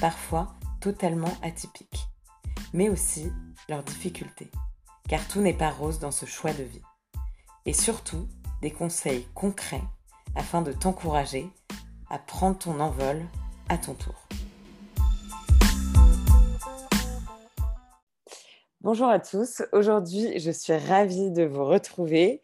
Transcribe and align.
parfois 0.00 0.54
totalement 0.80 1.32
atypiques, 1.42 2.08
mais 2.72 2.88
aussi 2.88 3.30
leurs 3.68 3.82
difficultés, 3.82 4.50
car 5.08 5.26
tout 5.28 5.42
n'est 5.42 5.56
pas 5.56 5.70
rose 5.70 5.98
dans 5.98 6.10
ce 6.10 6.24
choix 6.24 6.52
de 6.54 6.62
vie. 6.62 6.80
Et 7.66 7.74
surtout, 7.74 8.26
des 8.62 8.70
conseils 8.70 9.26
concrets 9.34 9.82
afin 10.34 10.62
de 10.62 10.72
t'encourager 10.72 11.46
à 12.08 12.18
prendre 12.18 12.58
ton 12.58 12.80
envol 12.80 13.22
à 13.68 13.76
ton 13.76 13.92
tour. 13.92 14.14
Bonjour 18.80 19.08
à 19.08 19.20
tous. 19.20 19.62
Aujourd'hui, 19.72 20.38
je 20.38 20.50
suis 20.50 20.74
ravie 20.74 21.30
de 21.30 21.44
vous 21.44 21.66
retrouver 21.66 22.40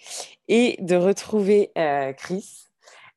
et 0.48 0.76
de 0.80 0.94
retrouver 0.94 1.72
euh, 1.78 2.12
Chris. 2.12 2.66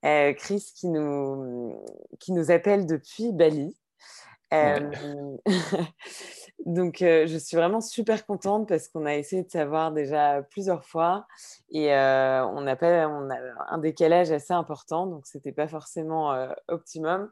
Euh, 0.06 0.34
Chris 0.34 0.72
qui 0.76 0.88
nous, 0.88 1.76
qui 2.22 2.32
nous 2.32 2.52
appelle 2.52 2.86
depuis 2.86 3.34
Bali. 3.34 3.76
Donc, 6.66 6.98
je 7.00 7.38
suis 7.38 7.56
vraiment 7.56 7.80
super 7.80 8.26
contente 8.26 8.68
parce 8.68 8.90
qu'on 8.90 9.06
a 9.06 9.16
essayé 9.16 9.44
de 9.44 9.50
savoir 9.50 9.94
déjà 9.94 10.42
plusieurs 10.42 10.84
fois 10.84 11.26
et 11.72 11.88
on, 11.90 12.68
a 12.68 13.08
on 13.08 13.30
a 13.30 13.38
un 13.70 13.78
décalage 13.78 14.30
assez 14.32 14.54
important, 14.54 15.08
donc 15.08 15.26
c'était 15.26 15.54
pas 15.54 15.70
forcément 15.70 16.50
optimum. 16.68 17.32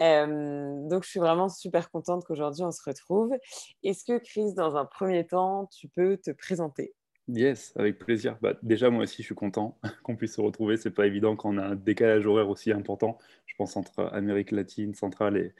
donc, 0.00 1.04
je 1.04 1.08
suis 1.08 1.20
vraiment 1.20 1.50
super 1.50 1.90
contente 1.90 2.24
qu'aujourd'hui 2.24 2.64
on 2.64 2.72
se 2.72 2.82
retrouve. 2.82 3.36
Est-ce 3.82 4.04
que, 4.04 4.16
Chris, 4.18 4.54
dans 4.54 4.76
un 4.76 4.86
premier 4.86 5.26
temps, 5.26 5.66
tu 5.66 5.88
peux 5.88 6.16
te 6.16 6.30
présenter? 6.30 6.94
Yes, 7.28 7.72
avec 7.76 7.98
plaisir. 7.98 8.38
Bah, 8.40 8.54
déjà, 8.62 8.88
moi 8.88 9.02
aussi, 9.02 9.22
je 9.22 9.26
suis 9.26 9.34
content 9.34 9.78
qu'on 10.04 10.14
puisse 10.14 10.36
se 10.36 10.40
retrouver. 10.40 10.76
C'est 10.76 10.92
pas 10.92 11.06
évident 11.06 11.34
quand 11.34 11.54
on 11.54 11.58
a 11.58 11.64
un 11.64 11.74
décalage 11.74 12.24
horaire 12.26 12.48
aussi 12.48 12.72
important. 12.72 13.18
Je 13.46 13.54
pense 13.56 13.76
entre 13.76 14.04
Amérique 14.12 14.52
latine, 14.52 14.94
centrale 14.94 15.36
et, 15.36 15.52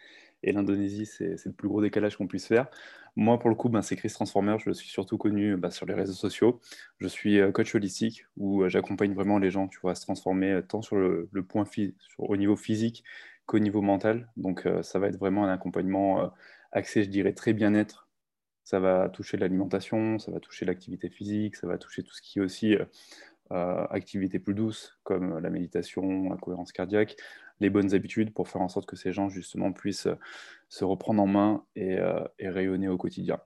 et 0.47 0.52
l'Indonésie, 0.52 1.06
c'est 1.06 1.44
le 1.44 1.52
plus 1.52 1.69
gros 1.69 1.83
décalage 1.83 2.16
qu'on 2.16 2.28
puisse 2.28 2.47
faire. 2.47 2.69
Moi, 3.16 3.39
pour 3.39 3.50
le 3.50 3.56
coup, 3.56 3.69
ben, 3.69 3.83
c'est 3.83 3.97
Chris 3.97 4.11
Transformer. 4.11 4.56
Je 4.64 4.70
suis 4.70 4.88
surtout 4.88 5.19
connu 5.19 5.56
ben, 5.56 5.70
sur 5.70 5.86
les 5.86 5.94
réseaux 5.94 6.12
sociaux. 6.12 6.61
Je 6.98 7.08
suis 7.08 7.41
euh, 7.41 7.50
coach 7.50 7.75
holistique 7.75 8.27
où 8.36 8.62
euh, 8.62 8.69
j'accompagne 8.69 9.12
vraiment 9.12 9.38
les 9.38 9.50
gens 9.50 9.69
tu 9.69 9.80
vois, 9.80 9.92
à 9.92 9.94
se 9.94 10.03
transformer 10.03 10.53
euh, 10.53 10.62
tant 10.62 10.83
sur 10.83 10.97
le, 10.97 11.28
point 11.42 11.64
au 12.19 12.36
niveau 12.36 12.56
physique 12.56 13.05
qu'au 13.47 13.58
niveau 13.58 13.83
mental. 13.83 14.28
Donc, 14.36 14.69
ça 14.83 14.98
va 14.98 15.08
être 15.08 15.19
vraiment 15.19 15.44
un 15.44 15.53
accompagnement 15.53 16.33
axé, 16.72 17.05
je 17.05 17.08
dirais, 17.08 17.33
très 17.33 17.53
bien-être. 17.53 18.08
Ça 18.64 18.81
va 18.81 19.08
toucher 19.08 19.36
l'alimentation, 19.36 20.19
ça 20.19 20.33
va 20.33 20.41
toucher 20.41 20.64
l'activité 20.64 21.08
physique, 21.08 21.55
ça 21.55 21.69
va 21.69 21.78
toucher 21.78 22.03
tout 22.03 22.12
ce 22.12 22.22
qui 22.22 22.41
est 22.41 22.42
aussi 22.42 22.77
activité 23.50 24.41
plus 24.41 24.55
douce, 24.55 24.98
comme 25.05 25.38
la 25.38 25.48
méditation, 25.48 26.28
la 26.28 26.36
cohérence 26.36 26.72
cardiaque, 26.72 27.16
les 27.60 27.70
bonnes 27.70 27.94
habitudes 27.94 28.32
pour 28.32 28.48
faire 28.48 28.62
en 28.62 28.68
sorte 28.68 28.86
que 28.86 28.96
ces 28.96 29.12
gens 29.12 29.28
justement 29.28 29.72
puissent 29.72 30.06
euh, 30.06 30.18
se 30.68 30.84
reprendre 30.84 31.22
en 31.22 31.26
main 31.26 31.64
euh, 31.78 32.26
et, 32.38 32.48
rayonner 32.48 32.88
au 32.88 32.96
quotidien. 32.96 33.40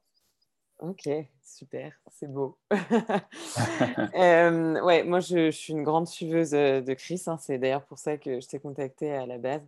Ok, 0.78 1.10
super, 1.44 1.92
c'est 2.10 2.26
beau. 2.26 2.56
euh, 4.14 4.80
ouais, 4.82 5.04
moi 5.04 5.20
je, 5.20 5.50
suis 5.50 5.74
une 5.74 5.82
grande 5.82 6.08
suiveuse 6.08 6.52
de 6.52 6.94
Chris. 6.94 7.22
Hein. 7.26 7.36
c'est 7.38 7.58
d'ailleurs 7.58 7.84
pour 7.84 7.98
ça 7.98 8.16
que 8.16 8.40
je 8.40 8.48
t'ai 8.48 8.58
contacté 8.58 9.12
à 9.12 9.26
la 9.26 9.36
base, 9.36 9.60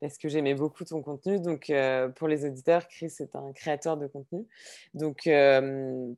parce 0.00 0.16
que 0.16 0.28
j'aimais 0.28 0.54
beaucoup 0.54 0.84
ton 0.84 1.02
contenu. 1.02 1.40
Donc 1.40 1.72
pour 2.14 2.28
les 2.28 2.44
auditeurs, 2.44 2.86
Chris 2.86 3.12
est 3.18 3.34
un 3.34 3.50
créateur 3.52 3.96
de 3.96 4.06
contenu. 4.06 4.46
Donc 4.94 5.28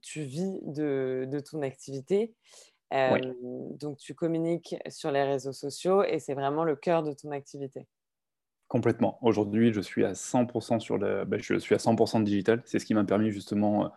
tu 0.02 0.20
vis 0.20 0.58
de, 0.64 1.26
de 1.26 1.40
ton 1.40 1.62
activité. 1.62 2.34
Donc, 2.92 3.98
tu 3.98 4.14
communiques 4.14 4.76
sur 4.88 5.10
les 5.10 5.22
réseaux 5.24 5.52
sociaux 5.52 6.02
et 6.04 6.18
c'est 6.18 6.34
vraiment 6.34 6.64
le 6.64 6.76
cœur 6.76 7.02
de 7.02 7.12
ton 7.12 7.30
activité. 7.30 7.86
Complètement. 8.72 9.18
Aujourd'hui, 9.20 9.70
je 9.74 9.82
suis 9.82 10.02
à 10.02 10.14
100% 10.14 10.78
sur 10.78 10.96
le, 10.96 11.26
bah, 11.26 11.36
je 11.38 11.58
suis 11.58 11.74
à 11.74 11.78
100% 11.78 12.24
digital. 12.24 12.62
C'est 12.64 12.78
ce 12.78 12.86
qui 12.86 12.94
m'a 12.94 13.04
permis 13.04 13.30
justement, 13.30 13.84
euh, 13.84 13.88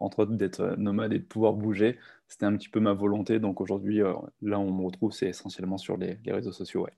entre 0.00 0.20
autres, 0.20 0.32
d'être 0.32 0.60
euh, 0.60 0.76
nomade 0.76 1.12
et 1.12 1.18
de 1.18 1.24
pouvoir 1.24 1.52
bouger. 1.52 1.98
C'était 2.28 2.46
un 2.46 2.56
petit 2.56 2.70
peu 2.70 2.80
ma 2.80 2.94
volonté. 2.94 3.40
Donc 3.40 3.60
aujourd'hui, 3.60 4.00
euh, 4.00 4.14
là 4.40 4.58
où 4.58 4.62
on 4.62 4.72
me 4.72 4.86
retrouve, 4.86 5.12
c'est 5.12 5.26
essentiellement 5.26 5.76
sur 5.76 5.98
les, 5.98 6.18
réseaux 6.26 6.50
sociaux. 6.50 6.84
Ouais. 6.84 6.92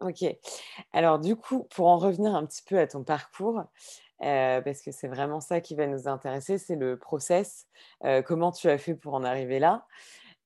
Ok. 0.00 0.24
Alors 0.94 1.18
du 1.18 1.36
coup, 1.36 1.64
pour 1.64 1.88
en 1.88 1.98
revenir 1.98 2.34
un 2.34 2.46
petit 2.46 2.62
peu 2.66 2.78
à 2.78 2.86
ton 2.86 3.04
parcours, 3.04 3.64
parce 4.18 4.80
que 4.80 4.90
c'est 4.90 5.08
vraiment 5.08 5.40
ça 5.40 5.60
qui 5.60 5.74
va 5.74 5.86
nous 5.86 6.08
intéresser, 6.08 6.56
c'est 6.56 6.76
le 6.76 6.96
process. 6.96 7.66
comment 8.24 8.50
tu 8.50 8.70
as 8.70 8.78
fait 8.78 8.94
pour 8.94 9.12
en 9.12 9.24
arriver 9.24 9.58
là? 9.58 9.86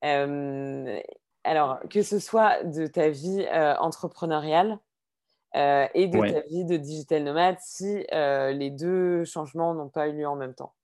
Alors, 0.03 1.81
que 1.91 2.03
ce 2.03 2.19
soit 2.19 2.63
de 2.65 2.87
ta 2.87 3.09
vie 3.11 3.47
entrepreneuriale 3.79 4.79
et 5.55 6.09
de 6.09 6.33
ta 6.33 6.41
vie 6.41 6.65
de 6.65 6.77
digital 6.77 7.25
nomade, 7.25 7.57
si 7.61 8.05
les 8.13 8.71
deux 8.71 9.25
changements 9.25 9.75
n'ont 9.75 9.89
pas 9.89 10.09
eu 10.09 10.13
lieu 10.13 10.27
en 10.27 10.37
même 10.37 10.55
temps. 10.55 10.75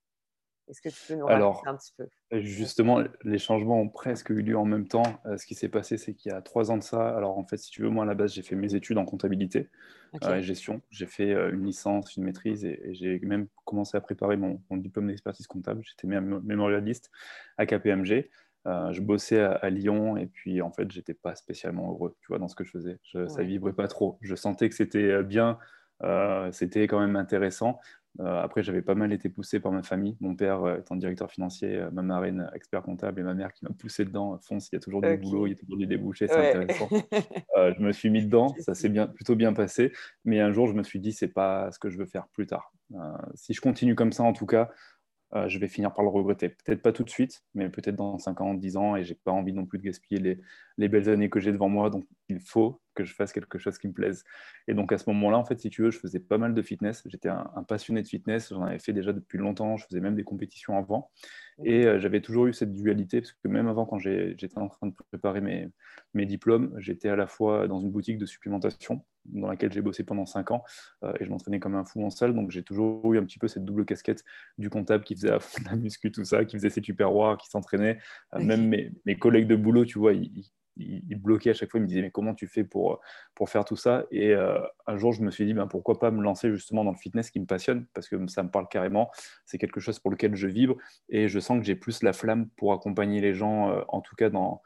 Est-ce 0.69 0.81
que 0.81 0.89
tu 0.89 1.07
peux 1.07 1.15
nous 1.15 1.25
raconter 1.25 1.67
un 1.67 1.75
petit 1.75 1.93
peu? 1.97 2.07
Justement, 2.41 3.03
les 3.23 3.39
changements 3.39 3.81
ont 3.81 3.89
presque 3.89 4.29
eu 4.29 4.43
lieu 4.43 4.55
en 4.55 4.65
même 4.65 4.87
temps. 4.87 5.19
ce 5.35 5.45
qui 5.45 5.55
s'est 5.55 5.69
passé, 5.69 5.97
c'est 5.97 6.13
qu'il 6.13 6.31
y 6.31 6.35
a 6.35 6.41
trois 6.41 6.69
ans 6.69 6.77
de 6.77 6.83
ça, 6.83 7.09
alors 7.09 7.37
en 7.37 7.43
fait, 7.43 7.57
si 7.57 7.71
tu 7.71 7.81
veux, 7.81 7.89
moi 7.89 8.03
à 8.03 8.07
la 8.07 8.13
base, 8.13 8.33
j'ai 8.33 8.43
fait 8.43 8.55
mes 8.55 8.75
études 8.75 8.99
en 8.99 9.05
comptabilité 9.05 9.69
et 10.13 10.41
gestion. 10.41 10.81
J'ai 10.91 11.07
fait 11.07 11.31
une 11.31 11.65
licence, 11.65 12.15
une 12.15 12.23
maîtrise 12.23 12.65
et, 12.65 12.93
j'ai 12.93 13.19
même 13.19 13.47
commencé 13.65 13.97
à 13.97 14.01
préparer 14.01 14.37
mon, 14.37 14.61
mon 14.69 14.77
diplôme 14.77 15.07
d'expertise 15.07 15.47
comptable. 15.47 15.81
J'étais 15.83 16.07
mémorialiste 16.07 17.09
à 17.57 17.65
KPMG. 17.65 18.29
Euh, 18.69 18.91
je 18.91 19.01
bossais 19.01 19.39
à, 19.39 19.69
Lyon 19.69 20.17
et 20.17 20.27
puis 20.27 20.61
en 20.61 20.71
fait, 20.71 20.91
j'étais 20.91 21.13
pas 21.13 21.35
spécialement 21.35 21.91
heureux, 21.91 22.15
tu 22.21 22.27
vois, 22.27 22.39
dans 22.39 22.47
ce 22.47 22.55
que 22.55 22.63
je 22.63 22.71
faisais. 22.71 22.99
Je, 23.03 23.27
Ça 23.27 23.43
vibrait 23.43 23.73
pas 23.73 23.87
trop. 23.87 24.17
Je 24.21 24.35
sentais 24.35 24.69
que 24.69 24.75
c'était 24.75 25.11
euh, 25.11 25.23
bien, 25.23 25.57
euh, 26.03 26.51
c'était 26.51 26.87
quand 26.87 26.99
même 26.99 27.15
intéressant. 27.15 27.79
après, 28.19 28.63
j'avais 28.63 28.81
pas 28.81 28.95
mal 28.95 29.11
été 29.11 29.29
poussé 29.29 29.59
par 29.59 29.71
ma 29.71 29.81
famille. 29.81 30.17
Mon 30.19 30.35
père 30.35 30.77
étant 30.77 30.95
directeur 30.95 31.31
financier, 31.31 31.81
ma 31.93 32.01
marraine 32.01 32.49
expert 32.53 32.83
comptable 32.83 33.21
et 33.21 33.23
ma 33.23 33.33
mère 33.33 33.53
qui 33.53 33.65
m'a 33.65 33.71
poussé 33.71 34.05
dedans. 34.05 34.37
Fonce, 34.41 34.69
il 34.71 34.75
y 34.75 34.77
a 34.77 34.81
toujours 34.81 35.01
du 35.01 35.17
boulot, 35.17 35.47
il 35.47 35.51
y 35.51 35.53
a 35.53 35.55
toujours 35.55 35.77
du 35.77 35.87
débouché, 35.87 36.27
c'est 36.27 36.55
intéressant. 36.55 36.89
je 37.55 37.81
me 37.81 37.91
suis 37.91 38.09
mis 38.09 38.23
dedans, 38.23 38.53
ça 38.59 38.75
s'est 38.75 38.89
bien, 38.89 39.07
plutôt 39.07 39.35
bien 39.35 39.53
passé. 39.53 39.93
Mais 40.25 40.41
un 40.41 40.51
jour, 40.51 40.67
je 40.67 40.73
me 40.73 40.83
suis 40.83 40.99
dit, 40.99 41.13
c'est 41.13 41.29
pas 41.29 41.71
ce 41.71 41.79
que 41.79 41.89
je 41.89 41.97
veux 41.97 42.05
faire 42.05 42.27
plus 42.27 42.45
tard. 42.45 42.73
si 43.35 43.53
je 43.53 43.61
continue 43.61 43.95
comme 43.95 44.11
ça, 44.11 44.23
en 44.23 44.33
tout 44.33 44.47
cas, 44.47 44.69
euh, 45.35 45.47
je 45.47 45.59
vais 45.59 45.67
finir 45.67 45.93
par 45.93 46.03
le 46.03 46.09
regretter. 46.09 46.49
Peut-être 46.49 46.81
pas 46.81 46.91
tout 46.91 47.03
de 47.03 47.09
suite, 47.09 47.43
mais 47.53 47.69
peut-être 47.69 47.95
dans 47.95 48.17
5 48.17 48.41
ans, 48.41 48.53
10 48.53 48.77
ans, 48.77 48.95
et 48.95 49.03
j'ai 49.03 49.15
pas 49.15 49.31
envie 49.31 49.53
non 49.53 49.65
plus 49.65 49.79
de 49.79 49.83
gaspiller 49.83 50.19
les, 50.21 50.41
les 50.77 50.87
belles 50.87 51.09
années 51.09 51.29
que 51.29 51.39
j'ai 51.39 51.51
devant 51.51 51.69
moi. 51.69 51.89
Donc, 51.89 52.05
il 52.29 52.39
faut 52.39 52.81
que 52.99 53.05
je 53.05 53.13
fasse 53.13 53.31
quelque 53.31 53.57
chose 53.57 53.77
qui 53.77 53.87
me 53.87 53.93
plaise. 53.93 54.23
Et 54.67 54.73
donc, 54.73 54.91
à 54.91 54.97
ce 54.97 55.09
moment-là, 55.09 55.37
en 55.37 55.45
fait, 55.45 55.59
si 55.59 55.69
tu 55.69 55.83
veux, 55.83 55.91
je 55.91 55.99
faisais 55.99 56.19
pas 56.19 56.37
mal 56.37 56.53
de 56.53 56.61
fitness. 56.61 57.03
J'étais 57.05 57.29
un, 57.29 57.45
passionné 57.67 58.01
de 58.01 58.07
fitness. 58.07 58.49
J'en 58.49 58.63
avais 58.63 58.79
fait 58.79 58.93
déjà 58.93 59.13
depuis 59.13 59.37
longtemps. 59.37 59.77
Je 59.77 59.85
faisais 59.85 60.01
même 60.01 60.15
des 60.15 60.23
compétitions 60.23 60.77
avant. 60.77 61.11
Et 61.63 61.85
euh, 61.85 61.99
j'avais 61.99 62.21
toujours 62.21 62.47
eu 62.47 62.53
cette 62.53 62.73
dualité, 62.73 63.21
parce 63.21 63.33
que 63.33 63.47
même 63.47 63.67
avant, 63.67 63.85
quand 63.85 63.99
j'étais 63.99 64.57
en 64.57 64.69
train 64.69 64.87
de 64.87 64.93
préparer 65.11 65.41
mes, 65.41 65.69
mes 66.13 66.25
diplômes, 66.25 66.73
j'étais 66.77 67.09
à 67.09 67.15
la 67.15 67.27
fois 67.27 67.67
dans 67.67 67.79
une 67.79 67.91
boutique 67.91 68.17
de 68.17 68.25
supplémentation 68.25 69.03
dans 69.25 69.47
laquelle 69.47 69.71
j'ai 69.71 69.81
bossé 69.81 70.03
pendant 70.03 70.25
5 70.25 70.51
ans 70.51 70.63
euh, 71.03 71.13
et 71.19 71.25
je 71.25 71.29
m'entraînais 71.29 71.59
comme 71.59 71.75
un 71.75 71.83
fou 71.83 72.03
en 72.03 72.09
salle. 72.09 72.33
Donc 72.33 72.51
j'ai 72.51 72.63
toujours 72.63 73.13
eu 73.13 73.17
un 73.17 73.23
petit 73.23 73.39
peu 73.39 73.47
cette 73.47 73.65
double 73.65 73.85
casquette 73.85 74.23
du 74.57 74.69
comptable 74.69 75.03
qui 75.03 75.15
faisait 75.15 75.31
la 75.65 75.75
muscu, 75.75 76.11
tout 76.11 76.23
ça, 76.23 76.45
qui 76.45 76.57
faisait 76.57 76.69
ses 76.69 76.81
tupperwares, 76.81 77.37
qui 77.37 77.49
s'entraînait. 77.49 77.99
Euh, 78.33 78.39
même 78.39 78.67
mes, 78.67 78.91
mes, 79.05 79.17
collègues 79.17 79.47
de 79.47 79.55
boulot, 79.55 79.85
tu 79.85 79.99
vois, 79.99 80.13
ils, 80.13 80.49
ils, 80.79 81.15
bloquaient 81.15 81.51
à 81.51 81.53
chaque 81.53 81.69
fois, 81.69 81.79
ils 81.79 81.83
me 81.83 81.87
disaient 81.87 82.01
mais 82.01 82.11
comment 82.11 82.33
tu 82.33 82.47
fais 82.47 82.63
pour, 82.63 82.99
pour 83.35 83.49
faire 83.49 83.65
tout 83.65 83.75
ça? 83.75 84.05
Et 84.11 84.31
euh, 84.31 84.59
un 84.87 84.97
jour, 84.97 85.11
je 85.13 85.21
me 85.21 85.31
suis 85.31 85.45
dit 85.45 85.53
ben, 85.53 85.67
pourquoi 85.67 85.99
pas 85.99 86.11
me 86.11 86.21
lancer 86.21 86.51
justement 86.51 86.83
dans 86.83 86.91
le 86.91 86.97
fitness 86.97 87.31
qui 87.31 87.39
me 87.39 87.45
passionne? 87.45 87.85
Parce 87.93 88.07
que 88.07 88.27
ça 88.27 88.43
me 88.43 88.49
parle 88.49 88.67
carrément. 88.69 89.11
C'est 89.45 89.57
quelque 89.57 89.79
chose 89.79 89.99
pour 89.99 90.11
lequel 90.11 90.35
je 90.35 90.47
vibre 90.47 90.75
et 91.09 91.27
je 91.27 91.39
sens 91.39 91.59
que 91.59 91.65
j'ai 91.65 91.75
plus 91.75 92.03
la 92.03 92.13
flamme 92.13 92.49
pour 92.57 92.73
accompagner 92.73 93.21
les 93.21 93.33
gens, 93.33 93.83
en 93.87 94.01
tout 94.01 94.15
cas 94.15 94.29
dans 94.29 94.61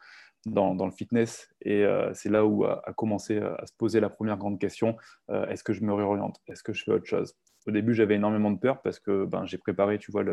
dans, 0.45 0.86
le 0.86 0.92
fitness. 0.92 1.50
Et 1.62 1.83
euh, 1.83 2.13
c'est 2.13 2.30
là 2.30 2.45
où 2.45 2.65
a, 2.65 2.81
commencé 2.95 3.38
à 3.38 3.65
se 3.65 3.74
poser 3.74 4.00
la 4.00 4.10
première 4.10 4.38
grande 4.38 4.60
question, 4.60 4.98
euh, 5.30 5.45
est-ce 5.48 5.63
que 5.63 5.74
je 5.74 5.83
me 5.83 5.94
réoriente? 5.94 6.42
Est-ce 6.48 6.63
que 6.63 6.74
je 6.74 6.83
fais 6.83 6.92
autre 6.92 7.06
chose? 7.06 7.36
Au 7.65 7.71
début, 7.71 7.94
j'avais 7.94 8.15
énormément 8.15 8.51
de 8.51 8.60
peur 8.60 8.81
parce 8.81 9.00
que 9.00 9.25
ben, 9.25 9.45
j'ai 9.45 9.57
préparé, 9.57 9.98
tu 9.98 10.12
vois, 10.12 10.24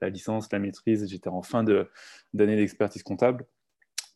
la 0.00 0.08
licence, 0.08 0.50
la 0.52 0.58
maîtrise, 0.58 1.08
j'étais 1.08 1.28
en 1.28 1.42
fin 1.42 1.62
d'année 1.62 2.56
d'expertise 2.56 3.04
comptable. 3.04 3.46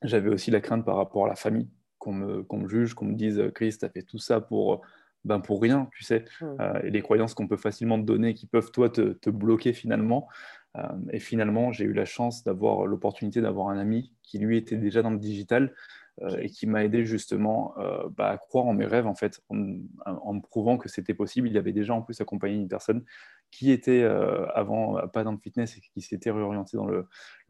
J'avais 0.05 0.29
aussi 0.29 0.51
la 0.51 0.61
crainte 0.61 0.85
par 0.85 0.97
rapport 0.97 1.27
à 1.27 1.29
la 1.29 1.35
famille, 1.35 1.69
qu'on 1.99 2.13
me, 2.13 2.47
me, 2.51 2.69
juge, 2.69 2.95
qu'on 2.95 3.07
me 3.07 3.15
dise, 3.15 3.43
Chris, 3.55 3.77
tu 3.79 3.85
as 3.85 3.89
fait 3.89 4.03
tout 4.03 4.19
ça 4.19 4.41
pour 4.41 4.83
ben 5.25 5.41
pour 5.41 5.63
rien, 5.63 5.89
tu 5.97 6.05
sais, 6.05 6.27
mmh. 6.43 6.47
et 6.83 6.91
les 6.91 7.01
croyances 7.01 7.33
qu'on 7.33 7.49
peut 7.49 7.57
facilement 7.57 7.99
te 7.99 8.05
donner, 8.05 8.35
qui 8.35 8.47
peuvent 8.47 8.71
toi 8.71 8.91
te, 8.91 9.15
te 9.15 9.31
bloquer 9.31 9.73
finalement. 9.73 10.29
et 11.11 11.19
finalement, 11.19 11.73
j'ai 11.73 11.87
eu 11.87 11.95
la 11.95 12.05
chance 12.05 12.45
d'avoir 12.45 12.87
l'opportunité 12.87 13.41
d'avoir 13.41 13.69
un 13.69 13.79
ami 13.79 14.13
qui 14.23 14.39
lui 14.39 14.59
était 14.59 14.77
déjà 14.77 15.01
dans 15.01 15.13
le 15.13 15.19
digital 15.19 15.73
et 16.39 16.51
qui 16.51 16.67
m'a 16.67 16.85
aidé 16.85 17.07
justement 17.07 17.75
bah, 18.19 18.33
à 18.33 18.37
croire 18.37 18.67
en 18.67 18.75
mes 18.75 18.85
rêves 18.85 19.07
en 19.07 19.15
fait, 19.15 19.41
en, 19.49 19.79
en 20.05 20.35
me 20.35 20.43
prouvant 20.43 20.77
que 20.77 20.91
c'était 20.91 21.15
possible. 21.15 21.49
Il 21.49 21.57
avait 21.57 21.73
déjà 21.73 21.95
en 21.95 22.03
plus 22.03 22.21
accompagné 22.21 22.57
une 22.57 22.69
personne 22.69 23.03
qui 23.55 23.71
était 23.71 24.03
euh, 24.03 24.47
avant 24.49 24.99
euh, 24.99 25.07
pas 25.07 25.23
dans 25.23 25.31
le 25.31 25.39
fitness 25.39 25.77
et 25.77 25.81
qui 25.81 26.01
s'était 26.01 26.33
réorienté 26.33 26.77
dans 26.77 26.87
le, 26.87 27.07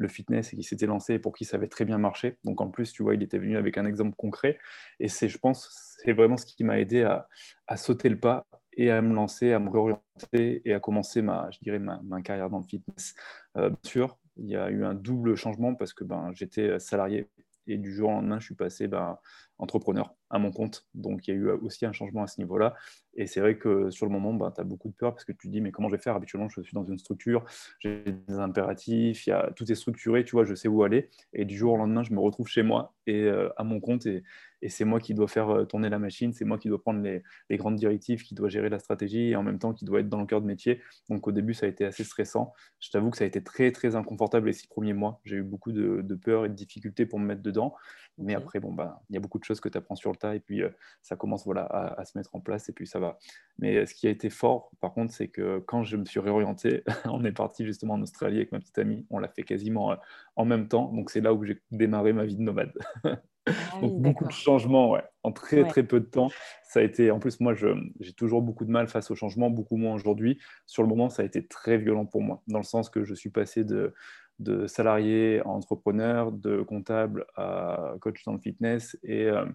fitness 0.06 0.52
et 0.52 0.56
qui 0.56 0.62
s'était 0.62 0.84
lancé 0.84 1.18
pour 1.18 1.32
qui 1.32 1.46
ça 1.46 1.56
avait 1.56 1.66
très 1.66 1.86
bien 1.86 1.96
marché. 1.96 2.36
Donc 2.44 2.60
en 2.60 2.68
plus, 2.68 2.92
tu 2.92 3.02
vois, 3.02 3.14
il 3.14 3.22
était 3.22 3.38
venu 3.38 3.56
avec 3.56 3.78
un 3.78 3.86
exemple 3.86 4.14
concret. 4.14 4.58
Et 5.00 5.08
c'est, 5.08 5.30
je 5.30 5.38
pense, 5.38 5.70
c'est 6.04 6.12
vraiment 6.12 6.36
ce 6.36 6.44
qui 6.44 6.62
m'a 6.62 6.78
aidé 6.78 7.04
à, 7.04 7.76
sauter 7.78 8.10
le 8.10 8.18
pas 8.18 8.46
et 8.74 8.90
à 8.90 9.00
me 9.00 9.14
lancer, 9.14 9.54
à 9.54 9.58
me 9.58 9.70
réorienter 9.70 10.60
et 10.66 10.74
à 10.74 10.80
commencer 10.80 11.22
ma, 11.22 11.50
je 11.50 11.58
dirais, 11.60 11.78
ma, 11.78 12.20
carrière 12.20 12.50
dans 12.50 12.58
le 12.58 12.64
fitness. 12.64 13.14
Euh, 13.56 13.70
bien 13.70 13.78
sûr, 13.82 14.18
il 14.36 14.50
y 14.50 14.56
a 14.56 14.68
eu 14.68 14.84
un 14.84 14.92
double 14.92 15.36
changement 15.36 15.74
parce 15.74 15.94
que 15.94 16.04
ben, 16.04 16.32
j'étais 16.34 16.78
salarié 16.80 17.30
et 17.66 17.78
du 17.78 17.94
jour 17.94 18.10
au 18.10 18.12
lendemain, 18.12 18.38
je 18.40 18.44
suis 18.44 18.54
passé 18.54 18.88
ben, 18.88 19.18
entrepreneur 19.58 20.14
à 20.30 20.38
mon 20.38 20.50
compte. 20.50 20.86
Donc, 20.94 21.28
il 21.28 21.30
y 21.30 21.34
a 21.34 21.36
eu 21.36 21.50
aussi 21.50 21.86
un 21.86 21.92
changement 21.92 22.22
à 22.22 22.26
ce 22.26 22.40
niveau-là. 22.40 22.74
Et 23.16 23.26
c'est 23.26 23.40
vrai 23.40 23.56
que 23.56 23.90
sur 23.90 24.06
le 24.06 24.12
moment, 24.12 24.34
ben, 24.34 24.50
tu 24.50 24.60
as 24.60 24.64
beaucoup 24.64 24.88
de 24.88 24.94
peur 24.94 25.12
parce 25.12 25.24
que 25.24 25.32
tu 25.32 25.46
te 25.46 25.52
dis, 25.52 25.60
mais 25.60 25.70
comment 25.70 25.88
je 25.88 25.94
vais 25.94 26.02
faire? 26.02 26.16
Habituellement, 26.16 26.48
je 26.48 26.60
suis 26.62 26.74
dans 26.74 26.84
une 26.84 26.98
structure, 26.98 27.44
j'ai 27.78 28.02
des 28.26 28.34
impératifs, 28.34 29.28
tout 29.54 29.70
est 29.70 29.74
structuré, 29.76 30.24
tu 30.24 30.32
vois, 30.32 30.44
je 30.44 30.54
sais 30.54 30.68
où 30.68 30.82
aller. 30.82 31.10
Et 31.32 31.44
du 31.44 31.56
jour 31.56 31.74
au 31.74 31.76
lendemain, 31.76 32.02
je 32.02 32.12
me 32.12 32.20
retrouve 32.20 32.48
chez 32.48 32.62
moi 32.62 32.94
et 33.06 33.22
euh, 33.22 33.48
à 33.56 33.64
mon 33.64 33.80
compte. 33.80 34.06
Et, 34.06 34.24
c'est 34.66 34.86
moi 34.86 34.98
qui 34.98 35.12
dois 35.12 35.28
faire 35.28 35.50
euh, 35.50 35.64
tourner 35.66 35.90
la 35.90 35.98
machine, 35.98 36.32
c'est 36.32 36.46
moi 36.46 36.56
qui 36.56 36.68
dois 36.68 36.80
prendre 36.80 37.02
les, 37.02 37.22
grandes 37.58 37.76
directives, 37.76 38.22
qui 38.22 38.34
dois 38.34 38.48
gérer 38.48 38.70
la 38.70 38.78
stratégie 38.78 39.28
et 39.28 39.36
en 39.36 39.42
même 39.42 39.58
temps 39.58 39.74
qui 39.74 39.84
doit 39.84 40.00
être 40.00 40.08
dans 40.08 40.20
le 40.20 40.26
cœur 40.26 40.40
de 40.40 40.46
métier. 40.46 40.80
Donc, 41.10 41.28
au 41.28 41.32
début, 41.32 41.52
ça 41.52 41.66
a 41.66 41.68
été 41.68 41.84
assez 41.84 42.02
stressant. 42.02 42.54
Je 42.80 42.90
t'avoue 42.90 43.10
que 43.10 43.18
ça 43.18 43.24
a 43.24 43.26
été 43.26 43.44
très, 43.44 43.72
très 43.72 43.94
inconfortable 43.94 44.46
les 44.46 44.54
six 44.54 44.66
premiers 44.66 44.94
mois. 44.94 45.20
J'ai 45.24 45.36
eu 45.36 45.42
beaucoup 45.42 45.70
de 45.70 46.14
peur 46.14 46.46
et 46.46 46.48
de 46.48 46.54
difficultés 46.54 47.04
pour 47.04 47.18
me 47.18 47.26
mettre 47.26 47.42
dedans. 47.42 47.74
Mais 48.18 48.34
après, 48.34 48.60
bon, 48.60 48.72
bah, 48.72 49.02
il 49.10 49.14
y 49.14 49.16
a 49.16 49.20
beaucoup 49.20 49.38
de 49.38 49.44
choses 49.44 49.60
que 49.60 49.68
tu 49.68 49.76
apprends 49.76 49.96
sur 49.96 50.10
le 50.10 50.16
tas 50.16 50.34
et 50.34 50.40
puis 50.40 50.62
euh, 50.62 50.70
ça 51.02 51.16
commence 51.16 51.44
voilà, 51.44 51.64
à, 51.64 52.04
se 52.04 52.16
mettre 52.16 52.34
en 52.34 52.40
place 52.40 52.68
et 52.68 52.72
puis 52.72 52.86
ça 52.86 52.98
va. 52.98 53.18
Mais 53.58 53.76
euh, 53.76 53.86
ce 53.86 53.94
qui 53.94 54.06
a 54.06 54.10
été 54.10 54.30
fort, 54.30 54.70
par 54.80 54.92
contre, 54.92 55.12
c'est 55.12 55.28
que 55.28 55.58
quand 55.60 55.82
je 55.82 55.96
me 55.96 56.04
suis 56.04 56.20
réorienté, 56.20 56.84
on 57.06 57.24
est 57.24 57.32
parti 57.32 57.64
justement 57.64 57.94
en 57.94 58.02
Australie 58.02 58.36
avec 58.36 58.52
ma 58.52 58.60
petite 58.60 58.78
amie. 58.78 59.06
On 59.10 59.18
l'a 59.18 59.28
fait 59.28 59.42
quasiment 59.42 59.92
euh, 59.92 59.96
en 60.36 60.44
même 60.44 60.68
temps. 60.68 60.92
Donc, 60.92 61.10
c'est 61.10 61.20
là 61.20 61.34
où 61.34 61.44
j'ai 61.44 61.60
démarré 61.70 62.12
ma 62.12 62.24
vie 62.24 62.36
de 62.36 62.42
nomade. 62.42 62.72
Ah 63.46 63.52
donc, 63.80 64.00
beaucoup 64.00 64.24
de 64.24 64.32
changements 64.32 64.90
ouais, 64.90 65.02
en 65.22 65.32
très 65.32 65.66
très 65.66 65.82
peu 65.82 66.00
de 66.00 66.06
temps. 66.06 66.30
Ça 66.62 66.80
a 66.80 66.82
été, 66.82 67.10
en 67.10 67.18
plus, 67.18 67.40
moi, 67.40 67.54
j'ai 67.54 68.12
toujours 68.14 68.42
beaucoup 68.42 68.64
de 68.64 68.70
mal 68.70 68.88
face 68.88 69.10
au 69.10 69.14
changement, 69.14 69.50
beaucoup 69.50 69.76
moins 69.76 69.94
aujourd'hui. 69.94 70.40
Sur 70.66 70.82
le 70.82 70.88
moment, 70.88 71.08
ça 71.10 71.22
a 71.22 71.24
été 71.24 71.46
très 71.46 71.78
violent 71.78 72.06
pour 72.06 72.22
moi, 72.22 72.42
dans 72.48 72.58
le 72.58 72.64
sens 72.64 72.88
que 72.88 73.04
je 73.04 73.14
suis 73.14 73.30
passé 73.30 73.64
de, 73.64 73.94
de 74.38 74.66
salarié 74.66 75.40
à 75.40 75.48
entrepreneur, 75.48 76.32
de 76.32 76.62
comptable 76.62 77.26
à 77.36 77.94
coach 78.00 78.24
dans 78.24 78.32
le 78.32 78.40
fitness 78.40 78.96
et 79.02 79.24
euh, 79.24 79.46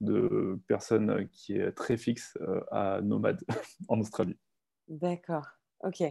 de 0.00 0.60
personne 0.66 1.28
qui 1.32 1.56
est 1.56 1.72
très 1.72 1.96
fixe 1.96 2.36
euh, 2.42 2.60
à 2.70 3.00
nomade 3.00 3.42
en 3.88 4.00
Australie. 4.00 4.36
D'accord. 4.88 5.46
Ok. 5.84 6.02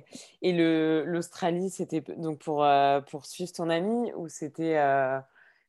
Et 0.41 1.03
l'Australie, 1.05 1.69
c'était 1.69 2.01
donc 2.17 2.39
pour, 2.39 2.63
euh, 2.63 3.01
pour 3.01 3.25
suivre 3.25 3.51
ton 3.51 3.69
ami 3.69 4.11
ou 4.15 4.29
c'était. 4.29 4.77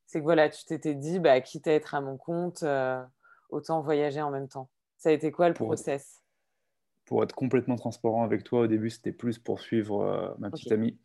C'est 0.07 0.21
que 0.21 0.25
voilà, 0.25 0.49
tu 0.49 0.65
t'étais 0.65 0.95
dit, 0.95 1.19
bah, 1.19 1.41
quitte 1.41 1.67
à 1.67 1.73
être 1.73 1.95
à 1.95 2.01
mon 2.01 2.17
compte, 2.17 2.65
autant 3.51 3.81
voyager 3.81 4.23
en 4.23 4.31
même 4.31 4.49
temps. 4.49 4.69
Ça 4.99 5.11
a 5.11 5.13
été 5.13 5.31
quoi 5.31 5.49
le 5.49 5.55
process? 5.55 6.23
Pour 7.05 7.23
être 7.23 7.35
complètement 7.35 7.77
transparent 7.77 8.25
avec 8.25 8.43
toi, 8.45 8.61
au 8.61 8.67
début, 8.67 8.91
c'était 8.91 9.13
plus 9.13 9.39
pour 9.39 9.61
suivre 9.61 10.35
ma 10.39 10.51
petite 10.51 10.73
amie 10.73 10.99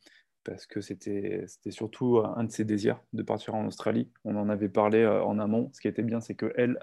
parce 0.44 0.66
que 0.66 0.82
c'était 0.82 1.46
surtout 1.70 2.20
un 2.20 2.44
de 2.44 2.52
ses 2.52 2.66
désirs 2.66 3.02
de 3.14 3.24
partir 3.24 3.56
en 3.56 3.66
Australie. 3.66 4.10
On 4.24 4.36
en 4.36 4.50
avait 4.50 4.70
parlé 4.70 5.00
euh, 5.00 5.24
en 5.24 5.40
amont. 5.40 5.70
Ce 5.74 5.82
qui 5.82 5.88
était 5.88 6.04
bien, 6.04 6.20
c'est 6.20 6.36
qu'elle, 6.36 6.78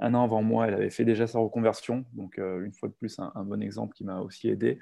un 0.00 0.14
an 0.14 0.24
avant 0.24 0.42
moi, 0.42 0.66
elle 0.66 0.74
avait 0.74 0.90
fait 0.90 1.04
déjà 1.04 1.26
sa 1.26 1.38
reconversion. 1.38 2.04
Donc, 2.12 2.38
euh, 2.38 2.64
une 2.64 2.72
fois 2.72 2.88
de 2.88 2.94
plus, 2.94 3.18
un, 3.18 3.44
bon 3.44 3.62
exemple 3.62 3.94
qui 3.94 4.04
m'a 4.04 4.20
aussi 4.20 4.48
aidé. 4.48 4.78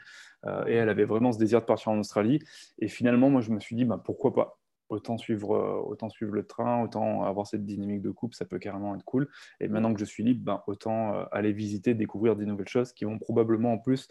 Euh, 0.47 0.65
et 0.67 0.75
elle 0.75 0.88
avait 0.88 1.05
vraiment 1.05 1.32
ce 1.32 1.38
désir 1.38 1.61
de 1.61 1.67
partir 1.67 1.93
en 1.93 1.99
Australie. 1.99 2.43
Et 2.79 2.88
finalement, 2.88 3.31
moi, 3.31 3.41
je 3.41 3.50
me 3.50 3.61
suis 3.61 3.76
dit, 3.76 3.85
bah, 3.85 4.00
pourquoi 4.03 4.32
pas? 4.35 4.57
Autant 4.88 5.19
suivre, 5.19 5.85
autant 5.87 6.08
suivre 6.08 6.32
le 6.32 6.46
train, 6.46 6.82
autant 6.82 7.25
avoir 7.25 7.46
cette 7.46 7.64
dynamique 7.64 8.02
de 8.02 8.11
couple, 8.11 8.35
ça 8.35 8.44
peut 8.44 8.58
carrément 8.58 8.94
être 8.94 9.05
cool. 9.05 9.29
Et 9.61 9.69
maintenant 9.69 9.93
que 9.93 10.00
je 10.00 10.05
suis 10.05 10.25
libre, 10.25 10.44
ben, 10.44 10.62
autant 10.67 11.25
aller 11.32 11.52
visiter, 11.52 11.94
découvrir 11.94 12.37
des 12.37 12.46
nouvelles 12.46 12.69
choses 12.69 12.93
qui 12.93 13.05
vont 13.05 13.19
probablement 13.19 13.73
en 13.73 13.79
plus 13.79 14.08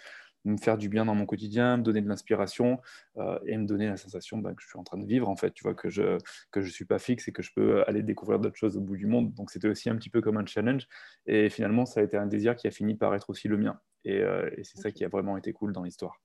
me 0.48 0.58
faire 0.58 0.78
du 0.78 0.90
bien 0.90 1.06
dans 1.06 1.16
mon 1.16 1.26
quotidien, 1.26 1.78
me 1.78 1.84
donner 1.84 2.02
de 2.02 2.08
l'inspiration 2.08 2.80
euh, 3.18 3.40
et 3.46 3.58
me 3.58 3.66
donner 3.66 3.88
la 3.88 3.98
sensation 3.98 4.38
bah, 4.38 4.54
que 4.54 4.62
je 4.62 4.68
suis 4.68 4.80
en 4.80 4.84
train 4.84 4.98
de 4.98 5.06
vivre, 5.06 5.30
en 5.30 5.36
fait, 5.36 5.54
tu 5.54 5.64
vois, 5.64 5.74
que 5.74 5.90
je 5.90 6.02
ne 6.02 6.18
que 6.52 6.62
je 6.62 6.70
suis 6.70 6.86
pas 6.86 7.00
fixe 7.00 7.28
et 7.28 7.32
que 7.32 7.42
je 7.42 7.52
peux 7.54 7.84
aller 7.88 8.04
découvrir 8.04 8.40
d'autres 8.40 8.56
choses 8.56 8.78
au 8.78 8.82
bout 8.82 8.98
du 8.98 9.08
monde. 9.08 9.34
Donc, 9.34 9.52
c'était 9.52 9.68
aussi 9.68 9.90
un 9.90 9.96
petit 9.96 10.10
peu 10.10 10.22
comme 10.22 10.38
un 10.38 10.46
challenge. 10.46 10.88
Et 11.26 11.50
finalement, 11.50 11.86
ça 11.86 12.00
a 12.00 12.04
été 12.04 12.18
un 12.18 12.28
désir 12.28 12.56
qui 12.56 12.68
a 12.68 12.72
fini 12.72 12.96
par 12.96 13.14
être 13.16 13.30
aussi 13.30 13.48
le 13.48 13.58
mien. 13.58 13.80
Et, 14.06 14.22
euh, 14.22 14.50
c'est 14.64 14.80
ça 14.80 14.92
qui 14.92 15.04
a 15.06 15.10
vraiment 15.10 15.38
été 15.38 15.54
cool 15.54 15.74
dans 15.74 15.84
l'histoire. 15.84 16.22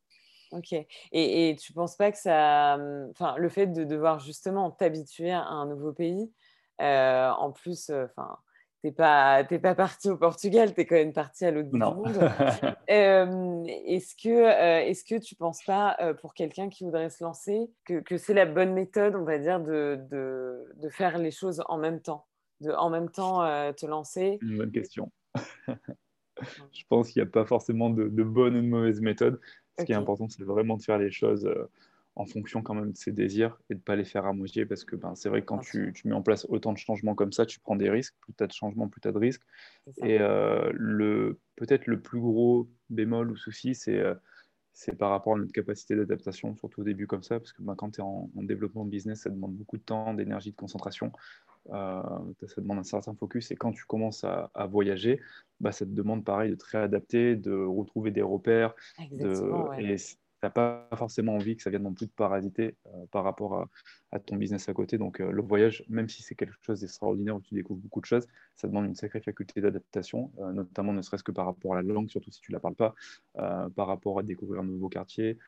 Ok. 0.52 0.72
Et, 0.72 0.86
et 1.12 1.56
tu 1.56 1.72
penses 1.72 1.96
pas 1.96 2.12
que 2.12 2.18
ça. 2.18 2.78
Enfin, 3.10 3.34
le 3.36 3.48
fait 3.48 3.66
de 3.66 3.84
devoir 3.84 4.20
justement 4.20 4.70
t'habituer 4.70 5.30
à 5.30 5.44
un 5.44 5.66
nouveau 5.66 5.92
pays, 5.92 6.30
euh, 6.80 7.30
en 7.30 7.52
plus, 7.52 7.90
enfin 7.90 8.38
t'es 8.82 8.92
pas, 8.92 9.44
pas 9.44 9.74
parti 9.74 10.10
au 10.10 10.16
Portugal, 10.16 10.74
tu 10.74 10.80
es 10.80 10.86
quand 10.86 10.96
même 10.96 11.12
parti 11.12 11.44
à 11.44 11.50
l'autre 11.52 11.68
bout 11.68 11.78
du 11.78 11.84
monde. 11.84 12.06
est-ce, 12.88 14.16
que, 14.16 14.28
euh, 14.28 14.80
est-ce 14.84 15.04
que 15.04 15.18
tu 15.20 15.36
penses 15.36 15.62
pas, 15.64 15.96
euh, 16.00 16.14
pour 16.14 16.34
quelqu'un 16.34 16.68
qui 16.68 16.84
voudrait 16.84 17.10
se 17.10 17.22
lancer, 17.22 17.70
que, 17.84 18.00
que, 18.00 18.16
c'est 18.16 18.34
la 18.34 18.46
bonne 18.46 18.72
méthode, 18.72 19.14
on 19.14 19.24
va 19.24 19.38
dire, 19.38 19.60
de, 19.60 20.00
de, 20.10 20.64
de, 20.76 20.88
faire 20.88 21.18
les 21.18 21.30
choses 21.30 21.62
en 21.66 21.78
même 21.78 22.00
temps 22.00 22.26
de 22.60 22.72
en 22.72 22.90
même 22.90 23.10
temps 23.10 23.42
euh, 23.42 23.72
te 23.72 23.86
lancer? 23.86 24.38
Une 24.42 24.58
bonne 24.58 24.72
question. 24.72 25.10
Je 26.72 26.82
pense 26.88 27.10
qu'il 27.10 27.22
n'y 27.22 27.28
a 27.28 27.30
pas 27.30 27.44
forcément 27.44 27.90
de, 27.90 28.08
de, 28.08 28.22
bonne 28.24 28.56
ou 28.56 28.62
de 28.62 28.66
mauvaise 28.66 29.00
méthode. 29.00 29.40
Ce 29.78 29.84
qui 29.84 29.92
est 29.92 29.96
important, 29.96 30.28
c'est 30.28 30.44
vraiment 30.44 30.76
de 30.76 30.82
faire 30.82 30.98
les 30.98 31.10
choses 31.10 31.48
en 32.14 32.26
fonction 32.26 32.62
quand 32.62 32.74
même 32.74 32.92
de 32.92 32.96
ses 32.96 33.12
désirs 33.12 33.58
et 33.70 33.74
de 33.74 33.78
ne 33.78 33.82
pas 33.82 33.96
les 33.96 34.04
faire 34.04 34.26
à 34.26 34.32
moitié 34.32 34.66
parce 34.66 34.84
que 34.84 34.96
ben, 34.96 35.14
c'est 35.14 35.28
vrai 35.28 35.40
que 35.40 35.46
quand 35.46 35.58
tu, 35.58 35.92
tu, 35.94 36.08
mets 36.08 36.14
en 36.14 36.22
place 36.22 36.46
autant 36.48 36.72
de 36.72 36.78
changements 36.78 37.14
comme 37.14 37.32
ça, 37.32 37.46
tu 37.46 37.58
prends 37.58 37.76
des 37.76 37.88
risques. 37.88 38.14
Plus 38.20 38.34
tu 38.34 38.44
as 38.44 38.46
de 38.46 38.52
changements, 38.52 38.88
plus 38.88 39.00
tu 39.00 39.08
as 39.08 39.12
de 39.12 39.18
risques. 39.18 39.42
Et 40.02 40.20
euh, 40.20 40.70
le, 40.74 41.38
peut-être 41.56 41.86
le 41.86 42.00
plus 42.00 42.20
gros 42.20 42.68
bémol 42.90 43.30
ou 43.30 43.36
souci, 43.36 43.74
c'est 43.74 43.98
euh, 43.98 44.14
c'est 44.74 44.96
par 44.96 45.10
rapport 45.10 45.34
à 45.34 45.38
notre 45.38 45.52
capacité 45.52 45.94
d'adaptation, 45.96 46.56
surtout 46.56 46.80
au 46.80 46.84
début 46.84 47.06
comme 47.06 47.22
ça, 47.22 47.38
parce 47.38 47.52
que 47.52 47.62
ben, 47.62 47.74
quand 47.74 47.90
tu 47.90 48.00
es 48.00 48.02
en, 48.02 48.30
développement 48.36 48.84
de 48.84 48.90
business, 48.90 49.22
ça 49.22 49.30
demande 49.30 49.54
beaucoup 49.54 49.76
de 49.76 49.82
temps, 49.82 50.14
d'énergie, 50.14 50.50
de 50.50 50.56
concentration. 50.56 51.12
Euh, 51.70 52.02
ça 52.46 52.60
demande 52.60 52.78
un 52.78 52.84
certain 52.84 53.14
focus. 53.14 53.50
Et 53.50 53.56
quand 53.56 53.72
tu 53.72 53.84
commences 53.84 54.24
à, 54.24 54.66
voyager, 54.66 55.20
bah, 55.62 55.72
ça 55.72 55.86
te 55.86 55.90
demande 55.90 56.24
pareil 56.24 56.50
de 56.50 56.56
te 56.56 56.64
réadapter, 56.66 57.36
de 57.36 57.52
retrouver 57.52 58.10
des 58.10 58.22
repères. 58.22 58.74
De, 59.10 59.80
et 59.80 59.96
n'as 60.42 60.50
pas 60.50 60.88
forcément 60.96 61.34
envie 61.36 61.56
que 61.56 61.62
ça 61.62 61.70
vienne 61.70 61.84
non 61.84 61.94
plus 61.94 62.06
de 62.06 62.12
parasiter 62.12 62.76
euh, 62.86 63.06
par 63.10 63.24
rapport 63.24 63.68
à, 64.10 64.18
ton 64.18 64.36
business 64.36 64.68
à 64.68 64.74
côté. 64.74 64.98
Donc, 64.98 65.20
euh, 65.20 65.30
le 65.30 65.42
voyage, 65.42 65.84
même 65.88 66.08
si 66.08 66.22
c'est 66.22 66.34
quelque 66.34 66.56
chose 66.62 66.80
d'extraordinaire 66.80 67.36
où 67.36 67.40
tu 67.40 67.54
découvres 67.54 67.80
beaucoup 67.80 68.00
de 68.00 68.06
choses, 68.06 68.26
ça 68.56 68.66
demande 68.66 68.86
une 68.86 68.94
sacrée 68.94 69.20
faculté 69.20 69.60
d'adaptation, 69.60 70.32
euh, 70.40 70.52
notamment 70.52 70.92
ne 70.92 71.02
serait-ce 71.02 71.22
que 71.22 71.32
par 71.32 71.46
rapport 71.46 71.74
à 71.74 71.82
la 71.82 71.82
langue, 71.82 72.10
surtout 72.10 72.30
si 72.30 72.40
tu 72.40 72.50
ne 72.50 72.56
la 72.56 72.60
parles 72.60 72.74
pas, 72.74 72.94
par 73.34 73.86
rapport 73.86 74.18
à 74.18 74.22
découvrir 74.22 74.62
un 74.62 74.64
nouveau 74.64 74.88
quartier. 74.88 75.38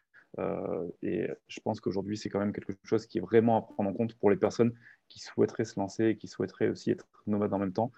et 1.02 1.28
je 1.49 1.61
pense 1.61 1.80
qu'aujourd'hui, 1.80 2.16
c'est 2.16 2.28
quand 2.28 2.38
même 2.38 2.52
quelque 2.52 2.75
chose 2.85 3.06
qui 3.06 3.18
est 3.18 3.21
vraiment 3.21 3.56
à 3.56 3.62
prendre 3.62 3.90
en 3.90 3.92
compte 3.92 4.14
pour 4.14 4.30
les 4.30 4.37
personnes 4.37 4.73
qui 5.09 5.18
souhaiteraient 5.18 5.64
se 5.64 5.78
lancer 5.78 6.06
et 6.06 6.16
qui 6.16 6.28
souhaiteraient 6.28 6.68
aussi 6.68 6.90
être 6.90 7.06
nomades 7.26 7.52
en 7.52 7.59
même 7.59 7.73
temps 7.73 7.92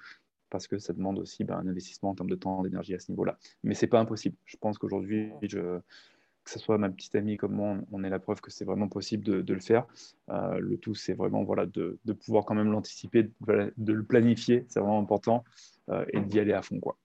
parce 0.50 0.66
que 0.66 0.78
ça 0.78 0.92
demande 0.92 1.18
aussi 1.18 1.44
ben, 1.44 1.56
un 1.56 1.66
investissement 1.66 2.10
en 2.10 2.14
termes 2.14 2.30
de 2.30 2.36
temps, 2.36 2.62
d'énergie 2.62 2.94
à 2.94 2.98
ce 2.98 3.10
niveau-là. 3.10 3.38
Mais 3.62 3.74
ce 3.74 3.84
n'est 3.84 3.90
pas 3.90 4.00
impossible. 4.00 4.36
Je 4.44 4.56
pense 4.56 4.78
qu'aujourd'hui, 4.78 5.32
je, 5.42 5.80
que 6.46 6.52
ce 6.52 6.60
soit 6.60 6.78
ma 6.78 6.88
petite 6.88 7.14
amie 7.16 7.36
comme 7.36 7.54
moi, 7.54 7.76
on 7.90 8.04
est 8.04 8.08
la 8.08 8.20
preuve 8.20 8.40
que 8.40 8.52
c'est 8.52 8.64
vraiment 8.64 8.88
possible 8.88 9.24
de, 9.44 9.52
le 9.52 9.60
faire. 9.60 9.84
Euh, 10.30 10.58
le 10.60 10.78
tout, 10.78 10.94
c'est 10.94 11.12
vraiment 11.12 11.42
voilà, 11.42 11.66
de, 11.66 11.98
pouvoir 12.24 12.44
quand 12.44 12.54
même 12.54 12.70
l'anticiper, 12.70 13.24
de, 13.24 13.92
le 13.92 14.04
planifier, 14.04 14.64
c'est 14.68 14.78
vraiment 14.78 15.00
important, 15.00 15.42
euh, 15.90 16.04
et 16.12 16.20
d'y 16.20 16.38
aller 16.38 16.52
à 16.52 16.62
fond. 16.62 16.78
Quoi. 16.78 16.96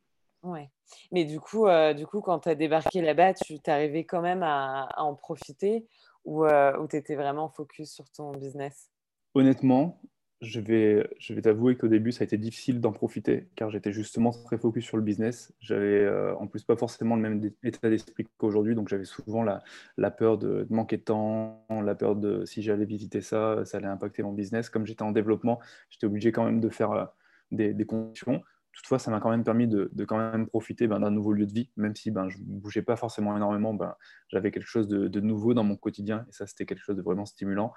Ouais. 0.43 0.69
Mais 1.11 1.25
du 1.25 1.39
coup, 1.39 1.65
euh, 1.65 1.93
du 1.95 2.05
coup 2.05 2.21
quand 2.21 2.41
tu 2.41 2.49
as 2.49 2.55
débarqué 2.55 3.01
là-bas, 3.01 3.33
tu 3.33 3.59
t'arrivais 3.59 4.03
quand 4.03 4.21
même 4.21 4.43
à, 4.43 4.89
en 4.97 5.15
profiter 5.15 5.87
ou, 6.23 6.45
ou 6.45 6.87
tu 6.87 6.95
étais 6.95 7.15
vraiment 7.15 7.49
focus 7.49 7.91
sur 7.91 8.07
ton 8.11 8.33
business? 8.33 8.91
Honnêtement, 9.33 9.99
je 10.41 10.59
vais, 10.59 11.07
je 11.19 11.35
t'avouer 11.35 11.77
qu'au 11.77 11.87
début, 11.87 12.11
ça 12.11 12.23
a 12.23 12.25
été 12.25 12.37
difficile 12.37 12.81
d'en 12.81 12.91
profiter 12.91 13.47
car 13.55 13.69
j'étais 13.69 13.91
justement 13.91 14.31
très 14.31 14.57
focus 14.57 14.83
sur 14.83 14.97
le 14.97 15.03
business. 15.03 15.53
J'avais 15.59 16.01
euh, 16.01 16.35
en 16.35 16.47
plus 16.47 16.63
pas 16.63 16.75
forcément 16.75 17.15
le 17.15 17.21
même 17.21 17.51
état 17.63 17.89
d'esprit 17.89 18.25
qu'aujourd'hui, 18.37 18.73
donc 18.73 18.89
j'avais 18.89 19.05
souvent 19.05 19.43
la, 19.43 19.61
la 19.97 20.09
peur 20.09 20.39
de, 20.39 20.65
manquer 20.71 20.97
de 20.97 21.03
temps, 21.03 21.63
la 21.69 21.93
peur 21.93 22.15
de 22.15 22.43
si 22.45 22.63
j'allais 22.63 22.85
visiter 22.85 23.21
ça, 23.21 23.63
ça 23.65 23.77
allait 23.77 23.87
impacter 23.87 24.23
mon 24.23 24.33
business. 24.33 24.69
Comme 24.69 24.87
j'étais 24.87 25.03
en 25.03 25.11
développement, 25.11 25.59
j'étais 25.91 26.07
obligé 26.07 26.31
quand 26.31 26.45
même 26.45 26.59
de 26.59 26.69
faire 26.69 26.91
euh, 26.91 27.05
des, 27.51 27.73
des, 27.73 27.85
conditions. 27.85 28.41
Toutefois, 28.73 28.99
ça 28.99 29.11
m'a 29.11 29.19
quand 29.19 29.29
même 29.29 29.43
permis 29.43 29.67
de, 29.67 29.89
quand 30.05 30.17
même 30.17 30.47
profiter 30.47 30.87
ben, 30.87 30.99
d'un 30.99 31.11
nouveau 31.11 31.33
lieu 31.33 31.45
de 31.45 31.53
vie, 31.53 31.69
même 31.75 31.95
si 31.95 32.11
ben, 32.11 32.29
je 32.29 32.37
ne 32.37 32.43
bougeais 32.43 32.81
pas 32.81 32.95
forcément 32.95 33.35
énormément, 33.35 33.73
ben, 33.73 33.95
j'avais 34.29 34.51
quelque 34.51 34.67
chose 34.67 34.87
de, 34.87 35.19
nouveau 35.19 35.53
dans 35.53 35.63
mon 35.63 35.75
quotidien, 35.75 36.25
et 36.29 36.31
ça, 36.31 36.47
c'était 36.47 36.65
quelque 36.65 36.83
chose 36.83 36.95
de 36.95 37.01
vraiment 37.01 37.25
stimulant. 37.25 37.73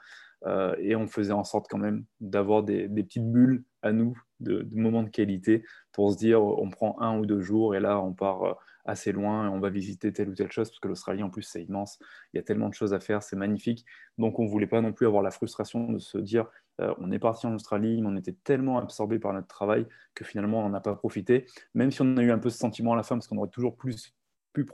Euh, 0.46 0.74
et 0.78 0.94
on 0.94 1.06
faisait 1.06 1.32
en 1.32 1.44
sorte 1.44 1.66
quand 1.68 1.78
même 1.78 2.04
d'avoir 2.20 2.62
des, 2.62 2.88
petites 2.88 3.30
bulles 3.30 3.64
à 3.82 3.92
nous, 3.92 4.16
de, 4.40 4.66
moments 4.72 5.02
de 5.02 5.10
qualité, 5.10 5.64
pour 5.92 6.12
se 6.12 6.18
dire, 6.18 6.42
on 6.42 6.70
prend 6.70 7.00
un 7.00 7.18
ou 7.18 7.26
deux 7.26 7.40
jours, 7.40 7.74
et 7.74 7.80
là, 7.80 8.00
on 8.00 8.12
part 8.12 8.44
euh, 8.44 8.54
assez 8.84 9.12
loin, 9.12 9.46
et 9.46 9.48
on 9.48 9.60
va 9.60 9.70
visiter 9.70 10.12
telle 10.12 10.28
ou 10.28 10.34
telle 10.34 10.52
chose, 10.52 10.68
parce 10.68 10.80
que 10.80 10.88
l'Australie, 10.88 11.22
en 11.22 11.30
plus, 11.30 11.42
c'est 11.42 11.62
immense, 11.62 11.98
il 12.32 12.36
y 12.36 12.40
a 12.40 12.42
tellement 12.42 12.68
de 12.68 12.74
choses 12.74 12.94
à 12.94 13.00
faire, 13.00 13.22
c'est 13.22 13.36
magnifique. 13.36 13.84
Donc, 14.18 14.38
on 14.38 14.44
ne 14.44 14.48
voulait 14.48 14.66
pas 14.66 14.80
non 14.80 14.92
plus 14.92 15.06
avoir 15.06 15.22
la 15.22 15.30
frustration 15.30 15.90
de 15.90 15.98
se 15.98 16.18
dire, 16.18 16.46
euh, 16.80 16.94
on 16.98 17.12
est 17.12 17.18
parti 17.18 17.46
en 17.46 17.54
Australie, 17.54 18.02
mais 18.02 18.08
on 18.08 18.16
était 18.16 18.36
tellement 18.44 18.78
absorbé 18.78 19.18
par 19.18 19.32
notre 19.32 19.46
travail 19.46 19.86
que 20.14 20.24
finalement 20.24 20.60
on 20.60 20.68
n'en 20.68 20.74
a 20.74 20.80
pas 20.80 20.94
profité. 20.94 21.46
Même 21.74 21.90
si 21.90 22.02
on 22.02 22.16
a 22.16 22.22
eu 22.22 22.30
un 22.30 22.38
peu 22.38 22.50
ce 22.50 22.58
sentiment 22.58 22.92
à 22.92 22.96
la 22.96 23.02
fin, 23.02 23.16
parce 23.16 23.28
qu'on 23.28 23.38
aurait 23.38 23.48
toujours 23.48 23.76
plus, 23.76 24.14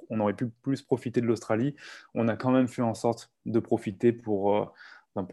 on 0.08 0.20
aurait 0.20 0.34
pu 0.34 0.48
plus 0.48 0.82
profiter 0.82 1.20
de 1.20 1.26
l'Australie, 1.26 1.74
on 2.14 2.28
a 2.28 2.36
quand 2.36 2.50
même 2.50 2.68
fait 2.68 2.82
en 2.82 2.94
sorte 2.94 3.32
de 3.46 3.58
profiter 3.58 4.12
pour, 4.12 4.56
euh, 4.56 4.66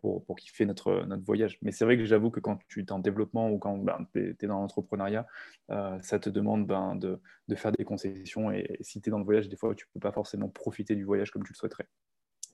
pour, 0.01 0.25
pour, 0.25 0.35
kiffer 0.35 0.65
notre, 0.65 1.05
notre 1.05 1.23
voyage. 1.23 1.57
Mais 1.61 1.71
c'est 1.71 1.85
vrai 1.85 1.97
que 1.97 2.05
j'avoue 2.05 2.31
que 2.31 2.39
quand 2.39 2.59
tu 2.67 2.81
es 2.81 2.91
en 2.91 2.99
développement 2.99 3.49
ou 3.49 3.59
quand 3.59 3.77
ben, 3.77 4.05
tu 4.13 4.35
es, 4.39 4.47
dans 4.47 4.59
l'entrepreneuriat, 4.59 5.25
euh, 5.71 5.97
ça 6.01 6.19
te 6.19 6.29
demande 6.29 6.65
ben, 6.65 6.95
de, 6.95 7.19
de, 7.47 7.55
faire 7.55 7.71
des 7.71 7.85
concessions. 7.85 8.51
Et 8.51 8.77
si 8.81 9.01
tu 9.01 9.09
es 9.09 9.11
dans 9.11 9.19
le 9.19 9.25
voyage, 9.25 9.47
des 9.49 9.55
fois, 9.55 9.73
tu 9.75 9.85
ne 9.85 9.93
peux 9.93 10.05
pas 10.05 10.11
forcément 10.11 10.49
profiter 10.49 10.95
du 10.95 11.03
voyage 11.03 11.31
comme 11.31 11.43
tu 11.43 11.53
le 11.53 11.57
souhaiterais. 11.57 11.87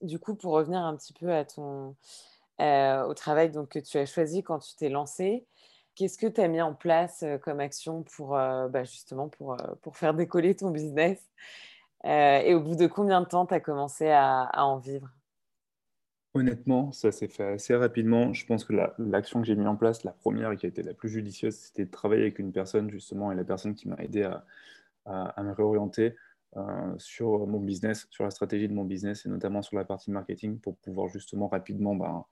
Du 0.01 0.19
coup, 0.19 0.35
pour 0.35 0.51
revenir 0.51 0.81
un 0.81 0.97
petit 0.97 1.13
peu 1.13 1.31
à 1.31 1.45
ton, 1.45 1.95
euh, 2.61 3.03
au 3.05 3.13
travail 3.13 3.51
donc, 3.51 3.69
que 3.69 3.79
tu 3.79 3.97
as 3.97 4.05
choisi 4.05 4.43
quand 4.43 4.59
tu 4.59 4.75
t'es 4.75 4.89
lancé. 4.89 5.45
Qu'est-ce 5.95 6.17
que 6.17 6.27
tu 6.27 6.41
as 6.41 6.47
mis 6.47 6.61
en 6.61 6.73
place 6.73 7.23
euh, 7.23 7.37
comme 7.37 7.59
action 7.59 8.03
pour 8.03 8.35
euh, 8.35 8.67
bah, 8.67 8.83
justement 8.83 9.29
pour, 9.29 9.57
pour, 9.81 9.97
faire 9.97 10.13
décoller 10.13 10.55
ton 10.55 10.69
business? 10.69 11.19
Et 12.05 12.53
au 12.53 12.59
bout 12.59 12.75
de 12.75 12.85
combien 12.85 13.21
de 13.21 13.25
temps 13.27 13.45
tu 13.45 13.53
as 13.53 13.61
commencé 13.61 14.09
à, 14.09 14.49
en 14.55 14.77
vivre? 14.77 15.09
Honnêtement, 16.33 16.91
ça 16.91 17.13
s'est 17.13 17.29
fait 17.29 17.53
assez 17.53 17.73
rapidement. 17.75 18.33
Je 18.33 18.45
pense 18.45 18.65
que 18.65 18.73
l'action 18.97 19.39
que 19.39 19.47
j'ai 19.47 19.55
mis 19.55 19.67
en 19.67 19.77
place, 19.77 20.03
la 20.03 20.11
première 20.11 20.51
et 20.51 20.57
qui 20.57 20.65
a 20.65 20.69
été 20.69 20.83
la 20.83 20.93
plus 20.93 21.07
judicieuse, 21.07 21.55
c'était 21.55 21.85
de 21.85 21.91
travailler 21.91 22.23
avec 22.23 22.39
une 22.39 22.51
personne 22.51 22.89
justement 22.89 23.31
et 23.31 23.35
la 23.35 23.45
personne 23.45 23.73
qui 23.73 23.87
m'a 23.87 23.95
aidé 23.99 24.23
à, 25.05 25.43
me 25.43 25.53
réorienter. 25.53 26.17
Euh, 26.55 26.93
sur 26.99 27.47
mon 27.47 27.59
business, 27.59 28.05
sur 28.11 28.23
la 28.23 28.29
stratégie 28.29 28.67
de 28.67 28.73
mon 28.73 28.85
business 28.85 29.25
et 29.25 29.29
notamment 29.29 29.63
sur 29.63 29.75
la 29.75 29.85
partie 29.85 30.11
marketing 30.11 30.59
pour 30.59 30.77
pouvoir 30.77 31.07
justement 31.09 31.47
rapidement 31.47 31.95
ben, 31.95 32.25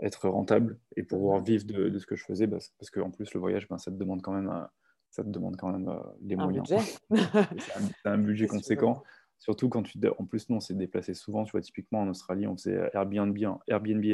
être 0.00 0.28
rentable 0.28 0.78
et 0.96 1.02
pouvoir 1.02 1.42
vivre 1.42 1.64
de, 1.64 1.98
ce 1.98 2.06
que 2.06 2.14
je 2.14 2.24
faisais 2.24 2.46
parce, 2.46 2.72
parce 2.78 2.90
qu'en 2.90 3.10
plus 3.10 3.34
le 3.34 3.40
voyage, 3.40 3.66
ben, 3.68 3.78
ça 3.78 3.90
te 3.90 3.96
demande 3.96 4.22
quand 4.22 4.32
même, 4.32 4.48
euh, 4.48 4.62
ça 5.10 5.24
te 5.24 5.28
demande 5.28 5.56
quand 5.56 5.72
même 5.72 5.88
euh, 5.88 5.98
les 6.22 6.36
moyens. 6.36 6.68
c'est 7.10 8.08
un, 8.08 8.18
budget 8.18 8.46
conséquent. 8.46 9.02
Surtout 9.38 9.68
quand 9.68 9.82
tu. 9.82 9.98
En 10.18 10.24
plus, 10.24 10.48
nous, 10.48 10.56
on 10.56 10.60
s'est 10.60 10.74
déplacé 10.74 11.14
souvent. 11.14 11.44
Tu 11.44 11.52
vois, 11.52 11.60
typiquement 11.60 12.00
en 12.00 12.08
Australie, 12.08 12.46
on 12.46 12.56
faisait 12.56 12.90
Airbnb 12.92 13.36
en 13.44 13.60
Airbnb, 13.68 14.04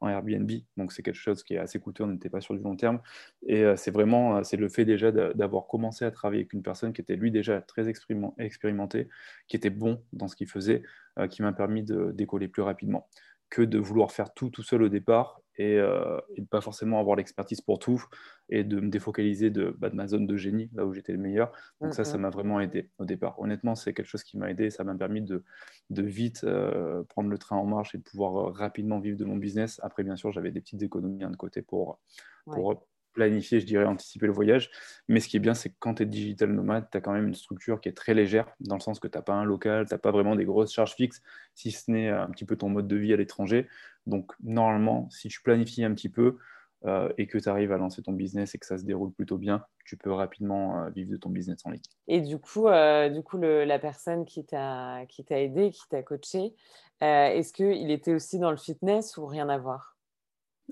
en 0.00 0.08
Airbnb. 0.08 0.50
Donc, 0.76 0.92
c'est 0.92 1.02
quelque 1.02 1.14
chose 1.14 1.42
qui 1.42 1.54
est 1.54 1.58
assez 1.58 1.78
coûteux. 1.78 2.04
On 2.04 2.08
n'était 2.08 2.30
pas 2.30 2.40
sur 2.40 2.54
du 2.54 2.62
long 2.62 2.76
terme. 2.76 3.00
Et 3.46 3.64
euh, 3.64 3.76
c'est 3.76 3.90
vraiment 3.90 4.36
euh, 4.36 4.42
c'est 4.42 4.56
le 4.56 4.68
fait 4.68 4.84
déjà 4.84 5.12
d'avoir 5.12 5.66
commencé 5.66 6.04
à 6.04 6.10
travailler 6.10 6.42
avec 6.42 6.52
une 6.52 6.62
personne 6.62 6.92
qui 6.92 7.00
était, 7.00 7.16
lui, 7.16 7.30
déjà 7.30 7.60
très 7.60 7.88
expérimenté, 7.88 9.08
qui 9.46 9.56
était 9.56 9.70
bon 9.70 10.02
dans 10.12 10.28
ce 10.28 10.36
qu'il 10.36 10.48
faisait, 10.48 10.82
euh, 11.18 11.26
qui 11.28 11.42
m'a 11.42 11.52
permis 11.52 11.82
de 11.82 12.12
décoller 12.12 12.48
plus 12.48 12.62
rapidement 12.62 13.08
que 13.50 13.62
de 13.62 13.78
vouloir 13.78 14.12
faire 14.12 14.32
tout 14.32 14.48
tout 14.48 14.62
seul 14.62 14.82
au 14.82 14.88
départ 14.88 15.41
et, 15.56 15.78
euh, 15.78 16.18
de 16.36 16.40
ne 16.40 16.46
pas 16.46 16.60
forcément 16.60 17.00
avoir 17.00 17.16
l'expertise 17.16 17.60
pour 17.60 17.78
tout 17.78 18.04
et 18.48 18.64
de 18.64 18.80
me 18.80 18.90
défocaliser 18.90 19.50
de, 19.50 19.74
bah, 19.78 19.90
de, 19.90 19.94
ma 19.94 20.06
zone 20.06 20.26
de 20.26 20.36
génie, 20.36 20.70
là 20.74 20.84
où 20.86 20.92
j'étais 20.92 21.12
le 21.12 21.18
meilleur. 21.18 21.52
Donc 21.80 21.94
ça, 21.94 22.04
ça 22.04 22.18
m'a 22.18 22.30
vraiment 22.30 22.60
aidé 22.60 22.90
au 22.98 23.04
départ. 23.04 23.38
Honnêtement, 23.40 23.74
c'est 23.74 23.94
quelque 23.94 24.06
chose 24.06 24.24
qui 24.24 24.38
m'a 24.38 24.50
aidé. 24.50 24.70
Ça 24.70 24.84
m'a 24.84 24.94
permis 24.94 25.22
de, 25.22 25.44
de 25.90 26.02
vite 26.02 26.44
euh, 26.44 27.02
prendre 27.04 27.30
le 27.30 27.38
train 27.38 27.56
en 27.56 27.66
marche 27.66 27.94
et 27.94 27.98
de 27.98 28.02
pouvoir 28.02 28.36
euh, 28.36 28.50
rapidement 28.50 29.00
vivre 29.00 29.18
de 29.18 29.24
mon 29.24 29.36
business. 29.36 29.80
Après, 29.82 30.02
bien 30.02 30.16
sûr, 30.16 30.32
j'avais 30.32 30.50
des 30.50 30.60
petites 30.60 30.82
économies 30.82 31.24
de 31.24 31.36
côté 31.36 31.62
pour, 31.62 31.98
pour 32.46 32.86
planifier, 33.12 33.60
je 33.60 33.66
dirais, 33.66 33.84
anticiper 33.84 34.26
le 34.26 34.32
voyage. 34.32 34.70
Mais 35.08 35.20
ce 35.20 35.28
qui 35.28 35.36
est 35.36 35.40
bien, 35.40 35.54
c'est 35.54 35.70
que 35.70 35.76
quand 35.78 35.94
tu 35.94 36.02
es 36.02 36.06
digital 36.06 36.52
nomade, 36.52 36.88
tu 36.90 36.98
as 36.98 37.00
quand 37.00 37.12
même 37.12 37.28
une 37.28 37.34
structure 37.34 37.80
qui 37.80 37.88
est 37.88 37.96
très 37.96 38.14
légère, 38.14 38.48
dans 38.60 38.76
le 38.76 38.80
sens 38.80 39.00
que 39.00 39.08
tu 39.08 39.16
n'as 39.16 39.22
pas 39.22 39.34
un 39.34 39.44
local, 39.44 39.86
tu 39.86 39.94
n'as 39.94 39.98
pas 39.98 40.10
vraiment 40.10 40.36
des 40.36 40.44
grosses 40.44 40.72
charges 40.72 40.94
fixes, 40.94 41.22
si 41.54 41.70
ce 41.70 41.90
n'est 41.90 42.08
un 42.08 42.28
petit 42.30 42.44
peu 42.44 42.56
ton 42.56 42.68
mode 42.68 42.88
de 42.88 42.96
vie 42.96 43.12
à 43.12 43.16
l'étranger. 43.16 43.68
Donc, 44.06 44.32
normalement, 44.42 45.08
si 45.10 45.28
tu 45.28 45.42
planifies 45.42 45.84
un 45.84 45.94
petit 45.94 46.08
peu 46.08 46.38
euh, 46.84 47.08
et 47.16 47.28
que 47.28 47.38
tu 47.38 47.48
arrives 47.48 47.70
à 47.70 47.76
lancer 47.76 48.02
ton 48.02 48.12
business 48.12 48.56
et 48.56 48.58
que 48.58 48.66
ça 48.66 48.76
se 48.76 48.84
déroule 48.84 49.12
plutôt 49.12 49.38
bien, 49.38 49.64
tu 49.84 49.96
peux 49.96 50.10
rapidement 50.10 50.82
euh, 50.82 50.90
vivre 50.90 51.12
de 51.12 51.16
ton 51.16 51.30
business 51.30 51.60
en 51.64 51.70
ligne. 51.70 51.82
Et 52.08 52.18
euh, 52.20 53.08
du 53.08 53.22
coup 53.22 53.38
la 53.38 53.78
personne 53.78 54.24
qui 54.24 54.44
t'a 54.44 55.04
aidé, 55.30 55.70
qui 55.70 55.88
t'a 55.88 56.02
coaché, 56.02 56.54
est-ce 57.00 57.52
qu'il 57.52 57.90
était 57.90 58.14
aussi 58.14 58.40
dans 58.40 58.50
le 58.50 58.56
fitness 58.56 59.16
ou 59.16 59.26
rien 59.26 59.48
à 59.48 59.58
voir? 59.58 59.91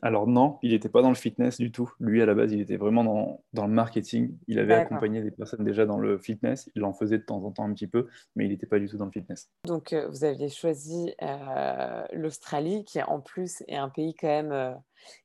Alors 0.02 0.26
non, 0.26 0.58
il 0.62 0.72
n'était 0.72 0.88
pas 0.88 1.02
dans 1.02 1.10
le 1.10 1.14
fitness 1.14 1.58
du 1.58 1.70
tout. 1.72 1.92
Lui, 2.00 2.22
à 2.22 2.26
la 2.26 2.34
base, 2.34 2.52
il 2.52 2.60
était 2.60 2.76
vraiment 2.76 3.04
dans, 3.04 3.44
dans 3.52 3.66
le 3.66 3.72
marketing. 3.72 4.36
Il 4.46 4.58
avait 4.58 4.74
accompagné 4.74 5.20
des 5.20 5.30
personnes 5.30 5.64
déjà 5.64 5.84
dans 5.84 5.98
le 5.98 6.18
fitness. 6.18 6.70
Il 6.74 6.84
en 6.84 6.92
faisait 6.92 7.18
de 7.18 7.22
temps 7.22 7.44
en 7.44 7.50
temps 7.50 7.64
un 7.64 7.72
petit 7.72 7.86
peu, 7.86 8.08
mais 8.34 8.46
il 8.46 8.50
n'était 8.50 8.66
pas 8.66 8.78
du 8.78 8.88
tout 8.88 8.96
dans 8.96 9.04
le 9.04 9.10
fitness. 9.10 9.50
Donc, 9.66 9.92
euh, 9.92 10.08
vous 10.08 10.24
aviez 10.24 10.48
choisi 10.48 11.14
euh, 11.22 12.04
l'Australie, 12.12 12.84
qui 12.84 13.02
en 13.02 13.20
plus 13.20 13.62
est 13.68 13.76
un 13.76 13.90
pays 13.90 14.14
quand 14.14 14.28
même 14.28 14.52
euh, 14.52 14.72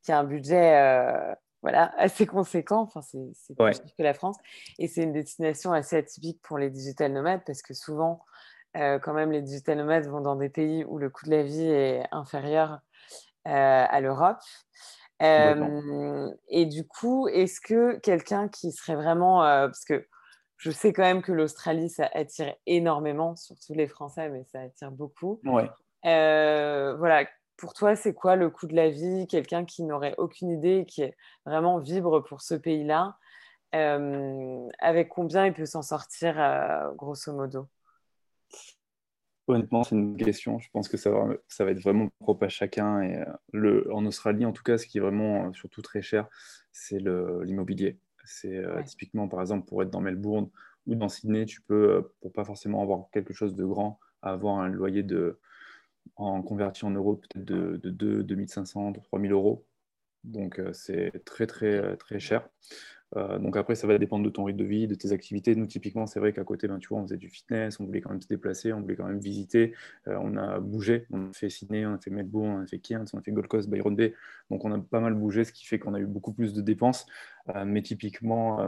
qui 0.03 0.11
a 0.11 0.19
un 0.19 0.23
budget 0.25 1.35
voilà, 1.61 1.93
assez 1.97 2.25
conséquent. 2.25 2.81
Enfin, 2.81 3.01
c'est 3.01 3.55
plus 3.55 3.79
que 3.97 4.03
la 4.03 4.13
France. 4.13 4.37
Et 4.77 4.87
c'est 4.87 5.03
une 5.03 5.13
destination 5.13 5.71
assez 5.71 5.95
atypique 5.95 6.41
pour 6.41 6.57
les 6.57 6.69
digital 6.69 7.13
nomades 7.13 7.41
parce 7.45 7.61
que 7.61 7.73
souvent, 7.73 8.25
quand 8.73 9.13
même, 9.13 9.31
les 9.31 9.41
digital 9.41 9.77
nomades 9.77 10.05
vont 10.07 10.19
dans 10.19 10.35
des 10.35 10.49
pays 10.49 10.83
où 10.83 10.97
le 10.97 11.09
coût 11.09 11.25
de 11.25 11.31
la 11.31 11.43
vie 11.43 11.63
est 11.63 12.03
inférieur 12.11 12.81
à 13.45 13.99
l'Europe. 14.01 14.39
et 15.21 16.65
du 16.65 16.87
coup, 16.87 17.27
est-ce 17.27 17.61
que 17.61 17.97
quelqu'un 17.99 18.47
qui 18.47 18.71
serait 18.71 18.95
vraiment... 18.95 19.43
Euh, 19.43 19.67
parce 19.67 19.85
que 19.85 20.07
je 20.57 20.71
sais 20.71 20.93
quand 20.93 21.03
même 21.03 21.21
que 21.21 21.31
l'Australie, 21.31 21.89
ça 21.89 22.09
attire 22.13 22.55
énormément, 22.65 23.35
surtout 23.35 23.73
les 23.73 23.87
Français, 23.87 24.29
mais 24.29 24.43
ça 24.45 24.61
attire 24.61 24.91
beaucoup. 24.91 25.41
Ouais. 25.43 25.69
Euh, 26.05 26.95
voilà, 26.97 27.25
pour 27.57 27.73
toi, 27.73 27.95
c'est 27.95 28.13
quoi 28.13 28.35
le 28.35 28.49
coût 28.49 28.67
de 28.67 28.75
la 28.75 28.89
vie? 28.89 29.27
Quelqu'un 29.27 29.65
qui 29.65 29.83
n'aurait 29.83 30.15
aucune 30.17 30.49
idée, 30.49 30.85
qui 30.87 31.01
est 31.01 31.15
vraiment 31.45 31.79
vibre 31.79 32.21
pour 32.21 32.41
ce 32.41 32.55
pays-là, 32.55 33.17
avec 33.73 35.09
combien 35.09 35.45
il 35.45 35.53
peut 35.53 35.65
s'en 35.65 35.81
sortir, 35.81 36.35
grosso 36.95 37.33
modo? 37.33 37.67
Honnêtement, 39.47 39.83
c'est 39.83 39.95
une 39.95 40.17
question. 40.17 40.57
Je 40.59 40.69
pense 40.71 40.89
que 40.89 40.97
ça 40.97 41.11
va, 41.11 41.27
ça 41.47 41.65
va 41.65 41.71
être 41.71 41.81
vraiment 41.81 42.09
propre 42.19 42.45
à 42.45 42.49
chacun. 42.49 43.01
Et 43.01 43.15
euh, 43.17 43.25
le, 43.53 43.93
en 43.93 44.05
Australie, 44.05 44.45
en 44.45 44.51
tout 44.51 44.63
cas, 44.63 44.77
ce 44.77 44.87
qui 44.87 44.97
est 44.97 45.01
vraiment 45.01 45.47
euh, 45.49 45.53
surtout 45.53 45.83
très 45.83 46.01
cher, 46.01 46.27
c'est 46.71 46.97
l'immobilier. 46.99 47.99
C'est 48.23 48.57
euh, 48.57 48.81
typiquement, 48.83 49.27
par 49.27 49.41
exemple, 49.41 49.67
pour 49.67 49.83
être 49.83 49.91
dans 49.91 50.01
Melbourne 50.01 50.49
ou 50.87 50.95
dans 50.95 51.09
Sydney, 51.09 51.45
tu 51.45 51.61
peux, 51.61 52.11
pour 52.21 52.33
pas 52.33 52.43
forcément 52.43 52.81
avoir 52.81 53.09
quelque 53.11 53.33
chose 53.33 53.55
de 53.55 53.65
grand, 53.65 53.99
avoir 54.23 54.57
un 54.59 54.67
loyer 54.67 55.03
de, 55.03 55.39
en 56.15 56.41
converti 56.41 56.85
en 56.85 56.91
euros 56.91 57.17
peut-être 57.17 57.45
de, 57.45 57.77
de 57.77 57.89
2, 57.91 58.23
2500, 58.23 58.93
3000 58.93 59.31
euros. 59.31 59.65
Donc, 60.23 60.59
c'est 60.73 61.23
très, 61.25 61.45
très, 61.45 61.97
très 61.97 62.19
cher. 62.19 62.49
Euh, 63.15 63.39
donc 63.39 63.55
après, 63.57 63.75
ça 63.75 63.87
va 63.87 63.97
dépendre 63.97 64.25
de 64.25 64.29
ton 64.29 64.43
rythme 64.43 64.59
de 64.59 64.65
vie, 64.65 64.87
de 64.87 64.95
tes 64.95 65.11
activités. 65.11 65.55
Nous, 65.55 65.67
typiquement, 65.67 66.05
c'est 66.05 66.19
vrai 66.19 66.33
qu'à 66.33 66.43
côté, 66.43 66.67
ben, 66.67 66.79
tu 66.79 66.89
vois, 66.89 66.99
on 66.99 67.03
faisait 67.03 67.17
du 67.17 67.29
fitness, 67.29 67.79
on 67.79 67.85
voulait 67.85 68.01
quand 68.01 68.09
même 68.09 68.21
se 68.21 68.27
déplacer, 68.27 68.73
on 68.73 68.81
voulait 68.81 68.95
quand 68.95 69.05
même 69.05 69.19
visiter. 69.19 69.73
Euh, 70.07 70.17
on 70.21 70.35
a 70.37 70.59
bougé, 70.59 71.05
on 71.11 71.29
a 71.29 71.33
fait 71.33 71.49
Sydney, 71.49 71.85
on 71.85 71.93
a 71.93 71.97
fait 71.97 72.09
Melbourne, 72.09 72.59
on 72.59 72.63
a 72.63 72.67
fait 72.67 72.79
Cairns, 72.79 73.05
on 73.13 73.19
a 73.19 73.21
fait 73.21 73.31
Gold 73.31 73.47
Coast, 73.47 73.69
Byron 73.69 73.95
Bay. 73.95 74.13
Donc 74.49 74.65
on 74.65 74.71
a 74.71 74.79
pas 74.79 74.99
mal 74.99 75.13
bougé, 75.13 75.43
ce 75.43 75.51
qui 75.51 75.65
fait 75.65 75.79
qu'on 75.79 75.93
a 75.93 75.99
eu 75.99 76.05
beaucoup 76.05 76.33
plus 76.33 76.53
de 76.53 76.61
dépenses. 76.61 77.05
Euh, 77.55 77.63
mais 77.63 77.83
typiquement, 77.83 78.67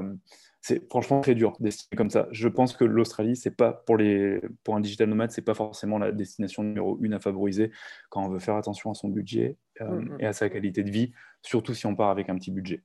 c'est 0.62 0.88
franchement 0.90 1.22
très 1.22 1.34
dur 1.34 1.54
d'estimer 1.60 1.98
comme 1.98 2.10
ça. 2.10 2.28
Je 2.32 2.48
pense 2.48 2.76
que 2.76 2.86
l'Australie, 2.86 3.36
c'est 3.36 3.56
pas 3.56 3.72
pour, 3.72 3.98
les, 3.98 4.40
pour 4.64 4.76
un 4.76 4.82
digital 4.82 5.10
nomade, 5.10 5.32
c'est 5.32 5.42
pas 5.42 5.56
forcément 5.56 5.98
la 5.98 6.12
destination 6.12 6.64
numéro 6.64 6.98
une 7.02 7.14
à 7.14 7.20
favoriser 7.20 7.72
quand 8.10 8.24
on 8.24 8.30
veut 8.30 8.40
faire 8.40 8.56
attention 8.56 8.92
à 8.92 8.94
son 8.94 9.10
budget 9.10 9.58
mm, 9.80 9.86
mm. 9.86 10.18
et 10.20 10.26
à 10.26 10.34
sa 10.34 10.50
qualité 10.50 10.84
de 10.84 10.92
vie, 10.92 11.12
surtout 11.42 11.74
si 11.74 11.86
on 11.88 11.96
part 11.96 12.10
avec 12.10 12.30
un 12.30 12.36
petit 12.36 12.52
budget. 12.52 12.84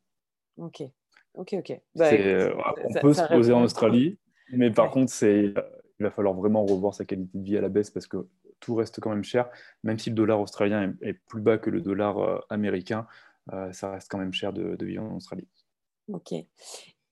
Ok. 0.57 0.83
Ok, 1.35 1.55
ok. 1.55 1.81
Bah, 1.95 2.12
euh, 2.12 2.55
on 2.85 2.93
peut 2.93 3.15
se 3.15 3.27
poser 3.29 3.53
en 3.53 3.62
Australie, 3.62 4.19
mais 4.51 4.71
par 4.71 4.91
contre, 4.91 5.11
c'est, 5.11 5.55
il 5.99 6.03
va 6.03 6.11
falloir 6.11 6.35
vraiment 6.35 6.65
revoir 6.65 6.95
sa 6.95 7.05
qualité 7.05 7.39
de 7.39 7.45
vie 7.45 7.57
à 7.57 7.61
la 7.61 7.69
baisse 7.69 7.91
parce 7.91 8.07
que 8.07 8.29
tout 8.61 8.75
reste 8.75 9.01
quand 9.01 9.11
même 9.11 9.25
cher. 9.25 9.49
Même 9.83 9.99
si 9.99 10.11
le 10.11 10.17
dollar 10.17 10.41
australien 10.41 10.95
est, 11.01 11.15
plus 11.15 11.41
bas 11.41 11.59
que 11.59 11.71
le 11.71 11.81
dollar 11.81 12.19
euh, 12.19 12.39
américain, 12.51 13.07
euh, 13.53 13.73
ça 13.73 13.93
reste 13.93 14.11
quand 14.11 14.19
même 14.19 14.33
cher 14.33 14.53
de, 14.53 14.77
vivre 14.85 15.05
en 15.05 15.17
Australie. 15.17 15.49
Ok. 16.09 16.35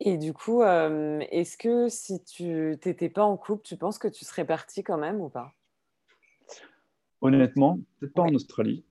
Et 0.03 0.17
du 0.17 0.33
coup, 0.33 0.63
est-ce 0.63 1.59
que 1.59 1.89
si 1.91 2.23
tu 2.25 2.79
n'étais 2.85 3.11
pas 3.11 3.25
en 3.25 3.37
couple, 3.37 3.63
tu 3.63 3.77
penses 3.77 3.99
que 3.99 4.09
tu 4.09 4.25
serais 4.25 4.47
parti 4.47 4.83
quand 4.83 4.97
même 4.97 5.21
ou 5.21 5.29
pas? 5.29 5.53
Honnêtement, 7.21 7.79
peut-être 7.99 8.15
pas 8.15 8.23
en 8.23 8.35
Australie. 8.35 8.83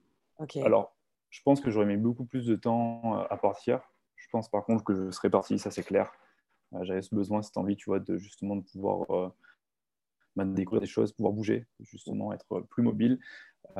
Alors, 0.63 0.95
je 1.31 1.41
pense 1.41 1.61
que 1.61 1.71
j'aurais 1.71 1.87
mis 1.87 1.97
beaucoup 1.97 2.25
plus 2.25 2.45
de 2.45 2.55
temps 2.55 3.15
à 3.23 3.37
partir 3.37 3.81
je 4.19 4.27
pense 4.31 4.49
par 4.49 4.65
contre 4.65 4.83
que 4.83 4.93
je 4.93 5.11
serais 5.11 5.29
parti, 5.29 5.59
ça 5.59 5.71
c'est 5.71 5.83
clair. 5.83 6.11
j'avais 6.83 7.01
ce 7.01 7.13
besoin, 7.15 7.41
cette 7.41 7.57
envie, 7.57 7.75
tu 7.75 7.85
vois, 7.85 7.99
de 7.99 8.17
justement 8.17 8.55
de 8.55 8.63
pouvoir 8.63 9.33
bah, 10.35 10.45
découvrir 10.45 10.81
des 10.81 10.87
choses, 10.87 11.13
pouvoir 11.13 11.33
bouger, 11.33 11.67
justement 11.79 12.33
être 12.33 12.61
plus 12.69 12.83
mobile. 12.83 13.19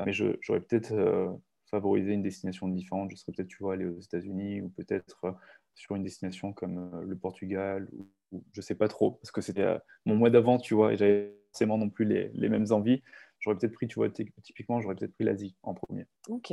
mais 0.04 0.12
j'aurais 0.12 0.60
peut-être 0.60 1.38
favoriser 1.70 2.12
une 2.12 2.22
destination 2.22 2.68
différente. 2.68 3.10
Je 3.10 3.16
serais 3.16 3.32
peut-être, 3.32 3.48
tu 3.48 3.62
vois, 3.62 3.74
aller 3.74 3.86
aux 3.86 4.00
États-Unis 4.00 4.60
ou 4.60 4.68
peut-être 4.70 5.24
euh, 5.24 5.32
sur 5.74 5.96
une 5.96 6.02
destination 6.02 6.52
comme 6.52 6.90
euh, 6.94 7.02
le 7.02 7.16
Portugal 7.16 7.88
ou, 7.92 8.08
je 8.52 8.60
sais 8.60 8.74
pas 8.74 8.88
trop, 8.88 9.12
parce 9.12 9.30
que 9.30 9.40
c'était 9.40 9.62
euh, 9.62 9.78
mon 10.04 10.16
mois 10.16 10.30
d'avant, 10.30 10.58
tu 10.58 10.74
vois, 10.74 10.92
et 10.92 10.96
j'avais 10.96 11.36
forcément 11.52 11.78
non 11.78 11.90
plus 11.90 12.04
les 12.04 12.48
mêmes 12.48 12.66
envies 12.70 13.02
j'aurais 13.40 13.56
peut-être 13.56 13.72
pris, 13.72 13.88
tu 13.88 13.96
vois, 13.96 14.08
typiquement, 14.10 14.80
j'aurais 14.80 14.94
peut-être 14.94 15.14
pris 15.14 15.24
l'Asie 15.24 15.56
en 15.62 15.74
premier. 15.74 16.06
Ok. 16.28 16.52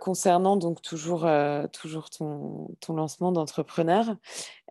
concernant 0.00 0.56
donc 0.56 0.82
toujours, 0.82 1.26
toujours 1.72 2.10
ton, 2.10 2.74
ton, 2.80 2.94
lancement 2.94 3.32
d'entrepreneur, 3.32 4.16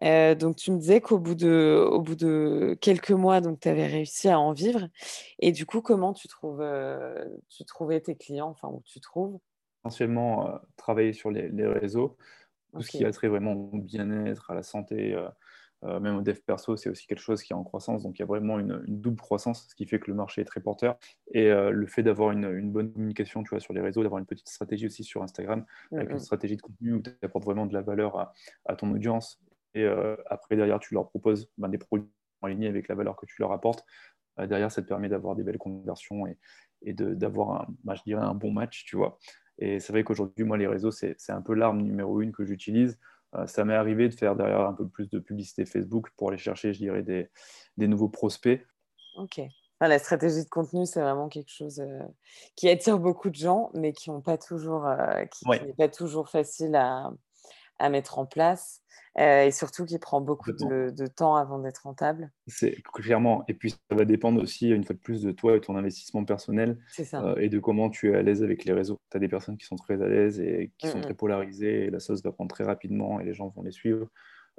donc 0.01 0.57
tu 0.57 0.71
me 0.71 0.77
disais 0.77 1.01
qu'au 1.01 1.17
bout 1.17 1.35
de, 1.35 1.88
au 1.89 2.01
bout 2.01 2.15
de 2.15 2.77
quelques 2.81 3.12
mois, 3.12 3.41
donc 3.41 3.59
tu 3.62 3.69
avais 3.69 3.88
réussi 3.88 4.29
à 4.29 4.39
en 4.39 4.53
vivre. 4.53 4.88
Et 5.39 5.51
du 5.51 5.65
coup, 5.65 5.81
comment 5.81 6.13
tu 6.13 6.27
trouves, 6.27 6.63
tu 7.50 7.65
trouvais 7.65 8.01
tes 8.01 8.15
clients, 8.15 8.50
enfin 8.50 8.67
où 8.67 8.81
tu 8.85 9.00
trouves? 9.00 9.39
Essentiellement 9.85 10.50
euh, 10.50 10.57
travailler 10.77 11.13
sur 11.13 11.29
les, 11.29 11.67
réseaux. 11.67 12.17
Tout 12.74 12.81
ce 12.81 12.89
qui 12.89 13.05
a 13.05 13.12
trait 13.12 13.27
vraiment 13.27 13.53
au 13.53 13.77
bien-être, 13.77 14.50
à 14.50 14.55
la 14.55 14.63
santé, 14.63 15.15
euh, 15.86 15.96
euh, 15.96 16.00
même 16.00 16.18
au 16.18 16.22
dev 16.22 16.38
perso, 16.46 16.75
c'est 16.77 16.89
aussi 16.89 17.08
quelque 17.08 17.22
chose 17.22 17.44
qui 17.44 17.54
est 17.54 17.56
en 17.56 17.63
croissance. 17.63 18.04
Donc 18.04 18.18
il 18.18 18.22
y 18.22 18.24
a 18.24 18.25
vraiment 18.25 18.60
une, 18.60 18.84
double 18.88 19.20
croissance, 19.20 19.68
ce 19.70 19.75
qui 19.75 19.86
fait 19.86 20.00
que 20.00 20.10
le 20.10 20.15
marché 20.15 20.42
est 20.42 20.46
très 20.46 20.62
porteur. 20.62 20.98
Et 21.32 21.50
le 21.50 21.88
fait 21.88 22.04
d'avoir 22.04 22.32
une, 22.32 22.72
bonne 22.72 22.92
communication 22.92 23.44
tu 23.44 23.50
vois, 23.50 23.60
sur 23.60 23.74
les 23.74 23.82
réseaux, 23.82 24.04
d'avoir 24.04 24.20
une 24.20 24.25
petite 24.25 24.48
stratégie 24.48 24.86
aussi 24.86 25.04
sur 25.04 25.24
Instagram, 25.24 25.65
avec 25.92 26.12
une 26.12 26.20
stratégie 26.20 26.56
de 26.56 26.62
contenu 26.62 26.94
où 26.94 27.01
tu 27.01 27.12
apportes 27.22 27.46
vraiment 27.46 27.65
de 27.65 27.74
la 27.74 27.82
valeur 27.82 28.34
à, 28.65 28.75
ton 28.75 28.92
audience. 28.92 29.39
Et 29.74 29.86
après, 30.27 30.56
derrière, 30.56 30.80
tu 30.80 30.94
leur 30.94 31.10
proposes 31.10 31.50
ben, 31.58 31.70
des 31.70 31.77
produits 31.77 32.10
en 32.42 32.48
ligne 32.48 32.68
avec 32.68 32.88
la 32.88 32.96
valeur 32.96 33.15
que 33.15 33.25
tu 33.25 33.36
leur 33.39 33.51
apportes. 33.51 33.86
derrière, 34.38 34.72
ça 34.72 34.82
te 34.82 34.88
permet 34.88 35.10
d'avoir 35.10 35.36
des 35.36 35.44
belles 35.44 35.58
conversions 35.58 36.27
et, 36.27 36.38
et 36.82 36.94
d'avoir, 36.94 37.62
un, 37.62 37.68
ben, 37.84 37.96
je 37.96 38.04
dirais, 38.04 38.24
un 38.24 38.36
bon 38.36 38.51
match, 38.51 38.86
tu 38.86 38.96
vois. 38.96 39.18
Et 39.58 39.80
c'est 39.80 39.94
vrai 39.94 40.04
qu'aujourd'hui, 40.04 40.44
moi, 40.44 40.58
les 40.58 40.68
réseaux, 40.68 40.92
c'est 40.92 41.15
un 41.30 41.42
peu 41.42 41.54
l'arme 41.54 41.82
numéro 41.82 42.22
une 42.22 42.32
que 42.32 42.44
j'utilise. 42.44 43.00
Euh, 43.36 43.48
ça 43.48 43.65
m'est 43.65 43.75
arrivé 43.75 44.08
de 44.10 44.13
faire 44.13 44.36
derrière 44.36 44.62
un 44.62 44.74
peu 44.74 44.88
plus 44.88 45.10
de 45.10 45.20
publicité 45.20 45.65
Facebook 45.65 46.10
pour 46.15 46.29
aller 46.29 46.38
chercher, 46.38 46.74
je 46.74 46.79
dirais, 46.79 47.03
des, 47.03 47.29
des 47.77 47.88
nouveaux 47.88 48.10
prospects. 48.10 48.65
Ok. 49.17 49.41
la 49.82 50.00
stratégie 50.00 50.44
de 50.44 50.50
contenu, 50.50 50.86
c'est 50.86 51.01
vraiment 51.01 51.29
quelque 51.29 51.51
chose 51.51 51.79
euh, 51.79 52.03
qui 52.55 52.70
attire 52.70 53.00
beaucoup 53.00 53.29
de 53.29 53.36
gens, 53.36 53.72
mais 53.74 53.94
qui 53.94 54.12
n'est 54.12 54.22
pas, 54.22 54.38
toujours, 54.38 54.86
euh, 54.86 55.25
qui, 55.25 55.46
pas 55.77 55.89
toujours 55.89 56.29
facile 56.29 56.75
à, 56.75 57.12
à 57.79 57.89
mettre 57.89 58.20
en 58.20 58.25
place. 58.25 58.82
Euh, 59.17 59.45
et 59.45 59.51
surtout 59.51 59.86
qui 59.86 59.98
prend 59.98 60.19
beaucoup 60.19 60.51
de, 60.51 61.07
temps 61.07 61.36
avant 61.36 61.60
d'être 61.60 61.84
rentable. 61.84 62.31
C'est 62.48 62.81
clairement. 62.93 63.45
Et 63.48 63.53
puis 63.53 63.69
ça 63.72 63.77
va 63.91 64.03
dépendre 64.03 64.41
aussi, 64.41 64.69
une 64.69 64.84
fois 64.84 64.93
de 64.93 65.00
plus, 65.00 65.22
de 65.22 65.31
toi 65.31 65.55
et 65.55 65.62
ton 65.62 65.77
investissement 65.77 66.25
personnel 66.25 66.77
euh, 67.13 67.36
et 67.38 67.48
de 67.48 67.60
comment 67.60 67.89
tu 67.89 68.12
es 68.12 68.15
à 68.15 68.22
l'aise 68.22 68.43
avec 68.43 68.65
les 68.65 68.74
réseaux. 68.74 69.00
Tu 69.12 69.17
as 69.17 69.19
des 69.22 69.29
personnes 69.29 69.57
qui 69.57 69.65
sont 69.65 69.77
très 69.77 70.01
à 70.01 70.07
l'aise 70.07 70.41
et 70.41 70.74
qui 70.77 70.89
sont 70.89 71.00
très 71.00 71.13
polarisées 71.13 71.86
et 71.86 71.89
la 71.89 72.00
sauce 72.00 72.22
va 72.24 72.34
prendre 72.34 72.53
très 72.53 72.65
rapidement 72.65 73.22
et 73.22 73.24
les 73.24 73.34
gens 73.34 73.48
vont 73.48 73.62
les 73.62 73.72
suivre, 73.72 74.07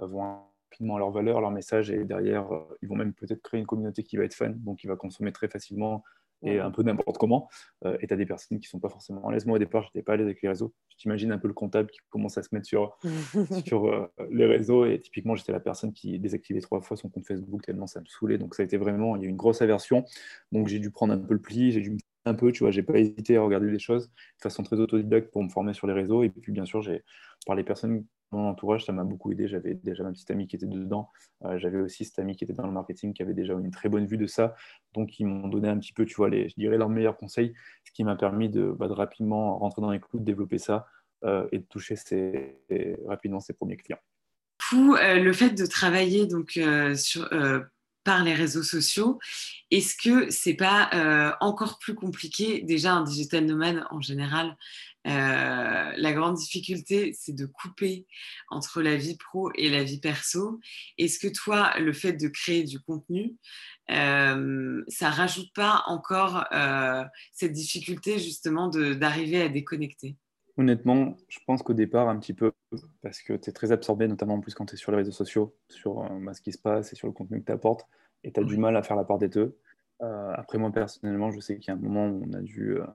euh, 0.00 0.06
vont 0.06 0.38
rapidement 0.70 0.96
leur 0.96 1.10
valeur, 1.10 1.42
leur 1.42 1.50
message 1.50 1.90
et 1.90 2.04
derrière, 2.04 2.48
ils 2.80 2.88
vont 2.88 2.96
même 2.96 3.12
peut-être 3.12 3.42
créer 3.42 3.60
une 3.60 3.66
communauté 3.66 4.02
qui 4.02 4.16
va 4.16 4.25
être 4.25 4.34
fan, 4.34 4.58
donc 4.58 4.78
qui 4.78 4.86
va 4.86 4.96
consommer 4.96 5.32
très 5.32 5.48
facilement 5.48 6.02
et 6.42 6.58
un 6.60 6.70
peu 6.70 6.82
n'importe 6.82 7.18
comment. 7.18 7.48
Euh, 7.84 7.96
et 8.00 8.06
tu 8.06 8.14
as 8.14 8.16
des 8.16 8.26
personnes 8.26 8.58
qui 8.58 8.66
ne 8.66 8.70
sont 8.70 8.78
pas 8.78 8.88
forcément 8.88 9.28
à 9.28 9.32
l'aise. 9.32 9.46
Moi, 9.46 9.56
au 9.56 9.58
départ, 9.58 9.82
je 9.82 9.88
n'étais 9.88 10.02
pas 10.02 10.14
à 10.14 10.16
l'aise 10.16 10.26
avec 10.26 10.42
les 10.42 10.48
réseaux. 10.48 10.74
Je 10.90 10.96
t'imagine 10.96 11.32
un 11.32 11.38
peu 11.38 11.48
le 11.48 11.54
comptable 11.54 11.90
qui 11.90 11.98
commence 12.10 12.38
à 12.38 12.42
se 12.42 12.48
mettre 12.52 12.66
sur, 12.66 12.98
sur 13.66 13.86
euh, 13.86 14.06
les 14.30 14.46
réseaux. 14.46 14.86
Et 14.86 15.00
typiquement, 15.00 15.34
j'étais 15.34 15.52
la 15.52 15.60
personne 15.60 15.92
qui 15.92 16.18
désactivait 16.18 16.60
trois 16.60 16.80
fois 16.80 16.96
son 16.96 17.08
compte 17.08 17.26
Facebook 17.26 17.62
tellement 17.62 17.86
ça 17.86 18.00
me 18.00 18.06
saoulait. 18.06 18.38
Donc, 18.38 18.54
ça 18.54 18.62
a 18.62 18.66
été 18.66 18.76
vraiment, 18.76 19.16
il 19.16 19.22
y 19.22 19.24
a 19.24 19.28
eu 19.28 19.30
une 19.30 19.36
grosse 19.36 19.62
aversion. 19.62 20.04
Donc, 20.52 20.68
j'ai 20.68 20.78
dû 20.78 20.90
prendre 20.90 21.12
un 21.12 21.18
peu 21.18 21.34
le 21.34 21.40
pli, 21.40 21.72
j'ai 21.72 21.80
dû 21.80 21.90
me 21.90 21.98
un 22.26 22.34
peu, 22.34 22.52
tu 22.52 22.64
vois, 22.64 22.72
j'ai 22.72 22.82
pas 22.82 22.98
hésité 22.98 23.36
à 23.36 23.42
regarder 23.42 23.70
des 23.70 23.78
choses 23.78 24.08
de 24.08 24.42
façon 24.42 24.62
très 24.64 24.80
autodidacte 24.80 25.30
pour 25.30 25.42
me 25.42 25.49
former 25.49 25.72
sur 25.72 25.86
les 25.86 25.92
réseaux. 25.92 26.22
Et 26.22 26.28
puis, 26.28 26.52
bien 26.52 26.64
sûr, 26.64 26.82
j'ai 26.82 27.04
par 27.46 27.54
les 27.54 27.62
personnes 27.62 28.04
mon 28.32 28.49
entourage, 28.49 28.84
ça 28.84 28.93
m'a 28.93 29.04
beaucoup 29.04 29.32
aidé. 29.32 29.49
J'avais 29.49 29.75
déjà 29.75 30.02
ma 30.04 30.12
petite 30.12 30.30
amie 30.30 30.47
qui 30.47 30.56
était 30.56 30.67
dedans. 30.67 31.10
Euh, 31.45 31.58
j'avais 31.58 31.78
aussi 31.78 32.04
cette 32.04 32.19
amie 32.19 32.36
qui 32.36 32.45
était 32.45 32.52
dans 32.52 32.67
le 32.67 32.73
marketing, 32.73 33.12
qui 33.12 33.23
avait 33.23 33.34
déjà 33.34 33.54
une 33.54 33.71
très 33.71 33.89
bonne 33.89 34.06
vue 34.06 34.19
de 34.19 34.26
ça. 34.26 34.54
Donc, 34.95 35.19
ils 35.21 35.26
m'ont 35.26 35.49
donné 35.49 35.69
un 35.69 35.78
petit 35.78 35.93
peu, 35.93 36.04
tu 36.04 36.15
vois, 36.15 36.28
les, 36.28 36.49
je 36.49 36.54
dirais 36.56 36.78
leurs 36.78 36.89
meilleurs 36.89 37.17
conseils, 37.17 37.54
ce 37.84 37.93
qui 37.93 38.04
m'a 38.04 38.17
permis 38.17 38.49
de, 38.49 38.71
bah, 38.71 38.89
rapidement 38.91 39.58
rentrer 39.58 39.82
dans 39.82 39.91
les 39.91 40.00
clous, 40.00 40.19
de 40.19 40.25
développer 40.25 40.58
ça 40.58 40.86
euh, 41.25 41.47
et 41.52 41.58
de 41.58 41.65
toucher 41.65 41.95
rapidement 43.06 43.41
ses 43.41 43.52
premiers 43.52 43.76
clients. 43.76 44.00
Euh, 44.73 45.21
le 45.21 45.32
fait 45.32 45.50
de 45.50 45.67
travailler 45.67 46.26
donc, 46.26 46.58
sur, 46.97 47.28
par 48.06 48.23
les 48.23 48.34
réseaux 48.34 48.62
sociaux. 48.62 49.19
Est-ce 49.73 49.97
que 49.97 50.30
c'est 50.30 50.54
pas 50.54 50.88
euh, 50.95 51.32
encore 51.40 51.80
plus 51.80 51.97
compliqué 51.97 52.62
Déjà, 52.62 52.92
un 52.92 53.02
digital 53.02 53.45
nomade 53.45 53.84
en 53.90 54.00
général, 54.00 54.56
euh, 55.08 55.92
la 55.97 56.12
grande 56.12 56.36
difficulté, 56.36 57.12
c'est 57.19 57.34
de 57.34 57.47
couper 57.47 58.06
entre 58.49 58.80
la 58.80 58.95
vie 58.97 59.16
pro 59.16 59.50
et 59.56 59.69
la 59.69 59.82
vie 59.82 59.99
perso. 59.99 60.60
Est-ce 60.99 61.19
que 61.19 61.26
toi, 61.26 61.76
le 61.80 61.92
fait 61.92 62.12
de 62.12 62.28
créer 62.28 62.62
du 62.62 62.78
contenu, 62.78 63.34
euh, 63.90 64.84
ça 64.86 65.10
rajoute 65.10 65.52
pas 65.52 65.82
encore 65.86 66.45
cette 67.32 67.52
difficulté 67.52 68.21
justement 68.21 68.69
d'arriver 68.69 69.42
à 69.42 69.49
déconnecter? 69.49 70.16
Honnêtement, 70.58 71.16
je 71.28 71.38
pense 71.47 71.62
qu'au 71.62 71.75
départ, 71.75 72.08
un 72.08 72.19
petit 72.19 72.32
peu, 72.32 72.52
parce 73.02 73.21
que 73.21 73.34
tu 73.34 73.50
es 73.50 73.52
très 73.52 73.73
absorbé, 73.73 74.08
notamment 74.08 74.34
en 74.34 74.40
plus 74.40 74.54
quand 74.54 74.64
tu 74.64 74.75
es 74.75 74.78
sur 74.78 74.90
les 74.90 74.97
réseaux 74.97 75.12
sociaux, 75.12 75.54
sur 75.69 76.02
euh, 76.02 76.08
bah, 76.23 76.32
ce 76.32 76.40
qui 76.40 76.52
se 76.52 76.58
passe 76.58 76.92
et 76.92 76.97
sur 76.97 77.06
le 77.06 77.12
contenu 77.12 77.40
que 77.40 77.47
tu 77.47 77.52
apportes, 77.52 77.86
et 78.25 78.32
tu 78.32 78.40
as 78.40 78.42
du 78.42 78.56
mal 78.56 78.75
à 78.76 78.82
faire 78.82 78.97
la 78.97 79.04
part 79.04 79.19
des 79.19 79.28
deux. 79.28 79.58
Euh, 80.00 80.32
après, 80.34 80.56
moi, 80.56 80.73
personnellement, 80.73 81.30
je 81.30 81.40
sais 81.40 81.58
qu'il 81.58 81.69
y 81.69 81.71
a 81.71 81.75
un 81.75 81.82
moment 81.82 82.06
où 82.06 82.25
on 82.26 82.32
a 82.32 82.40
dû 82.40 82.78
euh, 82.78 82.86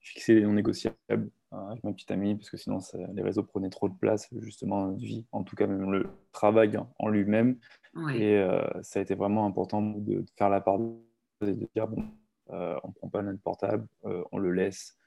fixer 0.00 0.34
les 0.34 0.42
non 0.42 0.54
négociables 0.54 0.96
avec 1.52 1.84
ma 1.84 1.92
petite 1.92 2.10
amie, 2.10 2.34
parce 2.34 2.50
que 2.50 2.56
sinon, 2.56 2.78
les 3.12 3.22
réseaux 3.22 3.44
prenaient 3.44 3.70
trop 3.70 3.88
de 3.88 3.94
place, 3.94 4.28
justement, 4.40 4.80
dans 4.80 4.88
notre 4.88 5.04
vie, 5.04 5.24
en 5.30 5.44
tout 5.44 5.54
cas, 5.54 5.68
même 5.68 5.92
le 5.92 6.08
travail 6.32 6.76
en 6.98 7.08
lui-même. 7.08 7.58
Et 8.12 8.44
ça 8.82 8.98
a 8.98 9.02
été 9.02 9.14
vraiment 9.14 9.46
important 9.46 9.80
de, 9.80 10.24
faire 10.36 10.48
la 10.48 10.60
part 10.60 10.80
des 10.80 10.88
deux 11.42 11.48
et 11.48 11.54
de 11.54 11.68
dire, 11.76 11.86
bon, 11.86 12.08
on 12.48 12.88
ne 12.88 12.92
prend 12.92 13.08
pas 13.08 13.22
notre 13.22 13.40
portable, 13.40 13.86
on 14.02 14.38
le 14.38 14.50
laisse 14.50 14.98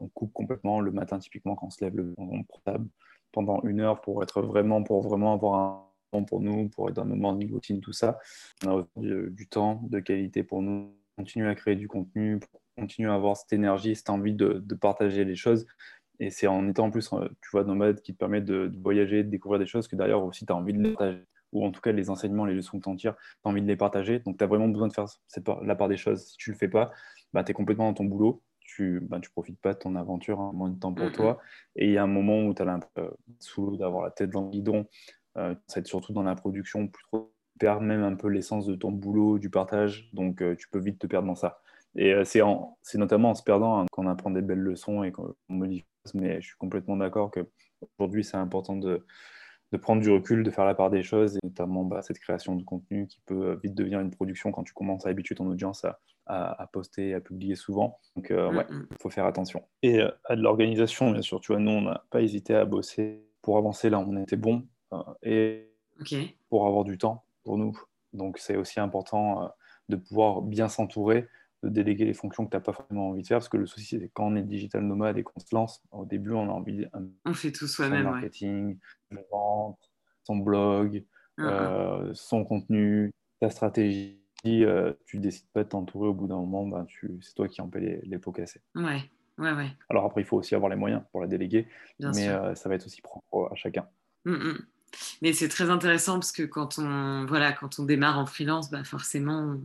on 0.00 0.08
coupe 0.08 0.32
complètement 0.32 0.80
le 0.80 0.92
matin, 0.92 1.18
typiquement, 1.18 1.54
quand 1.54 1.66
on 1.66 1.70
se 1.70 1.84
lève 1.84 1.96
le 1.96 2.14
portable 2.48 2.88
pendant 3.32 3.60
une 3.62 3.80
heure 3.80 4.00
pour 4.00 4.22
être 4.22 4.42
vraiment, 4.42 4.82
pour 4.82 5.02
vraiment 5.02 5.34
avoir 5.34 5.54
un 5.54 5.84
temps 6.12 6.24
pour 6.24 6.40
nous, 6.40 6.68
pour 6.68 6.88
être 6.88 6.96
dans 6.96 7.04
nos 7.04 7.16
morning 7.16 7.50
routines, 7.52 7.80
tout 7.80 7.92
ça. 7.92 8.18
On 8.66 8.80
a 8.80 8.86
du, 8.96 9.46
temps 9.48 9.82
de 9.88 10.00
qualité 10.00 10.42
pour 10.42 10.62
nous, 10.62 10.94
continuer 11.16 11.48
à 11.48 11.54
créer 11.54 11.76
du 11.76 11.88
contenu, 11.88 12.40
continuer 12.76 13.10
à 13.10 13.14
avoir 13.14 13.36
cette 13.36 13.52
énergie, 13.52 13.94
cette 13.94 14.10
envie 14.10 14.34
de, 14.34 14.62
partager 14.80 15.24
les 15.24 15.36
choses. 15.36 15.66
Et 16.20 16.30
c'est 16.30 16.48
en 16.48 16.68
étant 16.68 16.86
en 16.86 16.90
plus, 16.90 17.12
euh, 17.12 17.28
tu 17.42 17.50
vois, 17.52 17.62
nomade 17.62 18.00
qui 18.00 18.12
te 18.12 18.18
permet 18.18 18.40
de, 18.40 18.72
voyager, 18.82 19.22
de 19.22 19.30
découvrir 19.30 19.60
des 19.60 19.66
choses 19.66 19.86
que 19.86 19.94
d'ailleurs 19.94 20.24
aussi 20.24 20.44
tu 20.44 20.52
as 20.52 20.56
envie 20.56 20.72
de 20.72 20.88
partager. 20.88 21.24
Ou 21.52 21.64
en 21.64 21.70
tout 21.70 21.80
cas, 21.80 21.92
les 21.92 22.10
enseignements, 22.10 22.44
les 22.44 22.54
leçons 22.54 22.78
que 22.78 22.82
tu 22.84 22.90
en 22.90 22.96
tires, 22.96 23.14
tu 23.14 23.22
as 23.44 23.48
envie 23.48 23.62
de 23.62 23.66
les 23.66 23.76
partager. 23.76 24.18
Donc, 24.18 24.36
tu 24.36 24.44
as 24.44 24.46
vraiment 24.46 24.68
besoin 24.68 24.88
de 24.88 24.92
faire 24.92 25.06
la 25.62 25.74
part 25.76 25.88
des 25.88 25.96
choses. 25.96 26.26
Si 26.26 26.36
tu 26.36 26.50
le 26.50 26.56
fais 26.56 26.68
pas, 26.68 26.90
bah, 27.32 27.42
tu 27.42 27.52
es 27.52 27.54
complètement 27.54 27.86
dans 27.86 27.94
ton 27.94 28.04
boulot 28.04 28.42
tu 28.68 29.00
ben, 29.00 29.18
tu 29.20 29.30
profites 29.30 29.58
pas 29.60 29.72
de 29.72 29.78
ton 29.78 29.96
aventure, 29.96 30.40
un 30.40 30.50
hein, 30.50 30.52
moins 30.54 30.68
de 30.68 30.78
temps 30.78 30.92
pour 30.92 31.06
mm, 31.06 31.12
toi. 31.12 31.40
Et 31.74 31.86
il 31.86 31.92
y 31.92 31.98
a 31.98 32.02
un 32.02 32.08
moment 32.08 32.44
où 32.44 32.54
tu 32.54 32.62
as 32.62 32.66
l'impression 32.66 33.10
euh, 33.10 33.16
sous 33.40 33.66
l'eau 33.66 33.76
d'avoir 33.76 34.04
la 34.04 34.10
tête 34.10 34.30
dans 34.30 34.42
le 34.42 34.50
guidon. 34.50 34.86
Euh, 35.36 35.54
ça 35.66 35.76
va 35.76 35.80
être 35.80 35.86
surtout 35.86 36.12
dans 36.12 36.22
la 36.22 36.34
production, 36.34 36.86
plus 36.86 37.04
trop 37.04 37.32
perdre 37.58 37.82
même 37.82 38.04
un 38.04 38.14
peu 38.14 38.28
l'essence 38.28 38.66
de 38.66 38.74
ton 38.76 38.92
boulot, 38.92 39.38
du 39.38 39.50
partage. 39.50 40.10
Donc 40.12 40.42
euh, 40.42 40.54
tu 40.54 40.68
peux 40.68 40.78
vite 40.78 40.98
te 40.98 41.06
perdre 41.06 41.26
dans 41.26 41.34
ça. 41.34 41.60
Et 41.96 42.14
c'est 42.24 42.42
notamment 42.98 43.30
en 43.30 43.34
se 43.34 43.42
perdant 43.42 43.80
hein, 43.80 43.86
qu'on 43.90 44.06
apprend 44.06 44.30
des 44.30 44.42
belles 44.42 44.60
leçons 44.60 45.02
et 45.02 45.10
qu'on 45.10 45.34
modifie. 45.48 45.86
Mais 46.14 46.40
je 46.40 46.48
suis 46.48 46.56
complètement 46.58 46.96
d'accord 46.96 47.30
qu'aujourd'hui, 47.30 48.22
c'est 48.22 48.36
important 48.36 48.76
de, 48.76 49.04
de 49.72 49.76
prendre 49.76 50.00
du 50.00 50.10
recul, 50.10 50.42
de 50.42 50.50
faire 50.50 50.64
la 50.64 50.74
part 50.74 50.90
des 50.90 51.02
choses, 51.02 51.36
et 51.36 51.40
notamment 51.42 51.84
bah, 51.84 52.02
cette 52.02 52.18
création 52.18 52.56
de 52.56 52.62
contenu 52.62 53.06
qui 53.06 53.20
peut 53.26 53.60
vite 53.62 53.74
devenir 53.74 54.00
une 54.00 54.10
production 54.10 54.50
quand 54.50 54.64
tu 54.64 54.72
commences 54.72 55.06
à 55.06 55.10
habituer 55.10 55.34
ton 55.34 55.46
audience 55.46 55.84
à, 55.84 55.98
à, 56.28 56.66
poster, 56.66 57.14
à 57.14 57.20
publier 57.20 57.56
souvent. 57.56 57.98
Donc, 58.16 58.30
euh, 58.30 58.52
ouais, 58.52 58.66
il 58.70 58.96
faut 59.00 59.10
faire 59.10 59.26
attention. 59.26 59.64
Et 59.82 60.00
euh, 60.00 60.10
à 60.24 60.36
de 60.36 60.42
l'organisation, 60.42 61.10
bien 61.10 61.22
sûr, 61.22 61.40
tu 61.40 61.52
vois, 61.52 61.60
nous, 61.60 61.70
on 61.70 61.82
n'a 61.82 62.04
pas 62.10 62.22
hésité 62.22 62.54
à 62.54 62.64
bosser 62.64 63.24
pour 63.42 63.58
avancer 63.58 63.90
là, 63.90 63.98
on 63.98 64.16
était 64.22 64.36
bon, 64.36 64.66
euh, 64.92 65.02
et 65.22 65.70
pour 66.48 66.66
avoir 66.66 66.84
du 66.84 66.98
temps 66.98 67.24
pour 67.44 67.58
nous. 67.58 67.78
Donc, 68.12 68.38
c'est 68.38 68.56
aussi 68.56 68.80
important 68.80 69.52
de 69.88 69.96
pouvoir 69.96 70.42
bien 70.42 70.68
s'entourer 70.68 71.28
de 71.62 71.68
déléguer 71.68 72.04
les 72.04 72.14
fonctions 72.14 72.44
que 72.44 72.50
tu 72.50 72.56
n'as 72.56 72.60
pas 72.60 72.72
forcément 72.72 73.10
envie 73.10 73.22
de 73.22 73.26
faire. 73.26 73.38
Parce 73.38 73.48
que 73.48 73.56
le 73.56 73.66
souci, 73.66 73.84
c'est 73.84 74.10
quand 74.14 74.26
on 74.26 74.36
est 74.36 74.42
digital 74.42 74.82
nomade 74.82 75.18
et 75.18 75.22
qu'on 75.22 75.40
se 75.40 75.54
lance, 75.54 75.82
au 75.90 76.04
début, 76.04 76.32
on 76.32 76.48
a 76.48 76.52
envie 76.52 76.76
de. 76.76 76.88
On 77.24 77.34
fait 77.34 77.52
tout 77.52 77.66
soi-même. 77.66 78.04
Son 78.04 78.10
marketing, 78.10 78.78
vente, 79.30 79.90
son 80.24 80.36
blog, 80.36 81.04
ah, 81.38 81.42
ah. 81.42 81.52
Euh, 81.52 82.10
son 82.14 82.44
contenu, 82.44 83.12
ta 83.40 83.50
stratégie. 83.50 84.18
Si 84.44 84.64
euh, 84.64 84.92
tu 85.04 85.18
décides 85.18 85.48
pas 85.52 85.64
de 85.64 85.68
t'entourer 85.68 86.06
au 86.06 86.14
bout 86.14 86.28
d'un 86.28 86.36
moment, 86.36 86.64
ben, 86.64 86.86
c'est 87.20 87.34
toi 87.34 87.48
qui 87.48 87.60
en 87.60 87.68
paie 87.68 88.00
les, 88.04 88.18
pots 88.18 88.30
cassés. 88.30 88.60
Ouais. 88.76 89.10
Ouais, 89.36 89.52
Alors 89.88 90.04
après, 90.04 90.22
il 90.22 90.24
faut 90.24 90.36
aussi 90.36 90.56
avoir 90.56 90.68
les 90.68 90.76
moyens 90.76 91.02
pour 91.12 91.20
la 91.20 91.28
déléguer, 91.28 91.68
mais 92.00 92.28
euh, 92.28 92.56
ça 92.56 92.68
va 92.68 92.74
être 92.74 92.86
aussi 92.86 93.00
propre 93.00 93.48
à 93.52 93.54
chacun. 93.54 93.86
Mmh, 94.24 94.32
mmh. 94.32 94.66
Mais 95.22 95.32
c'est 95.32 95.48
très 95.48 95.70
intéressant 95.70 96.14
parce 96.14 96.32
que 96.32 96.42
quand 96.42 96.78
on, 96.78 97.24
voilà, 97.26 97.52
quand 97.52 97.78
on 97.78 97.84
démarre 97.84 98.18
en 98.18 98.26
freelance, 98.26 98.68
bah 98.68 98.82
forcément, 98.82 99.38
on, 99.38 99.60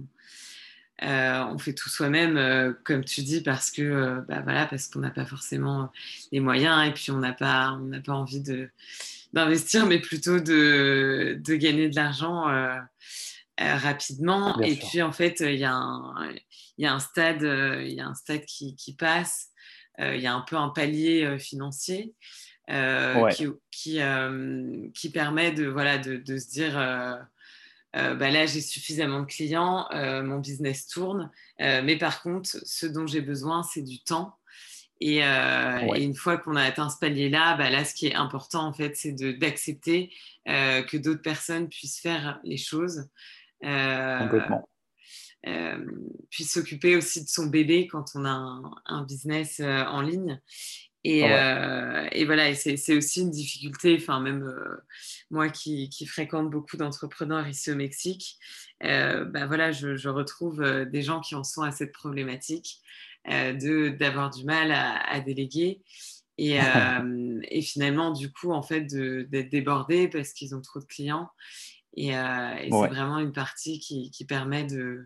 euh, 1.01 1.57
fait 1.57 1.73
tout 1.73 1.89
soi-même, 1.89 2.37
euh, 2.37 2.71
comme 2.83 3.03
tu 3.03 3.21
dis, 3.21 3.41
parce 3.41 3.71
que 3.71 3.81
euh, 3.81 4.21
bah 4.27 4.41
voilà, 4.43 4.67
parce 4.67 4.87
qu'on 4.87 4.99
n'a 4.99 5.09
pas 5.09 5.25
forcément 5.25 5.91
les 6.31 6.39
moyens 6.39 6.87
et 6.87 6.91
puis 6.91 7.11
on 7.11 7.17
n'a 7.17 7.33
pas, 7.33 7.71
on 7.73 7.85
n'a 7.85 7.99
pas 7.99 8.13
envie 8.13 8.41
de 8.41 8.69
d'investir, 9.33 9.87
mais 9.87 9.99
plutôt 9.99 10.39
de, 10.39 11.41
de 11.43 11.55
gagner 11.55 11.89
de 11.89 11.95
l'argent 11.95 12.45
rapidement. 13.57 14.59
et 14.61 14.75
puis 14.75 15.01
en 15.01 15.11
fait, 15.11 15.39
il 15.39 15.55
y 15.55 15.63
a 15.63 15.73
un, 15.73 16.31
il 16.77 16.83
y 16.83 16.85
a 16.85 16.93
un 16.93 16.99
stade, 16.99 17.41
il 17.41 17.93
y 17.93 17.99
a 17.99 18.05
un 18.05 18.13
stade 18.13 18.45
qui, 18.45 18.75
qui 18.75 18.93
passe. 18.93 19.49
Il 19.97 20.19
y 20.19 20.27
a 20.27 20.35
un 20.35 20.41
peu 20.41 20.55
un 20.55 20.69
palier 20.69 21.39
financier. 21.39 22.13
Qui, 23.71 23.99
qui, 24.93 25.09
permet 25.09 25.51
de, 25.51 25.65
voilà, 25.65 25.97
de, 25.97 26.17
de 26.17 26.37
se 26.37 26.49
dire 26.51 26.77
euh, 27.95 28.15
bah 28.15 28.31
là 28.31 28.45
j'ai 28.45 28.61
suffisamment 28.61 29.21
de 29.21 29.25
clients, 29.25 29.87
mon 29.91 30.39
business 30.39 30.87
tourne, 30.87 31.31
mais 31.59 31.97
par 31.97 32.21
contre 32.21 32.49
ce 32.63 32.85
dont 32.85 33.07
j'ai 33.07 33.21
besoin 33.21 33.63
c'est 33.63 33.83
du 33.83 34.03
temps. 34.03 34.37
Et, 34.99 35.21
une 35.21 36.15
fois 36.15 36.37
qu'on 36.37 36.55
a 36.55 36.63
atteint 36.63 36.89
ce 36.89 36.97
palier-là, 36.97 37.57
bah 37.57 37.69
là, 37.69 37.83
ce 37.83 37.93
qui 37.93 38.07
est 38.07 38.15
important, 38.15 38.65
en 38.65 38.71
fait, 38.71 38.95
c'est 38.95 39.11
d'accepter 39.37 40.13
que 40.45 40.95
d'autres 40.95 41.21
personnes 41.21 41.67
puissent 41.67 41.99
faire 41.99 42.39
les 42.45 42.55
choses. 42.55 43.09
Complètement. 43.61 44.69
puissent 46.29 46.53
s'occuper 46.53 46.95
aussi 46.95 47.21
de 47.21 47.27
son 47.27 47.47
bébé 47.47 47.87
quand 47.87 48.05
on 48.15 48.23
a 48.23 48.29
un, 48.29 48.71
un 48.85 49.03
business 49.03 49.59
en 49.59 50.01
ligne. 50.01 50.39
Et, 51.03 51.25
euh, 51.25 52.07
et, 52.13 52.23
voilà, 52.23 52.55
c'est 52.55 52.95
aussi 52.95 53.21
une 53.21 53.29
difficulté, 53.29 53.97
enfin 53.99 54.21
même 54.21 54.43
euh, 54.43 54.77
moi 55.29 55.49
qui, 55.49 55.89
qui, 55.89 56.05
fréquente 56.05 56.49
beaucoup 56.49 56.77
d'entrepreneurs 56.77 57.45
ici 57.47 57.71
au 57.71 57.75
Mexique, 57.75 58.37
euh, 58.83 59.25
bah 59.25 59.45
voilà, 59.45 59.73
je, 59.73 59.97
je, 59.97 60.07
retrouve 60.07 60.63
des 60.85 61.01
gens 61.01 61.19
qui 61.19 61.35
en 61.35 61.43
sont 61.43 61.61
à 61.61 61.71
cette 61.71 61.91
problématique 61.91 62.79
d'avoir 63.25 64.29
du 64.29 64.45
mal 64.45 64.71
à, 64.71 64.95
à 65.09 65.19
déléguer. 65.19 65.81
Et, 66.37 66.57
et, 67.49 67.61
finalement 67.61 68.11
du 68.11 68.31
coup 68.31 68.51
en 68.51 68.63
fait 68.63 68.81
d'être 68.87 69.49
débordés 69.49 70.07
parce 70.07 70.31
qu'ils 70.31 70.55
ont 70.55 70.61
trop 70.61 70.79
de 70.79 70.85
clients. 70.85 71.29
Et, 71.95 72.09
et 72.09 72.69
c'est 72.71 72.87
vraiment 72.87 73.19
une 73.19 73.33
partie 73.33 73.79
qui, 73.79 74.09
qui 74.09 74.25
permet 74.25 74.63
de 74.63 75.05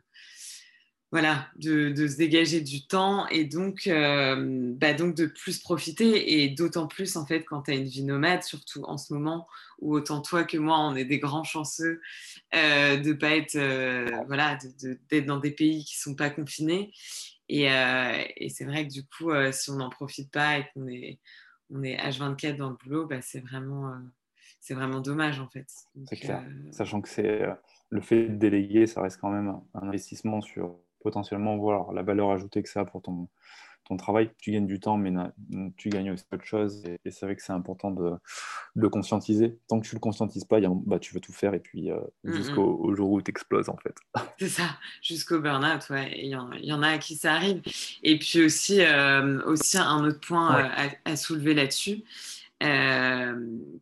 voilà, 1.11 1.47
de, 1.55 1.93
se 1.95 2.17
dégager 2.17 2.59
du 2.59 2.85
temps 2.85 3.27
et 3.29 3.45
donc, 3.45 3.87
euh, 3.87 4.73
bah 4.75 4.93
donc 4.93 5.15
de 5.15 5.25
plus 5.25 5.57
profiter 5.59 6.43
et 6.43 6.49
d'autant 6.49 6.87
plus 6.87 7.15
en 7.15 7.25
fait 7.25 7.43
quand 7.43 7.63
tu 7.63 7.71
as 7.71 7.75
une 7.75 7.85
vie 7.85 8.03
nomade, 8.03 8.43
surtout 8.43 8.83
en 8.83 8.97
ce 8.97 9.13
moment 9.13 9.47
où 9.79 9.93
autant 9.93 10.21
toi 10.21 10.43
que 10.43 10.57
moi 10.57 10.79
on 10.79 10.95
est 10.97 11.05
des 11.05 11.19
grands 11.19 11.45
chanceux 11.45 12.01
euh, 12.55 12.97
de 12.97 13.13
pas 13.13 13.37
être 13.37 13.55
euh, 13.55 14.09
voilà 14.27 14.57
d'être 15.09 15.25
dans 15.25 15.37
des 15.37 15.51
pays 15.51 15.85
qui 15.85 15.97
sont 15.97 16.15
pas 16.15 16.29
confinés 16.29 16.91
et, 17.47 17.69
c'est 18.49 18.65
vrai 18.65 18.85
que 18.85 18.91
du 18.91 19.05
coup 19.05 19.31
si 19.53 19.69
on 19.69 19.75
n'en 19.75 19.89
profite 19.89 20.29
pas 20.29 20.57
et 20.57 20.65
qu'on 20.73 20.87
est 20.89 21.19
on 21.69 21.83
est 21.83 21.97
H24 21.97 22.55
dans 22.55 22.69
le 22.69 22.75
boulot, 22.75 23.07
bah, 23.07 23.21
c'est 23.21 23.41
vraiment 23.41 23.93
c'est 24.61 24.73
vraiment 24.73 24.99
dommage 24.99 25.39
en 25.39 25.47
fait. 25.47 25.67
C'est 26.05 26.17
clair, 26.17 26.43
sachant 26.71 26.99
que 26.99 27.07
c'est 27.07 27.45
le 27.89 28.01
fait 28.01 28.27
de 28.27 28.35
déléguer, 28.35 28.87
ça 28.87 29.01
reste 29.01 29.19
quand 29.21 29.29
même 29.29 29.53
un 29.73 29.87
investissement 29.87 30.41
sur 30.41 30.77
potentiellement 31.01 31.57
voir 31.57 31.93
la 31.93 32.03
valeur 32.03 32.31
ajoutée 32.31 32.63
que 32.63 32.69
ça 32.69 32.81
a 32.81 32.85
pour 32.85 33.01
ton, 33.01 33.27
ton 33.87 33.97
travail. 33.97 34.29
Tu 34.39 34.51
gagnes 34.51 34.67
du 34.67 34.79
temps, 34.79 34.97
mais 34.97 35.11
tu 35.77 35.89
gagnes 35.89 36.11
aussi 36.11 36.25
autre 36.31 36.45
chose. 36.45 36.83
Et, 37.05 37.11
c'est 37.11 37.25
vrai 37.25 37.35
que 37.35 37.41
c'est 37.41 37.53
important 37.53 37.91
de, 37.91 38.13
le 38.75 38.89
conscientiser. 38.89 39.57
Tant 39.67 39.79
que 39.79 39.87
tu 39.87 39.95
ne 39.95 39.97
le 39.97 40.01
conscientises 40.01 40.43
pas, 40.43 40.59
bah, 40.85 40.99
tu 40.99 41.13
veux 41.13 41.19
tout 41.19 41.33
faire 41.33 41.53
et 41.53 41.59
puis 41.59 41.91
euh, 41.91 41.99
mm, 42.23 42.33
jusqu'au 42.33 42.93
jour 42.95 43.11
où 43.11 43.21
tu 43.21 43.31
exploses 43.31 43.69
en 43.69 43.77
fait. 43.77 43.95
C'est 44.39 44.49
ça, 44.49 44.77
jusqu'au 45.01 45.39
burn-out. 45.39 45.89
Ouais. 45.89 46.13
Il, 46.17 46.29
y 46.29 46.73
en, 46.73 46.83
a 46.83 46.89
à 46.89 46.97
qui 46.97 47.15
ça 47.15 47.33
arrive. 47.33 47.61
Et 48.03 48.19
puis 48.19 48.43
aussi, 48.43 48.81
euh, 48.81 49.41
aussi 49.45 49.77
un 49.77 50.03
autre 50.03 50.19
point 50.19 50.65
euh, 50.65 50.89
à, 51.05 51.15
soulever 51.15 51.53
là-dessus. 51.53 52.03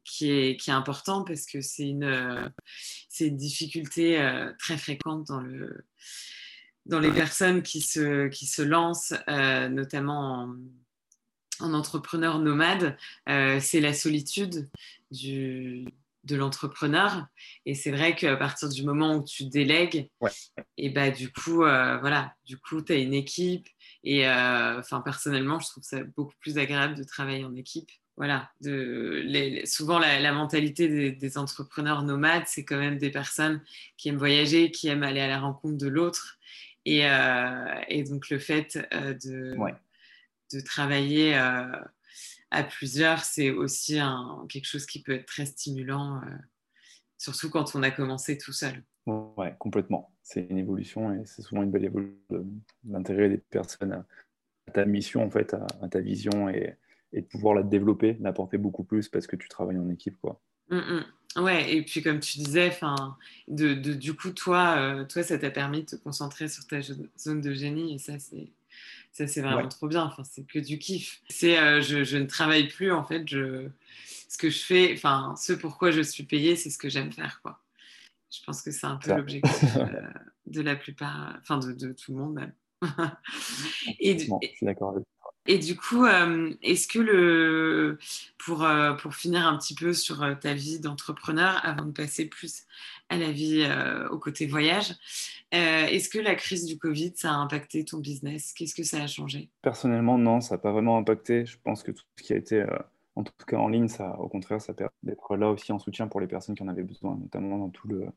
qui, 0.03 0.31
est, 0.31 0.57
qui 0.57 0.69
est 0.69 0.73
important 0.73 1.23
parce 1.23 1.45
que 1.45 1.61
c'est 1.61 1.87
une, 1.87 2.51
c'est 3.09 3.27
une 3.27 3.37
difficulté 3.37 4.19
très 4.59 4.77
fréquente 4.77 5.27
dans 5.27 5.39
le, 5.39 5.85
dans 6.85 6.99
les 6.99 7.11
personnes 7.11 7.63
qui 7.63 7.81
se, 7.81 8.27
qui 8.27 8.45
se 8.45 8.61
lancent, 8.61 9.13
euh, 9.27 9.67
notamment 9.69 10.55
en, 11.59 11.73
entrepreneur 11.73 12.39
nomade, 12.39 12.97
euh, 13.29 13.59
c'est 13.59 13.79
la 13.79 13.93
solitude 13.93 14.69
du, 15.09 15.85
de 16.25 16.35
l'entrepreneur. 16.35 17.27
Et 17.65 17.73
c'est 17.73 17.91
vrai 17.91 18.15
qu'à 18.15 18.35
partir 18.35 18.69
du 18.69 18.83
moment 18.83 19.15
où 19.15 19.23
tu 19.23 19.45
délègues, 19.45 20.09
et 20.77 20.89
bah, 20.89 21.09
du 21.11 21.31
coup, 21.31 21.63
euh, 21.63 21.97
voilà, 21.99 22.33
du 22.45 22.57
coup, 22.57 22.81
tu 22.81 22.93
as 22.93 22.97
une 22.97 23.13
équipe. 23.13 23.67
Et 24.03 24.29
enfin, 24.29 25.01
personnellement, 25.01 25.59
je 25.59 25.67
trouve 25.67 25.83
ça 25.83 26.03
beaucoup 26.03 26.35
plus 26.39 26.59
agréable 26.59 26.95
de 26.95 27.03
travailler 27.03 27.43
en 27.43 27.55
équipe. 27.55 27.89
Voilà, 28.17 28.49
de, 28.61 29.25
souvent 29.65 29.99
la, 29.99 30.31
mentalité 30.31 30.87
des, 30.87 31.11
des, 31.11 31.37
entrepreneurs 31.37 32.03
nomades, 32.03 32.43
c'est 32.45 32.63
quand 32.63 32.77
même 32.77 32.97
des 32.97 33.09
personnes 33.09 33.61
qui 33.97 34.07
aiment 34.07 34.17
voyager, 34.17 34.71
qui 34.71 34.87
aiment 34.87 35.03
aller 35.03 35.19
à 35.19 35.27
la 35.27 35.39
rencontre 35.39 35.77
de 35.77 35.87
l'autre 35.87 36.34
et, 36.85 37.07
euh, 37.09 37.81
et, 37.87 38.03
donc 38.03 38.29
le 38.29 38.39
fait 38.39 38.77
euh, 38.93 39.13
de, 39.13 39.57
de 40.53 40.59
travailler 40.61 41.35
euh, 41.35 41.79
à 42.51 42.63
plusieurs, 42.63 43.23
c'est 43.23 43.49
aussi 43.49 43.99
un, 43.99 44.45
quelque 44.49 44.67
chose 44.67 44.85
qui 44.85 45.01
peut 45.01 45.13
être 45.13 45.25
très 45.25 45.45
stimulant, 45.45 46.21
surtout 47.17 47.49
quand 47.49 47.75
on 47.75 47.83
a 47.83 47.91
commencé 47.91 48.37
tout 48.37 48.53
seul. 48.53 48.83
Oui, 49.07 49.47
complètement. 49.59 50.11
C'est 50.23 50.47
une 50.49 50.57
évolution 50.57 51.13
et 51.13 51.25
c'est 51.25 51.41
souvent 51.41 51.63
une 51.63 51.71
belle 51.71 51.85
évolution 51.85 52.17
d'intégrer 52.83 53.29
des 53.29 53.37
personnes 53.37 53.93
à, 53.93 54.71
ta 54.71 54.85
mission, 54.85 55.23
en 55.23 55.29
fait, 55.29 55.53
à, 55.53 55.89
ta 55.89 55.99
vision 55.99 56.49
et, 56.49 56.77
et, 57.15 57.21
de 57.21 57.25
pouvoir 57.25 57.55
la 57.55 57.63
développer, 57.63 58.17
l'apporter 58.19 58.57
beaucoup 58.57 58.83
plus 58.83 59.09
parce 59.09 59.25
que 59.25 59.35
tu 59.35 59.49
travailles 59.49 59.79
en 59.79 59.89
équipe. 59.89 60.17
Quoi. 60.21 60.39
Mmh, 60.69 60.77
mmh. 60.77 61.41
Ouais, 61.41 61.73
et 61.75 61.81
puis 61.81 62.01
comme 62.01 62.19
tu 62.19 62.37
disais, 62.37 62.71
de, 63.47 63.73
de, 63.73 63.93
du 63.93 64.13
coup, 64.13 64.31
toi, 64.31 64.75
euh, 64.77 65.03
toi 65.05 65.23
ça 65.23 65.37
t'a 65.37 65.49
permis 65.49 65.81
de 65.81 65.87
te 65.87 65.95
concentrer 65.97 66.47
sur 66.47 66.65
ta 66.65 66.79
zone 66.81 67.41
de 67.41 67.53
génie 67.53 67.95
et 67.95 67.97
ça, 67.97 68.19
c'est 68.19 68.47
ça 69.11 69.27
c'est 69.27 69.41
vraiment 69.41 69.67
trop 69.67 69.87
bien. 69.87 70.03
Enfin, 70.03 70.23
c'est 70.23 70.45
que 70.45 70.59
du 70.59 70.77
kiff. 70.77 71.21
C'est, 71.29 71.57
euh, 71.57 71.81
je, 71.81 72.03
je, 72.03 72.17
ne 72.17 72.25
travaille 72.25 72.67
plus 72.67 72.91
en 72.91 73.03
fait. 73.03 73.27
Je, 73.27 73.67
ce 74.29 74.37
que 74.37 74.49
je 74.49 74.59
fais, 74.59 74.93
enfin, 74.93 75.33
ce 75.37 75.53
pourquoi 75.53 75.91
je 75.91 76.01
suis 76.01 76.23
payée, 76.23 76.55
c'est 76.55 76.69
ce 76.69 76.77
que 76.77 76.89
j'aime 76.89 77.11
faire, 77.11 77.41
quoi. 77.41 77.61
Je 78.31 78.43
pense 78.45 78.61
que 78.61 78.71
c'est 78.71 78.87
un 78.87 78.97
peu 78.97 79.15
l'objectif 79.15 79.63
euh, 79.77 80.01
de 80.47 80.61
la 80.61 80.75
plupart, 80.75 81.37
enfin, 81.41 81.59
de, 81.59 81.71
de, 81.71 81.93
tout 81.93 82.11
le 82.11 82.17
monde 82.17 82.33
même. 82.33 82.51
et, 83.99 84.15
du 84.15 85.75
coup, 85.75 86.05
euh, 86.05 86.53
est-ce 86.61 86.87
que 86.87 86.99
le, 86.99 87.97
pour, 88.37 88.63
euh, 88.63 88.93
pour 88.93 89.13
finir 89.13 89.47
un 89.47 89.57
petit 89.57 89.75
peu 89.75 89.93
sur 89.93 90.23
euh, 90.23 90.35
ta 90.35 90.53
vie 90.53 90.79
d'entrepreneur, 90.79 91.59
avant 91.63 91.85
de 91.85 91.91
passer 91.91 92.25
plus 92.25 92.65
à 93.09 93.17
la 93.17 93.31
vie 93.31 93.67
au 94.09 94.17
côté 94.17 94.47
voyage, 94.47 94.95
est-ce 95.51 96.09
que 96.09 96.17
la 96.17 96.33
crise 96.33 96.65
du 96.65 96.79
Covid, 96.79 97.13
ça 97.15 97.31
a 97.31 97.35
impacté 97.35 97.85
ton 97.85 97.99
business? 97.99 98.51
Qu'est-ce 98.53 98.73
que 98.73 98.83
ça 98.83 99.03
a 99.03 99.07
changé? 99.07 99.49
Personnellement, 99.61 100.17
non, 100.17 100.41
ça 100.41 100.55
n'a 100.55 100.59
pas 100.59 100.71
vraiment 100.71 100.97
impacté. 100.97 101.45
Je 101.45 101.57
pense 101.63 101.83
que 101.83 101.91
tout 101.91 102.03
ce 102.17 102.23
qui 102.23 102.33
a 102.33 102.35
été, 102.35 102.65
en 103.15 103.23
tout 103.23 103.31
cas 103.45 103.57
en 103.57 103.67
ligne, 103.69 103.87
ça, 103.87 104.17
au 104.19 104.27
contraire, 104.27 104.59
ça 104.59 104.73
permet 104.73 104.89
d'être 105.03 105.37
là 105.37 105.51
aussi 105.51 105.71
en 105.71 105.77
soutien 105.77 106.07
pour 106.07 106.19
les 106.19 106.25
personnes 106.25 106.55
qui 106.55 106.63
en 106.63 106.67
avaient 106.67 106.81
besoin, 106.81 107.15
notamment 107.15 107.59
dans 107.59 107.69
tous 107.69 107.87
le, 107.87 108.07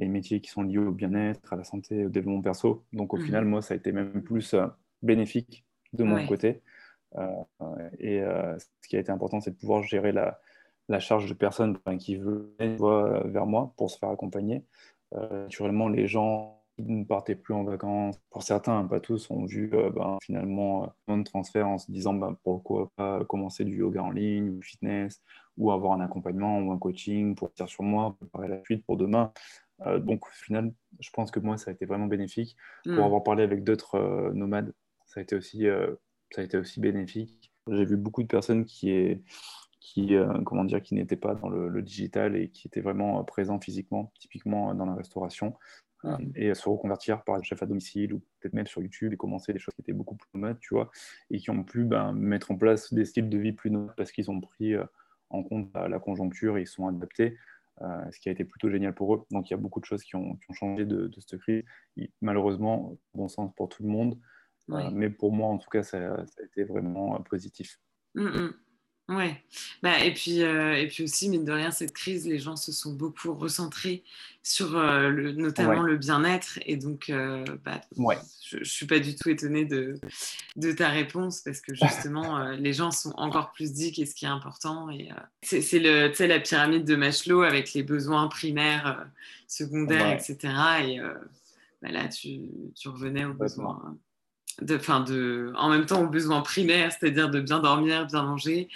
les 0.00 0.08
métiers 0.08 0.40
qui 0.40 0.50
sont 0.50 0.62
liés 0.62 0.78
au 0.78 0.90
bien-être, 0.90 1.52
à 1.52 1.56
la 1.56 1.64
santé, 1.64 2.06
au 2.06 2.08
développement 2.08 2.42
perso. 2.42 2.84
Donc 2.92 3.14
au 3.14 3.18
mmh 3.18 3.22
final, 3.22 3.44
moi, 3.44 3.62
ça 3.62 3.74
a 3.74 3.76
été 3.76 3.92
même 3.92 4.22
plus 4.22 4.56
bénéfique 5.02 5.64
de 5.92 6.04
mon 6.04 6.26
côté. 6.26 6.62
Euh, 7.16 7.42
et 7.98 8.20
euh, 8.20 8.58
ce 8.58 8.88
qui 8.88 8.96
a 8.96 9.00
été 9.00 9.12
important, 9.12 9.40
c'est 9.40 9.50
de 9.50 9.56
pouvoir 9.56 9.82
gérer 9.82 10.12
la, 10.12 10.40
la 10.88 11.00
charge 11.00 11.28
de 11.28 11.34
personnes 11.34 11.78
qui 11.98 12.16
venaient 12.16 12.76
vers 13.26 13.46
moi 13.46 13.72
pour 13.76 13.90
se 13.90 13.98
faire 13.98 14.10
accompagner. 14.10 14.64
Euh, 15.14 15.44
naturellement, 15.44 15.88
les 15.88 16.06
gens 16.06 16.62
ne 16.78 17.04
partaient 17.04 17.34
plus 17.34 17.52
en 17.52 17.64
vacances. 17.64 18.16
Pour 18.30 18.42
certains, 18.42 18.78
hein, 18.78 18.86
pas 18.86 19.00
tous, 19.00 19.30
ont 19.30 19.44
vu 19.44 19.68
ben, 19.68 20.18
finalement 20.22 20.94
un 21.08 21.22
transfert 21.22 21.68
en 21.68 21.78
se 21.78 21.90
disant 21.90 22.14
ben, 22.14 22.36
pourquoi 22.42 22.90
pas 22.96 23.22
commencer 23.24 23.64
du 23.64 23.78
yoga 23.78 24.02
en 24.02 24.10
ligne, 24.10 24.48
ou 24.48 24.56
du 24.60 24.62
fitness, 24.62 25.20
ou 25.58 25.72
avoir 25.72 25.92
un 25.92 26.00
accompagnement 26.00 26.58
ou 26.60 26.72
un 26.72 26.78
coaching 26.78 27.34
pour 27.34 27.52
tirer 27.52 27.68
sur 27.68 27.82
moi, 27.82 28.16
préparer 28.18 28.48
la 28.48 28.64
suite 28.64 28.84
pour 28.86 28.96
demain. 28.96 29.32
Donc 29.98 30.26
au 30.26 30.30
final, 30.30 30.72
je 31.00 31.10
pense 31.10 31.30
que 31.30 31.40
moi, 31.40 31.56
ça 31.56 31.70
a 31.70 31.74
été 31.74 31.86
vraiment 31.86 32.06
bénéfique. 32.06 32.56
Pour 32.84 32.94
mmh. 32.94 32.98
avoir 33.00 33.22
parlé 33.22 33.42
avec 33.42 33.64
d'autres 33.64 34.30
nomades, 34.34 34.72
ça 35.06 35.20
a 35.20 35.22
été 35.22 35.34
aussi 35.34 35.66
ça 36.30 36.40
a 36.40 36.44
été 36.44 36.56
aussi 36.56 36.80
bénéfique. 36.80 37.52
J'ai 37.68 37.84
vu 37.84 37.96
beaucoup 37.96 38.22
de 38.22 38.28
personnes 38.28 38.64
qui, 38.64 39.22
qui, 39.80 40.14
euh, 40.14 40.40
comment 40.44 40.64
dire, 40.64 40.82
qui 40.82 40.94
n'étaient 40.94 41.16
pas 41.16 41.34
dans 41.34 41.48
le, 41.48 41.82
digital 41.82 42.36
et 42.36 42.48
qui 42.50 42.68
étaient 42.68 42.80
vraiment 42.80 43.22
présents 43.24 43.60
physiquement, 43.60 44.12
typiquement 44.18 44.74
dans 44.74 44.86
la 44.86 44.94
restauration, 44.94 45.54
euh, 46.04 46.16
et 46.34 46.54
se 46.54 46.68
reconvertir 46.68 47.22
par 47.24 47.42
chef 47.44 47.62
à 47.62 47.66
domicile 47.66 48.14
ou 48.14 48.20
peut-être 48.40 48.54
même 48.54 48.66
sur 48.66 48.82
YouTube 48.82 49.12
et 49.12 49.16
commencer 49.16 49.52
des 49.52 49.58
choses 49.58 49.74
qui 49.74 49.82
étaient 49.82 49.92
beaucoup 49.92 50.16
plus 50.16 50.28
nomades, 50.34 50.58
tu 50.60 50.74
vois, 50.74 50.90
et 51.30 51.38
qui 51.38 51.50
ont 51.50 51.64
pu 51.64 51.84
ben, 51.84 52.12
mettre 52.12 52.50
en 52.50 52.56
place 52.56 52.92
des 52.94 53.04
styles 53.04 53.28
de 53.28 53.38
vie 53.38 53.52
plus 53.52 53.70
nomades 53.70 53.94
parce 53.96 54.12
qu'ils 54.12 54.30
ont 54.30 54.40
pris, 54.40 54.74
euh, 54.74 54.84
en 55.30 55.44
compte 55.44 55.70
la 55.74 56.00
conjoncture 56.00 56.58
et 56.58 56.62
ils 56.62 56.66
sont 56.66 56.88
adaptés. 56.88 57.36
Ce 57.80 58.20
qui 58.20 58.28
a 58.28 58.32
été 58.32 58.44
plutôt 58.44 58.70
génial 58.70 58.94
pour 58.94 59.14
eux. 59.14 59.24
Donc 59.30 59.48
il 59.48 59.52
y 59.52 59.54
a 59.54 59.58
beaucoup 59.58 59.80
de 59.80 59.84
choses 59.84 60.02
qui 60.02 60.16
ont, 60.16 60.38
changé 60.52 60.84
de, 60.84 61.10
cette 61.18 61.38
crise. 61.40 61.64
malheureusement, 62.20 62.96
bon 63.14 63.28
sens 63.28 63.52
pour 63.56 63.68
tout 63.68 63.82
le 63.82 63.88
monde, 63.88 64.18
mais 64.92 65.10
pour 65.10 65.32
moi 65.32 65.48
en 65.48 65.58
tout 65.58 65.70
cas, 65.70 65.82
ça, 65.82 66.14
a 66.14 66.24
été 66.44 66.64
vraiment 66.64 67.20
positif. 67.22 67.78
Mmh, 68.14 68.22
mmh. 68.22 68.54
Ouais, 69.10 69.42
bah, 69.82 70.04
et, 70.04 70.14
puis, 70.14 70.44
euh, 70.44 70.76
et 70.76 70.86
puis 70.86 71.02
aussi, 71.02 71.28
mine 71.28 71.44
de 71.44 71.50
rien, 71.50 71.72
cette 71.72 71.92
crise, 71.92 72.28
les 72.28 72.38
gens 72.38 72.54
se 72.54 72.70
sont 72.70 72.92
beaucoup 72.92 73.34
recentrés 73.34 74.04
sur 74.44 74.76
euh, 74.76 75.08
le, 75.08 75.32
notamment 75.32 75.82
le 75.82 75.96
bien-être. 75.96 76.60
Et 76.64 76.76
donc, 76.76 77.10
euh, 77.10 77.44
bah, 77.64 77.80
je 78.46 78.58
ne 78.58 78.64
suis 78.64 78.86
pas 78.86 79.00
du 79.00 79.16
tout 79.16 79.28
étonnée 79.28 79.64
de, 79.64 79.98
de 80.54 80.70
ta 80.70 80.90
réponse 80.90 81.40
parce 81.40 81.60
que 81.60 81.74
justement, 81.74 82.50
les 82.52 82.72
gens 82.72 82.92
sont 82.92 83.12
encore 83.16 83.50
plus 83.50 83.72
dit 83.72 83.90
qu'est-ce 83.90 84.14
qui 84.14 84.26
est 84.26 84.28
important. 84.28 84.90
Et 84.90 85.08
c'est 85.42 85.80
la 85.80 86.38
pyramide 86.38 86.84
de 86.84 86.94
Maslow 86.94 87.42
avec 87.42 87.72
les 87.72 87.82
besoins 87.82 88.28
primaires, 88.28 89.08
secondaires, 89.48 90.12
etc. 90.12 90.54
Et 90.86 91.00
bah, 91.82 91.90
là, 91.90 92.06
tu, 92.06 92.42
tu, 92.76 92.88
revenais 92.88 93.24
aux 93.24 93.34
besoins. 93.34 93.98
De, 94.62 94.76
de, 94.76 95.52
en 95.56 95.68
même 95.70 95.86
temps 95.86 96.02
aux 96.02 96.08
besoins 96.08 96.42
primaires, 96.42 96.92
c'est-à-dire 96.92 97.30
de 97.30 97.40
bien 97.40 97.60
dormir, 97.60 98.06
bien 98.06 98.22
manger, 98.22 98.68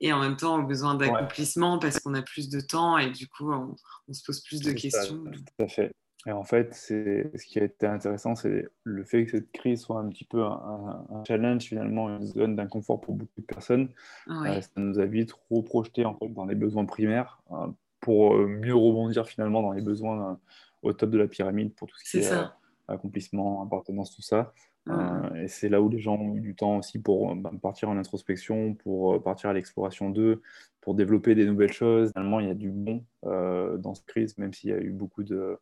et 0.00 0.12
en 0.12 0.20
même 0.20 0.36
temps 0.36 0.58
aux 0.58 0.66
besoins 0.66 0.94
d'accomplissement 0.94 1.78
parce 1.78 1.98
qu'on 2.00 2.14
a 2.14 2.22
plus 2.22 2.48
de 2.48 2.60
temps 2.60 2.98
et 2.98 3.10
du 3.10 3.26
coup 3.28 3.52
on, 3.52 3.76
se 4.12 4.24
pose 4.24 4.40
plus 4.40 4.60
de 4.60 4.72
questions. 4.72 5.24
tout 5.24 5.62
à 5.62 5.68
fait. 5.68 5.92
Et 6.26 6.32
en 6.32 6.44
fait, 6.44 6.74
ce 6.74 7.46
qui 7.46 7.60
a 7.60 7.64
été 7.64 7.86
intéressant, 7.86 8.34
c'est 8.34 8.68
le 8.82 9.04
fait 9.04 9.24
que 9.24 9.30
cette 9.30 9.52
crise 9.52 9.82
soit 9.82 10.00
un 10.00 10.08
petit 10.08 10.24
peu 10.24 10.42
un, 10.42 11.22
challenge, 11.26 11.62
finalement, 11.62 12.08
une 12.08 12.26
zone 12.26 12.56
d'inconfort 12.56 13.00
pour 13.00 13.14
beaucoup 13.14 13.40
de 13.40 13.46
personnes. 13.46 13.88
Euh, 14.28 14.60
ça 14.60 14.68
nous 14.76 14.98
a 14.98 15.06
vite 15.06 15.32
reprojeté 15.50 16.04
en 16.04 16.14
fait, 16.16 16.28
dans 16.28 16.44
les 16.44 16.56
besoins 16.56 16.84
primaires 16.84 17.40
euh, 17.52 17.68
pour 18.00 18.34
euh, 18.34 18.46
mieux 18.46 18.74
rebondir 18.74 19.26
finalement 19.26 19.62
dans 19.62 19.72
les 19.72 19.80
besoins 19.80 20.38
au 20.82 20.92
top 20.92 21.10
de 21.10 21.18
la 21.18 21.28
pyramide 21.28 21.72
pour 21.74 21.88
tout 21.88 21.96
ce 21.98 22.10
qui 22.10 22.18
est, 22.18 22.32
est 22.32 22.44
accomplissement, 22.88 23.62
appartenance, 23.62 24.14
tout 24.14 24.22
ça. 24.22 24.52
Euh, 24.88 25.34
et 25.34 25.48
c'est 25.48 25.68
là 25.68 25.80
où 25.80 25.88
les 25.88 25.98
gens 25.98 26.16
ont 26.16 26.34
eu 26.34 26.40
du 26.40 26.54
temps 26.54 26.78
aussi 26.78 26.98
pour 26.98 27.34
bah, 27.34 27.50
partir 27.60 27.88
en 27.88 27.96
introspection, 27.96 28.74
pour 28.74 29.14
euh, 29.14 29.22
partir 29.22 29.50
à 29.50 29.52
l'exploration 29.52 30.10
d'eux, 30.10 30.42
pour 30.80 30.94
développer 30.94 31.34
des 31.34 31.44
nouvelles 31.46 31.72
choses. 31.72 32.10
Finalement, 32.12 32.40
il 32.40 32.48
y 32.48 32.50
a 32.50 32.54
du 32.54 32.70
bon 32.70 33.04
euh, 33.26 33.76
dans 33.76 33.94
cette 33.94 34.06
crise, 34.06 34.38
même 34.38 34.52
s'il 34.52 34.70
y 34.70 34.72
a 34.72 34.78
eu 34.78 34.90
beaucoup 34.90 35.22
de, 35.22 35.58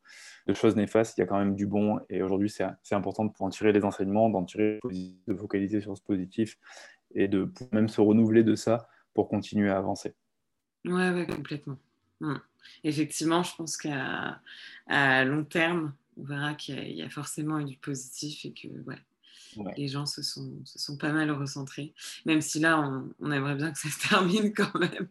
choses 0.54 0.76
néfastes, 0.76 1.18
il 1.18 1.22
y 1.22 1.24
a 1.24 1.26
quand 1.26 1.38
même 1.38 1.54
du 1.54 1.66
bon. 1.66 1.98
Et 2.08 2.22
aujourd'hui, 2.22 2.50
c'est 2.50 2.94
important 2.94 3.24
de 3.24 3.30
pouvoir 3.30 3.48
en 3.48 3.50
tirer 3.50 3.72
les 3.72 3.84
enseignements, 3.84 4.30
d'en 4.30 4.44
tirer, 4.44 4.80
de 4.84 5.34
focaliser 5.34 5.80
sur 5.80 5.96
ce 5.96 6.02
positif 6.02 6.58
et 7.14 7.28
de 7.28 7.50
même 7.72 7.88
se 7.88 8.00
renouveler 8.00 8.44
de 8.44 8.54
ça 8.54 8.88
pour 9.14 9.28
continuer 9.28 9.70
à 9.70 9.78
avancer. 9.78 10.14
Ouais, 10.84 11.10
ouais 11.10 11.26
complètement. 11.26 11.78
Hum. 12.20 12.40
Effectivement, 12.84 13.42
je 13.42 13.54
pense 13.56 13.76
qu'à 13.76 14.40
long 15.24 15.44
terme, 15.44 15.94
on 16.16 16.24
verra 16.24 16.54
qu'il 16.54 16.92
y, 16.92 17.02
a 17.02 17.10
forcément 17.10 17.58
eu 17.60 17.64
du 17.64 17.76
positif 17.76 18.44
et 18.44 18.52
que 18.52 18.68
ouais, 18.86 18.96
les 19.76 19.88
gens 19.88 20.06
se 20.06 20.22
sont, 20.22 20.60
se 20.64 20.78
sont 20.78 20.96
pas 20.96 21.12
mal 21.12 21.30
recentrés. 21.30 21.94
Même 22.24 22.40
si 22.40 22.60
là, 22.60 23.04
on, 23.20 23.30
aimerait 23.30 23.54
bien 23.54 23.72
que 23.72 23.78
ça 23.78 23.88
se 23.88 24.08
termine 24.08 24.52
quand 24.52 24.74
même. 24.78 25.08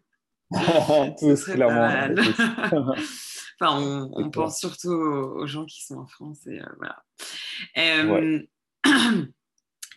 Tous, 1.20 1.44
clairement. 1.46 2.16
enfin, 3.60 4.10
on, 4.14 4.30
pense 4.30 4.60
surtout 4.60 4.92
aux, 4.92 5.48
gens 5.48 5.66
qui 5.66 5.84
sont 5.84 5.98
en 5.98 6.08
France. 6.08 6.46
Et, 6.48 6.62
euh, 6.62 6.66
voilà. 6.78 7.04
Euh, 7.78 8.42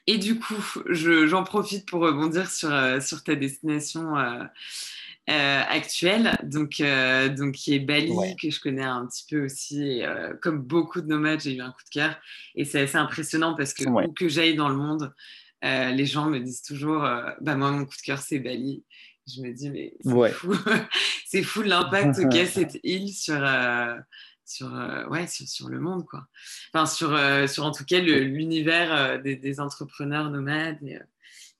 et 0.07 0.19
du 0.19 0.39
coup, 0.39 0.55
j'en 0.89 1.45
profite 1.45 1.87
pour 1.87 2.01
rebondir 2.01 2.51
sur, 2.51 2.73
euh, 2.73 3.01
sur 3.01 3.23
ta 3.23 3.35
destination 3.35 4.17
euh, 4.17 4.45
actuelle, 5.35 6.33
donc, 6.43 6.81
euh, 6.81 7.29
donc 7.29 7.55
qui 7.55 7.75
est 7.75 7.81
Bali, 7.81 8.15
que 8.41 8.51
je 8.51 8.61
connais 8.61 8.85
un 8.85 9.07
petit 9.07 9.25
peu 9.29 9.45
aussi. 9.45 10.03
Euh, 10.03 10.35
comme 10.41 10.63
beaucoup 10.63 11.01
de 11.01 11.07
nomades, 11.07 11.41
j'ai 11.41 11.55
eu 11.55 11.61
un 11.61 11.71
coup 11.71 11.85
de 11.85 11.91
cœur. 11.91 12.19
Et 12.55 12.65
c'est 12.65 12.81
assez 12.81 12.97
impressionnant 12.97 13.55
parce 13.55 13.75
que 13.75 13.87
où 13.89 14.13
que 14.13 14.29
j'aille 14.29 14.57
dans 14.57 14.69
le 14.69 14.77
monde, 14.77 15.13
les 15.63 16.07
gens 16.07 16.27
me 16.27 16.39
disent 16.39 16.63
toujours 16.63 17.01
bah, 17.41 17.57
Moi, 17.57 17.71
mon 17.71 17.85
coup 17.85 17.97
de 17.97 18.03
cœur, 18.03 18.21
c'est 18.21 18.39
Bali. 18.39 18.85
Je 19.27 19.43
me 19.43 19.53
dis, 19.53 19.69
mais 19.69 19.93
c'est 20.01 20.33
fou, 20.33 20.55
c'est 21.27 21.43
fou 21.43 21.61
l'impact 21.61 22.27
qu'a 22.31 22.47
cette 22.47 22.81
île 22.83 23.13
sur. 23.13 23.47
sur, 24.47 24.73
ouais, 25.11 25.27
sur, 25.27 25.69
le 25.69 25.79
monde, 25.79 26.07
quoi. 26.07 26.27
Enfin, 26.73 26.87
sur, 26.87 27.19
sur 27.51 27.67
en 27.67 27.73
tout 27.73 27.85
cas 27.85 28.01
l'univers 28.01 29.21
des, 29.21 29.37
des, 29.37 29.61
entrepreneurs 29.61 30.31
nomades. 30.31 30.83
Et, 30.83 30.99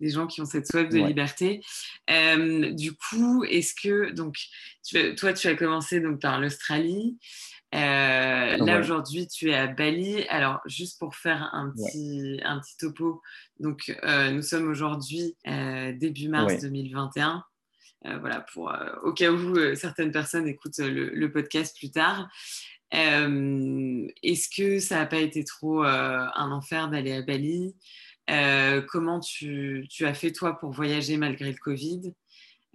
des 0.01 0.11
gens 0.11 0.27
qui 0.27 0.41
ont 0.41 0.47
cette 0.47 0.67
soif 0.67 0.89
de 0.89 0.99
liberté. 0.99 1.61
Euh, 2.11 2.73
du 2.73 2.93
coup, 2.93 3.45
est-ce 3.45 3.75
que, 3.75 4.11
donc, 4.13 4.37
toi, 5.17 5.33
tu 5.33 5.49
as 5.49 5.55
commencé 5.55 6.01
donc, 6.01 6.21
par 6.21 6.41
l'Australie. 6.41 7.19
Euh, 7.75 8.57
là, 8.57 8.79
aujourd'hui, 8.79 9.27
tu 9.27 9.51
es 9.51 9.55
à 9.55 9.67
Bali. 9.67 10.25
Alors, 10.29 10.61
juste 10.67 10.99
pour 10.99 11.15
faire 11.15 11.51
un 11.53 11.71
petit, 11.71 12.41
un 12.45 12.61
petit 12.61 12.77
topo, 12.79 13.21
donc, 13.61 13.95
euh, 14.05 14.31
nous 14.31 14.43
sommes 14.43 14.69
aujourd'hui 14.69 15.37
début 15.45 16.29
mars 16.29 16.61
2021. 16.61 17.45
voilà, 18.21 18.41
pour, 18.53 18.73
au 19.03 19.13
cas 19.13 19.31
où 19.31 19.75
certaines 19.75 20.13
personnes 20.13 20.47
écoutent 20.47 20.79
le, 20.79 21.11
le 21.11 21.33
podcast 21.33 21.77
plus 21.77 21.91
tard. 21.91 22.29
Est-ce 22.91 24.49
que 24.57 24.79
ça 24.79 24.97
n'a 24.97 25.07
pas 25.07 25.19
été 25.19 25.45
trop 25.45 25.83
un 25.83 26.51
enfer 26.53 26.89
d'aller 26.89 27.13
à 27.13 27.23
Bali? 27.23 27.75
Euh, 28.31 28.83
comment 28.83 29.21
tu, 29.21 29.89
as 30.01 30.15
fait 30.15 30.33
toi 30.33 30.59
pour 30.59 30.71
voyager 30.71 31.17
malgré 31.17 31.51
le 31.51 31.59
Covid? 31.59 32.15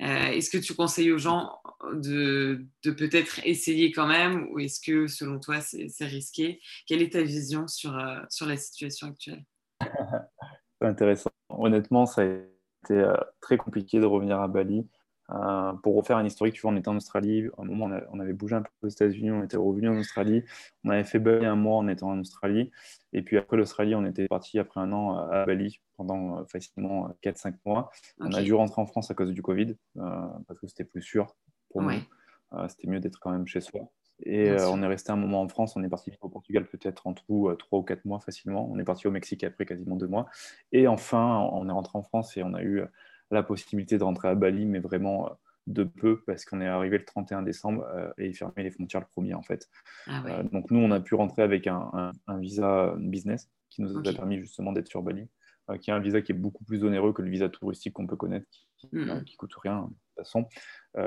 Euh, 0.02 0.28
Est-ce 0.28 0.50
que 0.50 0.58
tu 0.58 0.74
conseilles 0.74 1.12
aux 1.12 1.18
gens 1.18 1.60
de, 1.94 2.66
peut-être 2.84 3.40
essayer 3.46 3.92
quand 3.92 4.08
même 4.08 4.48
ou 4.52 4.60
est-ce 4.60 4.80
que 4.82 5.08
selon 5.08 5.40
toi 5.40 5.62
c'est 5.62 6.06
risqué? 6.06 6.60
Quelle 6.88 7.02
est 7.02 7.14
ta 7.14 7.22
vision 7.22 7.68
sur, 7.68 7.98
euh, 7.98 8.20
sur 8.30 8.46
la 8.46 8.58
situation 8.58 9.08
actuelle? 9.08 9.44
C'est 9.80 9.88
intéressant. 10.88 11.30
Honnêtement, 11.50 12.06
ça 12.06 12.24
a 12.24 12.26
été 12.26 13.14
très 13.40 13.58
compliqué 13.58 14.00
de 14.00 14.06
revenir 14.06 14.40
à 14.40 14.48
Bali. 14.48 14.88
Euh, 15.30 15.74
pour 15.82 15.96
refaire 15.96 16.18
un 16.18 16.26
historique, 16.26 16.56
tu 16.56 16.62
vois, 16.62 16.72
on 16.72 16.76
était 16.76 16.90
en 16.90 16.98
Australie, 16.98 17.48
à 17.58 17.62
un 17.62 17.66
moment 17.66 17.90
on, 18.12 18.20
avait 18.20 18.34
bougé 18.34 18.56
un 18.56 18.62
peu 18.62 18.70
aux 18.84 18.90
États-Unis, 18.90 19.32
on 19.32 19.44
était 19.44 19.58
revenu 19.58 19.88
en 19.88 19.98
Australie, 19.98 20.44
on 20.84 20.90
avait 20.90 21.06
fait 21.06 21.20
Bali 21.20 21.46
un 21.46 21.56
mois 21.56 21.78
en 21.78 21.88
étant 21.88 22.10
en 22.10 22.20
Australie, 22.20 22.72
et 23.14 23.22
puis 23.22 23.38
après 23.38 23.56
l'Australie, 23.56 23.96
on 23.96 24.06
était 24.06 24.28
parti 24.28 24.60
après 24.60 24.82
un 24.82 24.92
an 24.92 25.18
à 25.18 25.46
Bali 25.46 25.80
pendant 25.96 26.40
euh, 26.40 26.46
facilement 26.46 27.10
4-5 27.24 27.48
euh, 27.48 27.52
mois. 27.66 27.92
On 28.20 28.34
a 28.34 28.42
dû 28.42 28.54
rentrer 28.54 28.82
en 28.82 28.86
France 28.86 29.12
à 29.12 29.14
cause 29.14 29.32
du 29.32 29.42
Covid, 29.42 29.76
parce 29.96 30.60
que 30.60 30.68
c'était 30.68 30.84
plus 30.84 31.02
sûr 31.02 31.36
pour 31.70 31.82
nous. 31.82 31.92
c'était 32.68 32.88
mieux 32.88 33.00
d'être 33.00 33.20
quand 33.20 33.32
même 33.32 33.48
chez 33.48 33.62
soi. 33.62 33.90
Et 34.26 34.52
on 34.52 34.84
est 34.84 34.88
resté 34.88 35.12
un 35.12 35.16
moment 35.16 35.42
en 35.42 35.48
France, 35.48 35.76
on 35.76 35.84
est 35.84 35.90
parti 35.90 36.12
au 36.22 36.30
Portugal 36.30 36.68
peut-être 36.68 37.08
en 37.08 37.14
tout 37.14 37.54
3 37.58 37.80
ou 37.80 37.84
4 37.84 38.06
mois 38.06 38.20
facilement. 38.20 38.70
On 38.70 38.78
est 38.78 38.84
parti 38.84 39.08
au 39.08 39.12
Mexique 39.12 39.44
après 39.44 39.66
quasiment 39.66 39.96
2 39.96 40.06
mois. 40.08 40.28
Et 40.72 40.88
enfin, 40.88 41.50
on 41.54 41.68
est 41.68 41.72
rentré 41.72 41.98
en 41.98 42.04
France 42.04 42.38
et 42.38 42.44
on 42.44 42.54
a 42.54 42.62
eu 42.62 42.84
la 43.34 43.44
possibilité 43.44 43.98
de 43.98 44.04
rentrer 44.04 44.30
à 44.30 44.36
Bali, 44.36 44.66
mais 44.66 44.80
vraiment 44.80 45.28
euh, 45.28 45.30
de 45.68 45.84
peu 45.84 46.22
parce 46.26 46.46
qu'on 46.46 46.62
est 46.62 46.68
arrivé 46.68 46.98
le 46.98 47.06
31 47.06 47.42
décembre 47.42 47.86
euh, 47.96 48.12
et 48.18 48.28
ils 48.28 48.36
fermaient 48.36 48.64
les 48.64 48.72
frontières 48.72 49.02
le 49.02 49.24
1er 49.24 49.36
en 49.36 49.42
fait. 49.42 49.70
Ah 50.08 50.24
euh, 50.28 50.44
donc 50.44 50.72
nous, 50.72 50.80
on 50.80 50.92
a 50.92 51.00
pu 51.00 51.16
rentrer 51.16 51.42
avec 51.42 51.68
un, 51.68 52.12
visa 52.40 52.96
business 52.98 53.50
qui 53.70 53.82
nous 53.82 53.98
a 53.98 54.14
permis 54.14 54.40
justement 54.40 54.72
d'être 54.72 54.88
sur 54.88 55.02
Bali, 55.02 55.28
qui 55.82 55.90
est 55.90 55.94
un 55.94 56.00
visa 56.00 56.22
qui 56.22 56.32
est 56.32 56.36
beaucoup 56.36 56.64
plus 56.64 56.84
onéreux 56.84 57.14
que 57.14 57.22
le 57.22 57.30
visa 57.30 57.50
touristique 57.50 57.94
qu'on 57.94 58.06
peut 58.06 58.16
connaître, 58.16 58.46
qui, 58.78 58.90
ne 58.92 59.06
mm. 59.06 59.26
coûte 59.38 59.56
rien 59.56 59.84
de 59.84 59.88
toute 59.88 59.98
façon. 60.18 60.48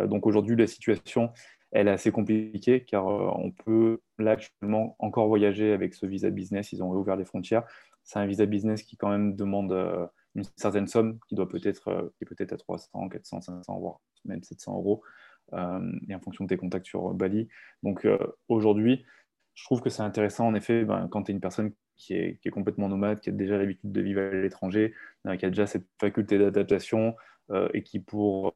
donc 0.09 0.27
aujourd'hui, 0.27 0.57
la 0.57 0.67
situation, 0.67 1.31
elle 1.71 1.87
est 1.87 1.93
assez 1.93 2.11
compliquée 2.11 2.85
car 2.85 3.07
on 3.07 3.53
peut 3.53 4.01
là 4.19 4.33
actuellement 4.33 4.97
encore 4.99 5.29
voyager 5.29 5.73
avec 5.73 5.95
ce 5.95 6.07
visa 6.07 6.31
business. 6.31 6.73
Ils 6.73 6.83
ont 6.83 6.91
réouvert 6.91 7.17
les 7.17 7.25
frontières. 7.25 7.65
C'est 8.03 8.19
un 8.19 8.27
visa 8.27 8.47
business 8.47 8.83
qui 8.83 8.97
quand 8.97 9.11
même 9.11 9.37
demande 9.37 10.09
une 10.37 10.45
certaine 10.57 10.87
somme 10.87 11.19
qui 11.29 11.35
doit 11.35 11.49
peut-être 11.49 11.89
euh, 11.89 12.09
qui 12.19 12.25
peut-être 12.25 12.53
à 12.53 12.57
300, 12.57 13.09
400, 13.09 13.41
500, 13.41 13.79
voire 13.79 14.01
même 14.25 14.43
700 14.43 14.75
euros, 14.77 15.03
euh, 15.55 15.93
et 16.09 16.15
en 16.15 16.21
fonction 16.21 16.45
de 16.45 16.49
tes 16.49 16.57
contacts 16.57 16.87
sur 16.87 17.15
Bali. 17.15 17.49
Donc 17.83 18.05
euh, 18.05 18.19
aujourd'hui, 18.49 19.05
je 19.55 19.65
trouve 19.65 19.81
que 19.81 19.91
c'est 19.91 20.03
intéressant 20.03 20.47
en 20.47 20.55
effet 20.55 20.85
ben, 20.85 21.09
quand 21.09 21.25
tu 21.25 21.33
es 21.33 21.35
une 21.35 21.41
personne 21.41 21.73
qui 21.97 22.15
est, 22.15 22.39
qui 22.43 22.49
est, 22.49 22.51
complètement 22.51 22.89
nomade, 22.89 23.21
qui 23.21 23.31
a 23.31 23.33
déjà 23.33 23.57
l'habitude 23.57 23.91
de 23.91 24.01
vivre 24.03 24.21
à 24.21 24.31
l'étranger, 24.31 24.95
qui 25.39 25.47
a 25.47 25.49
déjà 25.49 25.67
cette 25.67 25.87
faculté 25.99 26.39
d'adaptation 26.39 27.17
et 27.73 27.83
qui 27.83 28.01
pour 28.01 28.53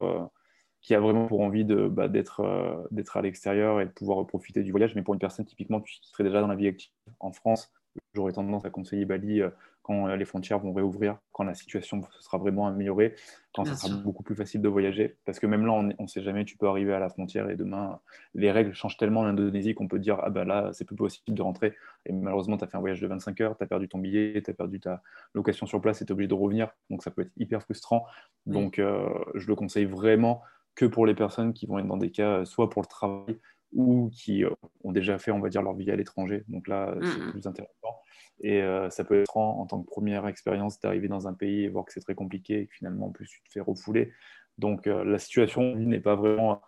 qui 0.79 0.93
a 0.93 0.99
vraiment 0.99 1.25
pour 1.25 1.41
envie 1.41 1.63
bah, 1.65 2.07
d'être 2.07 2.41
à 2.41 3.21
l'extérieur 3.23 3.81
et 3.81 3.87
de 3.87 3.89
pouvoir 3.89 4.27
profiter 4.27 4.61
du 4.61 4.69
voyage. 4.69 4.93
Mais 4.93 5.01
pour 5.01 5.15
une 5.15 5.19
personne 5.19 5.45
typiquement 5.45 5.81
qui 5.81 5.99
serait 6.03 6.23
déjà 6.23 6.39
dans 6.39 6.47
la 6.47 6.55
vie 6.55 6.67
active 6.67 6.91
en 7.19 7.31
France, 7.31 7.73
j'aurais 8.13 8.33
tendance 8.33 8.63
à 8.63 8.69
conseiller 8.69 9.05
Bali 9.05 9.41
quand 9.81 10.07
euh, 10.07 10.15
les 10.15 10.25
frontières 10.25 10.59
vont 10.59 10.73
réouvrir, 10.73 11.17
quand 11.31 11.43
la 11.43 11.53
situation 11.53 12.01
se 12.01 12.21
sera 12.21 12.37
vraiment 12.37 12.67
améliorée, 12.67 13.15
quand 13.53 13.65
ça 13.65 13.75
sera 13.75 13.95
beaucoup 13.97 14.23
plus 14.23 14.35
facile 14.35 14.61
de 14.61 14.69
voyager. 14.69 15.17
Parce 15.25 15.39
que 15.39 15.47
même 15.47 15.65
là, 15.65 15.73
on 15.73 15.83
ne 15.83 16.07
sait 16.07 16.21
jamais, 16.21 16.45
tu 16.45 16.57
peux 16.57 16.67
arriver 16.67 16.93
à 16.93 16.99
la 16.99 17.09
frontière 17.09 17.49
et 17.49 17.55
demain, 17.55 17.99
les 18.33 18.51
règles 18.51 18.73
changent 18.73 18.97
tellement 18.97 19.21
en 19.21 19.25
Indonésie 19.25 19.73
qu'on 19.73 19.87
peut 19.87 19.99
dire, 19.99 20.19
ah 20.23 20.29
ben 20.29 20.45
là, 20.45 20.69
c'est 20.73 20.85
plus 20.85 20.95
possible 20.95 21.35
de 21.35 21.41
rentrer. 21.41 21.73
Et 22.05 22.13
malheureusement, 22.13 22.57
tu 22.57 22.63
as 22.63 22.67
fait 22.67 22.77
un 22.77 22.81
voyage 22.81 23.01
de 23.01 23.07
25 23.07 23.41
heures, 23.41 23.57
tu 23.57 23.63
as 23.63 23.67
perdu 23.67 23.89
ton 23.89 23.99
billet, 23.99 24.41
tu 24.43 24.51
as 24.51 24.53
perdu 24.53 24.79
ta 24.79 25.01
location 25.33 25.65
sur 25.65 25.81
place 25.81 26.01
et 26.01 26.05
tu 26.05 26.11
es 26.11 26.13
obligé 26.13 26.27
de 26.27 26.33
revenir. 26.33 26.69
Donc 26.89 27.03
ça 27.03 27.11
peut 27.11 27.23
être 27.23 27.31
hyper 27.37 27.61
frustrant. 27.61 28.05
Donc 28.45 28.79
euh, 28.79 29.09
je 29.35 29.47
le 29.47 29.55
conseille 29.55 29.85
vraiment 29.85 30.41
que 30.75 30.85
pour 30.85 31.05
les 31.05 31.15
personnes 31.15 31.53
qui 31.53 31.65
vont 31.65 31.79
être 31.79 31.87
dans 31.87 31.97
des 31.97 32.11
cas 32.11 32.45
soit 32.45 32.69
pour 32.69 32.81
le 32.81 32.87
travail 32.87 33.37
ou 33.73 34.09
qui 34.13 34.43
ont 34.83 34.91
déjà 34.91 35.17
fait, 35.17 35.31
on 35.31 35.39
va 35.39 35.49
dire, 35.49 35.61
leur 35.61 35.73
vie 35.73 35.91
à 35.91 35.95
l'étranger. 35.95 36.43
Donc 36.47 36.67
là, 36.67 36.93
c'est 37.01 37.07
mmh, 37.07 37.27
mmh. 37.27 37.31
plus 37.31 37.47
intéressant. 37.47 37.99
Et 38.43 38.61
ça 38.89 39.03
peut 39.03 39.21
être 39.21 39.37
en, 39.37 39.59
en, 39.59 39.65
tant 39.67 39.81
que 39.81 39.87
première 39.87 40.27
expérience 40.27 40.79
d'arriver 40.79 41.07
dans 41.07 41.27
un 41.27 41.33
pays 41.33 41.63
et 41.63 41.69
voir 41.69 41.85
que 41.85 41.93
c'est 41.93 41.99
très 41.99 42.15
compliqué 42.15 42.61
et 42.61 42.67
que 42.67 42.73
finalement, 42.73 43.07
en 43.07 43.11
plus, 43.11 43.27
tu 43.27 43.41
te 43.43 43.49
fais 43.51 43.59
refouler. 43.59 44.11
Donc 44.57 44.87
la 44.87 45.19
situation 45.19 45.75
n'est 45.75 45.99
pas 45.99 46.15
vraiment 46.15 46.61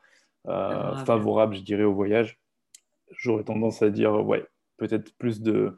favorable, 0.45 1.55
je 1.55 1.61
dirais, 1.61 1.83
au 1.83 1.93
voyage. 1.93 2.39
J'aurais 3.11 3.43
tendance 3.43 3.81
à 3.81 3.89
dire, 3.89 4.13
ouais, 4.25 4.45
peut-être 4.77 5.15
plus 5.17 5.41
de, 5.41 5.77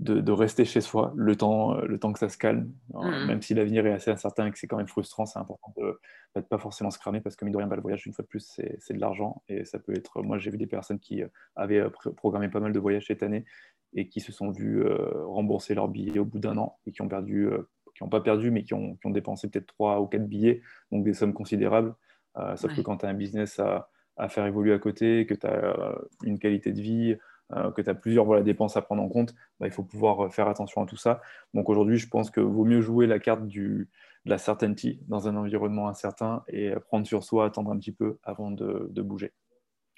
de, 0.00 0.32
rester 0.32 0.64
chez 0.64 0.80
soi 0.80 1.12
le 1.14 1.36
temps, 1.36 1.74
le 1.74 1.98
temps 1.98 2.12
que 2.12 2.18
ça 2.18 2.28
se 2.28 2.38
calme. 2.38 2.72
Mm-hmm. 2.92 3.26
Même 3.26 3.42
si 3.42 3.54
l'avenir 3.54 3.86
est 3.86 3.92
assez 3.92 4.10
incertain 4.10 4.46
et 4.46 4.50
que 4.50 4.58
c'est 4.58 4.66
quand 4.66 4.78
même 4.78 4.88
frustrant, 4.88 5.26
c'est 5.26 5.38
important 5.38 5.74
de 5.76 6.00
ne 6.36 6.40
pas 6.40 6.58
forcément 6.58 6.90
se 6.90 6.98
cramer 6.98 7.20
parce 7.20 7.36
que, 7.36 7.44
mine 7.44 7.52
de 7.52 7.58
rien, 7.58 7.66
bah, 7.66 7.76
le 7.76 7.82
voyage, 7.82 8.06
une 8.06 8.14
fois 8.14 8.22
de 8.22 8.28
plus, 8.28 8.60
c'est 8.78 8.94
de 8.94 9.00
l'argent. 9.00 9.42
Et 9.48 9.64
ça 9.64 9.78
peut 9.78 9.94
être. 9.94 10.22
Moi, 10.22 10.38
j'ai 10.38 10.50
vu 10.50 10.56
des 10.56 10.66
personnes 10.66 10.98
qui 10.98 11.22
euh, 11.22 11.28
avaient 11.54 11.80
euh, 11.80 11.90
programmé 12.16 12.48
pas 12.48 12.60
mal 12.60 12.72
de 12.72 12.78
voyages 12.78 13.06
cette 13.06 13.22
année 13.22 13.44
et 13.92 14.08
qui 14.08 14.20
se 14.20 14.32
sont 14.32 14.50
vus 14.50 14.82
euh, 14.82 15.26
rembourser 15.26 15.74
leurs 15.74 15.88
billets 15.88 16.18
au 16.18 16.24
bout 16.24 16.38
d'un 16.38 16.56
an 16.56 16.78
et 16.86 16.92
qui 16.92 17.02
ont 17.02 17.08
perdu. 17.08 17.50
qui 17.94 18.02
n'ont 18.02 18.10
pas 18.10 18.20
perdu, 18.20 18.50
mais 18.50 18.64
qui 18.64 18.72
ont, 18.72 18.96
qui 18.96 19.06
ont 19.06 19.10
dépensé 19.10 19.50
peut-être 19.50 19.66
trois 19.66 20.00
ou 20.00 20.06
quatre 20.06 20.26
billets, 20.26 20.62
donc 20.92 21.04
des 21.04 21.12
sommes 21.12 21.34
considérables. 21.34 21.94
sauf 22.56 22.74
que 22.74 22.80
quand 22.80 22.98
tu 22.98 23.06
as 23.06 23.10
un 23.10 23.14
business 23.14 23.58
à, 23.58 23.90
à, 24.16 24.28
faire 24.28 24.46
évoluer 24.46 24.72
à 24.72 24.78
côté, 24.78 25.26
que 25.26 25.34
tu 25.34 25.46
as 25.46 25.98
une 26.22 26.38
qualité 26.38 26.72
de 26.72 26.80
vie, 26.80 27.16
euh, 27.54 27.70
que 27.70 27.82
tu 27.82 27.90
as 27.90 27.94
plusieurs 27.94 28.24
voilà, 28.24 28.42
dépenses 28.42 28.76
à 28.76 28.82
prendre 28.82 29.02
en 29.02 29.08
compte, 29.08 29.34
bah, 29.58 29.66
il 29.66 29.72
faut 29.72 29.82
pouvoir 29.82 30.26
euh, 30.26 30.28
faire 30.28 30.48
attention 30.48 30.82
à 30.82 30.86
tout 30.86 30.96
ça. 30.96 31.20
Donc 31.54 31.68
aujourd'hui, 31.68 31.98
je 31.98 32.08
pense 32.08 32.30
que 32.30 32.40
vaut 32.40 32.64
mieux 32.64 32.80
jouer 32.80 33.06
la 33.06 33.18
carte 33.18 33.46
du, 33.46 33.88
de 34.24 34.30
la 34.30 34.38
certainty 34.38 35.00
dans 35.08 35.28
un 35.28 35.36
environnement 35.36 35.88
incertain 35.88 36.44
et 36.48 36.72
prendre 36.88 37.06
sur 37.06 37.24
soi, 37.24 37.46
attendre 37.46 37.70
un 37.72 37.78
petit 37.78 37.92
peu 37.92 38.18
avant 38.22 38.50
de, 38.50 38.88
de 38.90 39.02
bouger. 39.02 39.32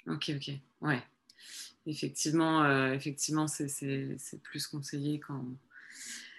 Ok, 0.07 0.31
ok, 0.35 0.51
ouais. 0.81 0.99
Effectivement, 1.85 2.63
euh, 2.63 2.93
effectivement 2.93 3.47
c'est 3.47 4.41
plus 4.41 4.67
conseillé 4.67 5.19
quand. 5.19 5.43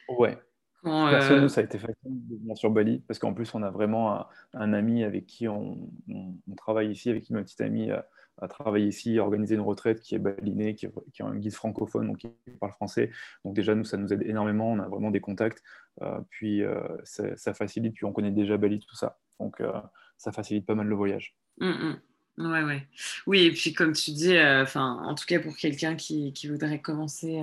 Ouais. 0.09 0.39
Quand, 0.83 1.49
ça 1.49 1.61
a 1.63 1.65
été 1.65 1.79
facile 1.79 1.97
de 2.05 2.37
venir 2.37 2.59
sur 2.59 2.71
Bali 2.71 3.03
parce 3.07 3.19
qu'en 3.19 3.33
plus, 3.33 3.55
on 3.55 3.63
a 3.63 3.71
vraiment 3.71 4.27
un, 4.53 4.73
ami 4.75 5.03
avec 5.03 5.25
qui 5.25 5.49
on, 5.49 5.89
on, 6.11 6.55
travaille 6.57 6.91
ici, 6.91 7.09
avec 7.09 7.23
qui 7.23 7.33
ma 7.33 7.43
petite 7.43 7.63
amie 7.63 7.91
à 8.41 8.49
travailler 8.49 8.87
ici, 8.87 9.19
à 9.19 9.23
organiser 9.23 9.55
une 9.55 9.61
retraite 9.61 10.01
qui 10.01 10.15
est 10.15 10.19
balinée, 10.19 10.75
qui, 10.75 10.87
qui 11.13 11.23
est 11.23 11.25
un 11.25 11.37
guide 11.37 11.55
francophone, 11.55 12.09
donc 12.09 12.19
qui 12.19 12.29
parle 12.61 12.73
français. 12.73 13.11
Donc 13.45 13.55
déjà, 13.55 13.75
nous, 13.75 13.85
ça 13.85 13.97
nous 13.97 14.13
aide 14.13 14.23
énormément, 14.23 14.73
on 14.73 14.79
a 14.81 14.89
vraiment 14.89 15.11
des 15.11 15.21
contacts, 15.21 15.63
euh, 16.03 16.21
puis 16.31 16.63
euh, 16.63 16.81
ça, 17.05 17.55
facilite, 17.55 17.95
puis 17.95 18.05
on 18.05 18.13
connaît 18.13 18.33
déjà 18.33 18.57
Bali, 18.57 18.81
tout 18.81 18.97
ça. 18.97 19.19
Donc 19.39 19.61
euh, 19.61 19.73
ça 20.19 20.33
facilite 20.33 20.67
pas 20.67 20.75
mal 20.75 20.87
le 20.87 20.95
voyage. 20.95 21.37
Oui, 21.61 21.69
mmh, 21.69 21.71
mmh. 21.71 21.97
Ouais, 22.37 22.65
ouais. 22.65 22.89
Oui, 23.27 23.45
et 23.45 23.53
puis 23.53 23.73
comme 23.73 23.93
tu 23.93 24.11
dis, 24.11 24.37
enfin, 24.37 25.01
en 25.05 25.15
tout 25.15 25.25
cas 25.27 25.39
pour 25.39 25.57
quelqu'un 25.57 25.95
qui, 25.95 26.33
voudrait 26.49 26.81
commencer 26.81 27.41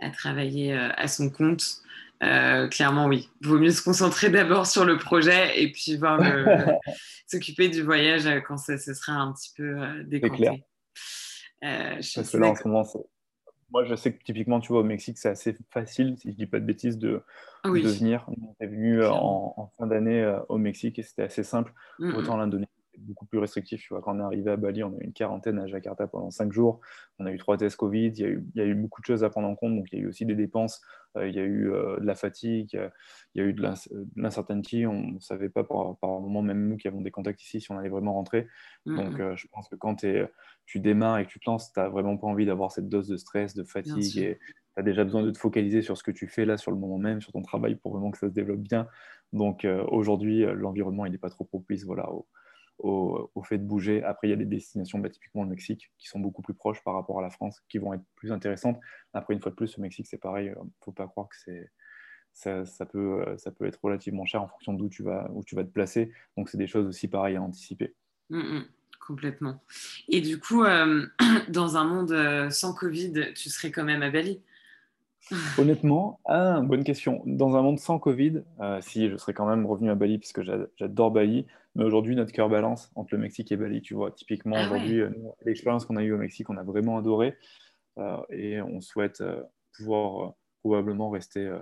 à 0.00 0.10
travailler 0.10 0.74
à 0.74 1.08
son 1.08 1.30
compte, 1.30 1.80
euh, 2.22 2.68
clairement, 2.68 3.06
oui. 3.06 3.28
Il 3.40 3.48
vaut 3.48 3.58
mieux 3.58 3.70
se 3.70 3.82
concentrer 3.82 4.30
d'abord 4.30 4.66
sur 4.66 4.84
le 4.84 4.98
projet 4.98 5.60
et 5.60 5.72
puis 5.72 5.96
voir 5.96 6.20
s'occuper 7.26 7.68
du 7.68 7.82
voyage 7.82 8.28
quand 8.46 8.56
ce 8.56 8.76
sera 8.78 9.12
un 9.14 9.32
petit 9.32 9.50
peu 9.56 9.82
euh. 9.82 10.04
Euh, 11.64 11.94
Parce 12.14 12.30
que 12.30 12.36
là, 12.36 12.48
en 12.48 12.54
ce 12.54 12.68
moment, 12.68 12.84
moi, 13.70 13.84
je 13.84 13.94
sais 13.94 14.12
que 14.12 14.22
typiquement, 14.22 14.60
tu 14.60 14.68
vois, 14.68 14.80
au 14.80 14.84
Mexique, 14.84 15.18
c'est 15.18 15.30
assez 15.30 15.56
facile, 15.70 16.16
si 16.18 16.30
je 16.30 16.36
dis 16.36 16.46
pas 16.46 16.60
de 16.60 16.64
bêtises, 16.64 16.98
de, 16.98 17.22
venir. 17.64 18.26
On 18.28 18.54
est 18.60 18.66
venu 18.66 19.04
en, 19.04 19.72
fin 19.78 19.86
d'année 19.86 20.38
au 20.48 20.58
Mexique 20.58 20.98
et 20.98 21.02
c'était 21.02 21.22
assez 21.22 21.42
simple. 21.42 21.72
Mm, 21.98 22.10
mm. 22.10 22.14
Autant 22.16 22.36
l'Indonésie, 22.36 22.70
beaucoup 22.98 23.26
plus 23.26 23.38
restrictif. 23.38 23.80
Tu 23.80 23.88
vois, 23.92 24.02
quand 24.02 24.16
on 24.16 24.20
est 24.20 24.24
arrivé 24.24 24.50
à 24.50 24.56
Bali, 24.56 24.82
on 24.82 24.94
a 24.94 24.98
eu 25.00 25.04
une 25.04 25.12
quarantaine 25.12 25.58
à 25.58 25.66
Jakarta 25.66 26.06
pendant 26.06 26.30
cinq 26.30 26.52
jours. 26.52 26.80
On 27.18 27.26
a 27.26 27.32
eu 27.32 27.38
trois 27.38 27.56
tests 27.56 27.76
Covid. 27.76 28.08
Il 28.08 28.18
y 28.18 28.24
a 28.24 28.28
eu, 28.28 28.46
il 28.54 28.58
y 28.58 28.62
a 28.62 28.66
eu 28.66 28.74
beaucoup 28.74 29.00
de 29.00 29.06
choses 29.06 29.24
à 29.24 29.30
prendre 29.30 29.48
en 29.48 29.54
compte. 29.54 29.74
Donc, 29.74 29.86
il 29.92 29.98
y 29.98 30.02
a 30.02 30.04
eu 30.04 30.08
aussi 30.08 30.26
des 30.26 30.34
dépenses. 30.34 30.80
Euh, 31.16 31.28
il 31.28 31.34
y 31.34 31.38
a 31.38 31.44
eu 31.44 31.72
euh, 31.72 31.98
de 32.00 32.06
la 32.06 32.14
fatigue. 32.14 32.78
Il 33.34 33.40
y 33.40 33.44
a 33.44 33.46
eu 33.46 33.52
de 33.52 33.62
l'incertitude. 34.16 34.86
On 34.86 35.12
ne 35.12 35.20
savait 35.20 35.48
pas 35.48 35.64
par, 35.64 35.96
par 35.98 36.10
moment, 36.20 36.42
même 36.42 36.68
nous 36.68 36.76
qui 36.76 36.88
avons 36.88 37.00
des 37.00 37.10
contacts 37.10 37.42
ici, 37.42 37.60
si 37.60 37.70
on 37.70 37.78
allait 37.78 37.88
vraiment 37.88 38.14
rentrer. 38.14 38.48
Mm, 38.86 38.96
donc. 38.96 39.20
Euh, 39.20 39.36
je 39.36 39.46
pense 39.48 39.68
que 39.68 39.76
quand 39.76 40.04
tu 40.66 40.80
démarres 40.80 41.18
et 41.18 41.26
que 41.26 41.30
tu 41.30 41.40
te 41.40 41.48
lances, 41.48 41.72
tu 41.72 41.80
n'as 41.80 41.88
vraiment 41.88 42.16
pas 42.16 42.26
envie 42.26 42.46
d'avoir 42.46 42.72
cette 42.72 42.88
dose 42.88 43.08
de 43.08 43.16
stress, 43.16 43.54
de 43.54 43.64
fatigue. 43.64 44.18
Et 44.18 44.38
tu 44.38 44.80
as 44.80 44.82
déjà 44.82 45.04
besoin 45.04 45.22
de 45.22 45.30
te 45.30 45.38
focaliser 45.38 45.82
sur 45.82 45.96
ce 45.96 46.02
que 46.02 46.10
tu 46.10 46.26
fais 46.26 46.44
là, 46.44 46.56
sur 46.56 46.70
le 46.70 46.76
moment 46.76 46.98
même, 46.98 47.20
sur 47.20 47.32
ton 47.32 47.42
travail, 47.42 47.76
pour 47.76 47.92
vraiment 47.92 48.10
que 48.10 48.18
ça 48.18 48.28
se 48.28 48.32
développe 48.32 48.60
bien. 48.60 48.88
Donc, 49.32 49.66
aujourd'hui, 49.88 50.44
l'environnement, 50.54 51.06
il 51.06 51.12
n'est 51.12 51.18
pas 51.18 51.30
trop 51.30 51.44
propice 51.44 51.84
voilà, 51.84 52.10
au, 52.12 52.26
au, 52.78 53.42
fait 53.42 53.58
de 53.58 53.64
bouger. 53.64 54.02
Après, 54.02 54.28
il 54.28 54.30
y 54.30 54.34
a 54.34 54.36
des 54.36 54.44
destinations, 54.44 54.98
bah, 54.98 55.08
typiquement 55.08 55.42
le 55.44 55.50
Mexique, 55.50 55.92
qui 55.98 56.08
sont 56.08 56.18
beaucoup 56.18 56.42
plus 56.42 56.54
proches 56.54 56.82
par 56.82 56.94
rapport 56.94 57.18
à 57.18 57.22
la 57.22 57.30
France, 57.30 57.60
qui 57.68 57.78
vont 57.78 57.94
être 57.94 58.04
plus 58.16 58.32
intéressantes. 58.32 58.78
Après, 59.12 59.34
une 59.34 59.40
fois 59.40 59.50
de 59.50 59.56
plus, 59.56 59.76
le 59.76 59.82
Mexique, 59.82 60.06
c'est 60.06 60.18
pareil. 60.18 60.46
Il 60.46 60.58
euh, 60.58 60.64
ne 60.64 60.70
faut 60.80 60.92
pas 60.92 61.06
croire 61.06 61.28
que 61.28 61.36
c'est 61.36 61.70
ça, 62.32 62.64
ça, 62.66 62.84
peut, 62.84 63.22
euh, 63.26 63.36
ça 63.38 63.52
peut 63.52 63.64
être 63.64 63.78
relativement 63.82 64.24
cher 64.24 64.42
en 64.42 64.48
fonction 64.48 64.72
d'où 64.72 64.88
tu 64.88 65.04
vas, 65.04 65.30
où 65.32 65.44
tu 65.44 65.54
vas 65.54 65.62
te 65.62 65.70
placer. 65.70 66.12
Donc, 66.36 66.48
c'est 66.48 66.58
des 66.58 66.66
choses 66.66 66.86
aussi 66.86 67.08
pareilles 67.08 67.36
à 67.36 67.42
anticiper. 67.42 67.94
Mmh, 68.30 68.38
mmh. 68.38 68.64
complètement. 69.06 69.62
Et 70.08 70.20
du 70.20 70.40
coup, 70.40 70.64
euh, 70.64 71.06
dans 71.48 71.76
un 71.76 71.84
monde 71.84 72.50
sans 72.50 72.74
Covid, 72.74 73.32
tu 73.34 73.50
serais 73.50 73.70
quand 73.70 73.84
même 73.84 74.02
à 74.02 74.10
Bali? 74.10 74.40
Honnêtement, 75.58 76.20
ah, 76.26 76.60
bonne 76.60 76.84
question. 76.84 77.22
Dans 77.24 77.56
un 77.56 77.62
monde 77.62 77.78
sans 77.78 77.98
Covid, 77.98 78.42
si 78.80 79.08
je 79.08 79.16
serais 79.16 79.32
quand 79.32 79.46
même 79.46 79.64
revenu 79.64 79.90
à 79.90 79.94
Bali 79.94 80.18
puisque 80.18 80.42
j'adore 80.76 81.12
Bali, 81.12 81.46
mais 81.74 81.84
aujourd'hui 81.84 82.16
notre 82.16 82.32
cœur 82.32 82.48
balance 82.48 82.90
entre 82.94 83.14
le 83.14 83.20
Mexique 83.20 83.52
et 83.52 83.56
Bali. 83.56 83.82
Tu 83.82 83.94
vois, 83.94 84.10
typiquement 84.10 84.56
ah 84.58 84.66
aujourd'hui, 84.66 85.02
l'expérience 85.44 85.84
qu'on 85.84 85.96
a 85.96 86.02
eue 86.02 86.12
au 86.12 86.18
Mexique, 86.18 86.50
on 86.50 86.56
a 86.56 86.62
vraiment 86.62 86.98
adoré 86.98 87.36
et 88.30 88.60
on 88.60 88.80
souhaite 88.80 89.22
pouvoir 89.76 90.34
probablement 90.62 91.10
rester 91.10 91.52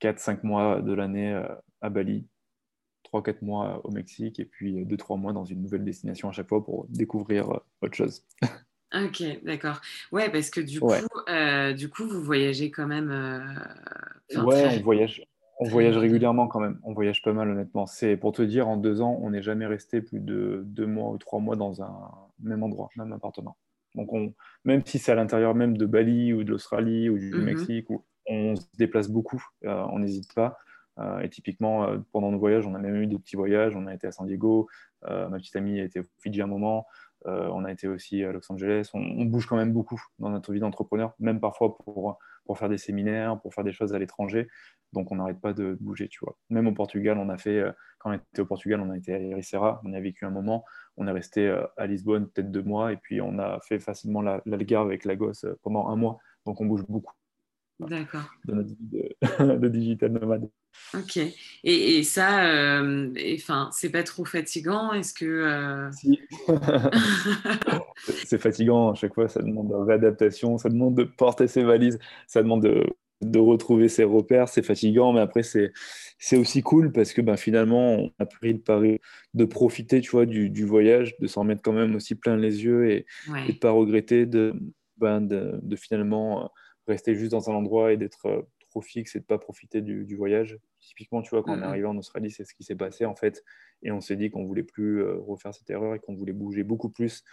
4-5 0.00 0.40
mois 0.42 0.80
de 0.80 0.92
l'année 0.92 1.40
à 1.80 1.90
Bali, 1.90 2.26
3-4 3.12 3.44
mois 3.44 3.80
au 3.84 3.90
Mexique 3.90 4.40
et 4.40 4.44
puis 4.44 4.84
2-3 4.84 5.18
mois 5.18 5.32
dans 5.32 5.44
une 5.44 5.62
nouvelle 5.62 5.84
destination 5.84 6.28
à 6.28 6.32
chaque 6.32 6.48
fois 6.48 6.64
pour 6.64 6.86
découvrir 6.88 7.60
autre 7.80 7.94
chose. 7.94 8.24
Ok, 8.94 9.22
d'accord. 9.42 9.80
Ouais, 10.12 10.30
parce 10.30 10.50
que 10.50 10.60
du 10.60 10.80
coup, 10.80 10.92
euh, 11.28 11.72
du 11.72 11.88
coup, 11.88 12.06
vous 12.06 12.22
voyagez 12.22 12.70
quand 12.70 12.86
même. 12.86 13.10
Euh, 13.10 14.42
ouais, 14.42 14.78
on 14.78 14.82
voyage. 14.82 15.26
On 15.58 15.68
voyage 15.68 15.96
régulièrement 15.96 16.48
quand 16.48 16.60
même. 16.60 16.78
On 16.82 16.92
voyage 16.92 17.22
pas 17.22 17.32
mal, 17.32 17.50
honnêtement. 17.50 17.86
C'est 17.86 18.16
pour 18.16 18.32
te 18.32 18.42
dire, 18.42 18.68
en 18.68 18.76
deux 18.76 19.00
ans, 19.00 19.18
on 19.22 19.30
n'est 19.30 19.42
jamais 19.42 19.66
resté 19.66 20.02
plus 20.02 20.20
de 20.20 20.62
deux 20.66 20.86
mois 20.86 21.10
ou 21.10 21.18
trois 21.18 21.40
mois 21.40 21.56
dans 21.56 21.82
un 21.82 22.10
même 22.40 22.62
endroit, 22.62 22.90
même 22.96 23.12
appartement. 23.12 23.56
Donc, 23.94 24.12
on, 24.12 24.34
même 24.64 24.82
si 24.84 24.98
c'est 24.98 25.12
à 25.12 25.14
l'intérieur 25.14 25.54
même 25.54 25.76
de 25.76 25.86
Bali 25.86 26.34
ou 26.34 26.44
de 26.44 26.50
l'Australie 26.50 27.08
ou 27.08 27.18
du 27.18 27.32
mmh 27.32 27.42
Mexique, 27.42 27.90
où 27.90 28.04
on 28.28 28.54
se 28.56 28.66
déplace 28.76 29.08
beaucoup, 29.08 29.42
euh, 29.64 29.86
on 29.92 29.98
n'hésite 29.98 30.34
pas. 30.34 30.58
et 31.22 31.28
typiquement, 31.30 31.86
pendant 32.12 32.30
nos 32.30 32.38
voyages, 32.38 32.66
on 32.66 32.74
a 32.74 32.78
même 32.78 32.96
eu 32.96 33.06
des 33.06 33.18
petits 33.18 33.36
voyages. 33.36 33.74
On 33.76 33.86
a 33.86 33.94
été 33.94 34.06
à 34.06 34.12
San 34.12 34.26
Diego. 34.26 34.68
ma 35.02 35.38
petite 35.38 35.56
amie 35.56 35.80
a 35.80 35.84
été 35.84 36.00
au 36.00 36.04
Fidji 36.20 36.42
un 36.42 36.46
moment. 36.46 36.86
Euh, 37.26 37.48
on 37.52 37.64
a 37.64 37.72
été 37.72 37.88
aussi 37.88 38.22
à 38.24 38.32
Los 38.32 38.50
Angeles. 38.50 38.90
On, 38.94 39.24
bouge 39.24 39.46
quand 39.46 39.56
même 39.56 39.72
beaucoup 39.72 40.00
dans 40.18 40.30
notre 40.30 40.52
vie 40.52 40.60
d'entrepreneur, 40.60 41.14
même 41.18 41.40
parfois 41.40 41.76
pour, 41.76 42.18
pour 42.44 42.58
faire 42.58 42.68
des 42.68 42.78
séminaires, 42.78 43.40
pour 43.40 43.54
faire 43.54 43.64
des 43.64 43.72
choses 43.72 43.94
à 43.94 43.98
l'étranger. 43.98 44.48
Donc 44.92 45.10
on 45.10 45.16
n'arrête 45.16 45.40
pas 45.40 45.52
de 45.52 45.76
bouger, 45.80 46.08
tu 46.08 46.20
vois. 46.22 46.36
Même 46.50 46.66
au 46.66 46.72
Portugal, 46.72 47.18
on 47.18 47.28
a 47.28 47.38
fait, 47.38 47.58
euh, 47.58 47.72
quand 47.98 48.10
on 48.10 48.12
était 48.14 48.40
au 48.40 48.46
Portugal, 48.46 48.80
on 48.80 48.90
a 48.90 48.96
été 48.96 49.12
à 49.12 49.18
Ericeira, 49.18 49.80
on 49.84 49.92
y 49.92 49.96
a 49.96 50.00
vécu 50.00 50.24
un 50.24 50.30
moment. 50.30 50.64
On 50.96 51.06
est 51.08 51.12
resté 51.12 51.48
euh, 51.48 51.66
à 51.76 51.86
Lisbonne 51.86 52.28
peut-être 52.28 52.50
deux 52.50 52.62
mois, 52.62 52.92
et 52.92 52.96
puis 52.96 53.20
on 53.20 53.38
a 53.38 53.58
fait 53.60 53.78
facilement 53.78 54.22
l'Algarve 54.22 54.86
avec 54.86 55.04
la 55.04 55.16
gosse 55.16 55.44
pendant 55.62 55.88
un 55.88 55.96
mois. 55.96 56.18
Donc 56.46 56.60
on 56.60 56.66
bouge 56.66 56.84
beaucoup. 56.88 57.12
D'accord. 57.80 58.30
De 58.46 58.54
notre 58.54 58.70
vie 58.70 59.58
de, 59.58 59.68
digital 59.68 60.12
nomade. 60.12 60.48
Ok. 60.94 61.18
Et, 61.64 62.02
ça, 62.04 62.46
euh, 62.46 63.12
c'est 63.72 63.90
pas 63.90 64.02
trop 64.02 64.24
fatigant? 64.24 64.92
Est-ce 64.92 65.12
que. 65.12 65.24
Euh, 65.26 65.90
c'est 68.24 68.38
fatigant 68.38 68.92
à 68.92 68.94
chaque 68.94 69.14
fois, 69.14 69.28
ça 69.28 69.42
demande 69.42 69.68
de 69.68 69.74
réadaptation, 69.74 70.56
ça 70.58 70.70
demande 70.70 70.94
de 70.94 71.04
porter 71.04 71.48
ses 71.48 71.64
valises, 71.64 71.98
ça 72.26 72.42
demande 72.42 72.62
de, 72.62 72.86
de 73.22 73.38
retrouver 73.38 73.88
ses 73.88 74.04
repères, 74.04 74.48
c'est 74.48 74.62
fatigant, 74.62 75.12
mais 75.12 75.20
après, 75.20 75.42
c'est, 75.42 75.72
c'est 76.18 76.36
aussi 76.36 76.62
cool 76.62 76.92
parce 76.92 77.12
que 77.12 77.20
ben, 77.20 77.36
finalement, 77.36 77.94
on 77.94 78.12
a 78.18 78.26
pris 78.26 78.52
le 78.52 78.60
pari 78.60 79.00
de 79.34 79.44
profiter 79.44 80.00
tu 80.00 80.10
vois, 80.10 80.26
du, 80.26 80.48
du 80.48 80.64
voyage, 80.64 81.16
de 81.18 81.26
s'en 81.26 81.44
mettre 81.44 81.62
quand 81.62 81.72
même 81.72 81.94
aussi 81.94 82.14
plein 82.14 82.36
les 82.36 82.64
yeux 82.64 82.90
et, 82.90 83.06
de 83.28 83.52
ne 83.52 83.58
pas 83.58 83.70
regretter 83.70 84.24
de, 84.24 84.54
ben, 84.98 85.20
de, 85.20 85.58
de 85.62 85.76
finalement 85.76 86.50
rester 86.86 87.14
juste 87.14 87.32
dans 87.32 87.50
un 87.50 87.54
endroit 87.54 87.92
et 87.92 87.96
d'être 87.96 88.26
euh, 88.26 88.42
trop 88.70 88.80
fixe 88.80 89.16
et 89.16 89.20
de 89.20 89.24
pas 89.24 89.38
profiter 89.38 89.80
du, 89.80 90.16
voyage. 90.16 90.58
Typiquement, 90.80 91.22
tu 91.22 91.30
vois, 91.30 91.42
quand 91.42 91.56
on 91.56 91.62
est 91.62 91.64
arrivé 91.64 91.86
en 91.86 91.96
Australie, 91.96 92.30
c'est 92.30 92.44
ce 92.44 92.54
qui 92.54 92.64
s'est 92.64 92.76
passé 92.76 93.04
en 93.04 93.14
fait. 93.14 93.44
Et 93.82 93.90
on 93.90 94.00
s'est 94.00 94.16
dit 94.16 94.30
qu'on 94.30 94.44
voulait 94.44 94.62
plus 94.62 95.02
euh, 95.02 95.16
refaire 95.18 95.54
cette 95.54 95.70
erreur 95.70 95.94
et 95.94 95.98
qu'on 95.98 96.14
voulait 96.14 96.32
bouger 96.32 96.62
beaucoup 96.62 96.90
plus 96.90 97.24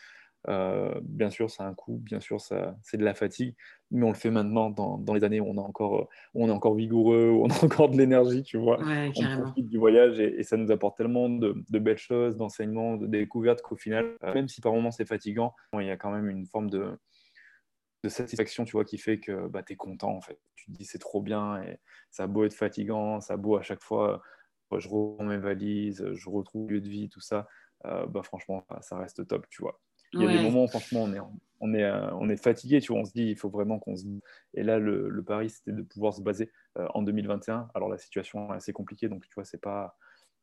Euh, 0.50 1.00
bien 1.02 1.30
sûr, 1.30 1.50
ça 1.50 1.64
a 1.64 1.68
un 1.68 1.74
coût, 1.74 2.02
bien 2.04 2.20
sûr, 2.20 2.42
c'est 2.42 2.98
de 2.98 3.04
la 3.04 3.14
fatigue, 3.14 3.56
mais 3.92 4.06
on 4.06 4.10
le 4.10 4.16
fait 4.16 4.30
maintenant 4.30 4.70
dans, 4.70 4.98
dans 4.98 5.14
les 5.14 5.24
années 5.24 5.40
où 5.40 5.48
on, 5.48 5.58
a 5.58 5.62
encore, 5.62 6.10
on 6.34 6.50
est 6.50 6.52
encore 6.52 6.76
vigoureux, 6.76 7.30
où 7.30 7.46
on 7.46 7.50
a 7.50 7.64
encore 7.64 7.90
de 7.90 7.98
l'énergie, 7.98 8.44
tu 8.44 8.58
vois. 8.58 8.78
on 8.82 9.42
profite 9.42 9.70
du 9.70 9.78
voyage 9.78 10.20
et, 10.20 10.44
ça 10.44 10.58
nous 10.58 10.70
apporte 10.72 10.98
tellement 10.98 11.30
de, 11.30 11.56
de 11.70 11.80
belles 11.80 11.98
choses, 11.98 12.36
d'enseignements, 12.36 12.98
de 12.98 13.08
découvertes 13.08 13.62
qu'au 13.62 13.78
final, 13.78 14.18
euh, 14.24 14.34
même 14.34 14.50
si 14.50 14.60
par 14.60 14.74
moments 14.74 14.92
c'est 14.92 15.08
fatigant, 15.08 15.54
il 15.80 15.86
y 15.86 15.92
a 15.92 15.96
quand 15.96 16.12
même 16.12 16.30
une 16.30 16.46
forme 16.46 16.70
de, 16.70 16.92
de 18.04 18.10
satisfaction, 18.10 18.66
tu 18.66 18.74
vois, 18.74 18.86
qui 18.86 18.98
fait 18.98 19.20
que 19.20 19.48
bah, 19.48 19.64
tu 19.64 19.74
es 19.74 19.76
content, 19.76 20.16
en 20.16 20.22
fait. 20.22 20.40
Tu 20.56 20.72
te 20.72 20.72
dis, 20.72 20.86
c'est 20.86 21.00
trop 21.00 21.22
bien, 21.22 21.62
et 21.64 21.80
ça 22.12 22.24
a 22.24 22.28
beau 22.28 22.46
être 22.46 22.54
fatigant, 22.54 23.22
ça 23.22 23.36
a 23.36 23.38
beau 23.38 23.58
à 23.58 23.62
chaque 23.62 23.82
fois, 23.82 24.22
je 24.80 24.90
reprends 24.90 25.26
mes 25.26 25.38
valises, 25.38 26.06
je 26.14 26.30
retrouve 26.30 26.68
le 26.70 26.76
lieu 26.76 26.82
de 26.82 26.90
vie, 26.90 27.10
tout 27.10 27.22
ça, 27.22 27.48
euh, 27.86 28.06
bah, 28.08 28.24
franchement, 28.24 28.66
ça 28.82 28.98
reste 28.98 29.28
top, 29.28 29.48
tu 29.50 29.62
vois. 29.62 29.80
Il 30.14 30.22
y 30.22 30.28
a 30.28 30.32
des 30.32 30.44
moments, 30.44 30.68
franchement, 30.68 31.04
on 31.04 31.14
est, 31.14 31.20
on 31.60 31.74
est, 31.74 31.84
euh, 31.84 32.14
on 32.16 32.30
est 32.30 32.38
fatigué, 32.38 32.80
tu 32.82 32.92
vois, 32.92 33.02
on 33.02 33.06
se 33.06 33.14
dit, 33.14 33.30
il 33.30 33.36
faut 33.36 33.50
vraiment 33.50 33.80
qu'on 33.80 33.96
se... 33.96 34.06
Et 34.54 34.62
là, 34.62 34.78
le, 34.78 35.10
le 35.10 35.24
pari, 35.24 35.50
c'était 35.50 35.72
de 35.72 35.82
pouvoir 35.82 36.14
se 36.14 36.22
baser 36.22 36.52
euh, 36.78 36.88
en 36.94 37.02
2021. 37.02 37.70
Alors, 37.74 37.90
la 37.90 37.98
situation 37.98 38.54
est 38.54 38.58
assez 38.58 38.74
compliquée, 38.74 39.10
donc, 39.10 39.24
tu 39.28 39.34
vois, 39.34 39.44
c'est 39.44 39.62
pas, 39.62 39.98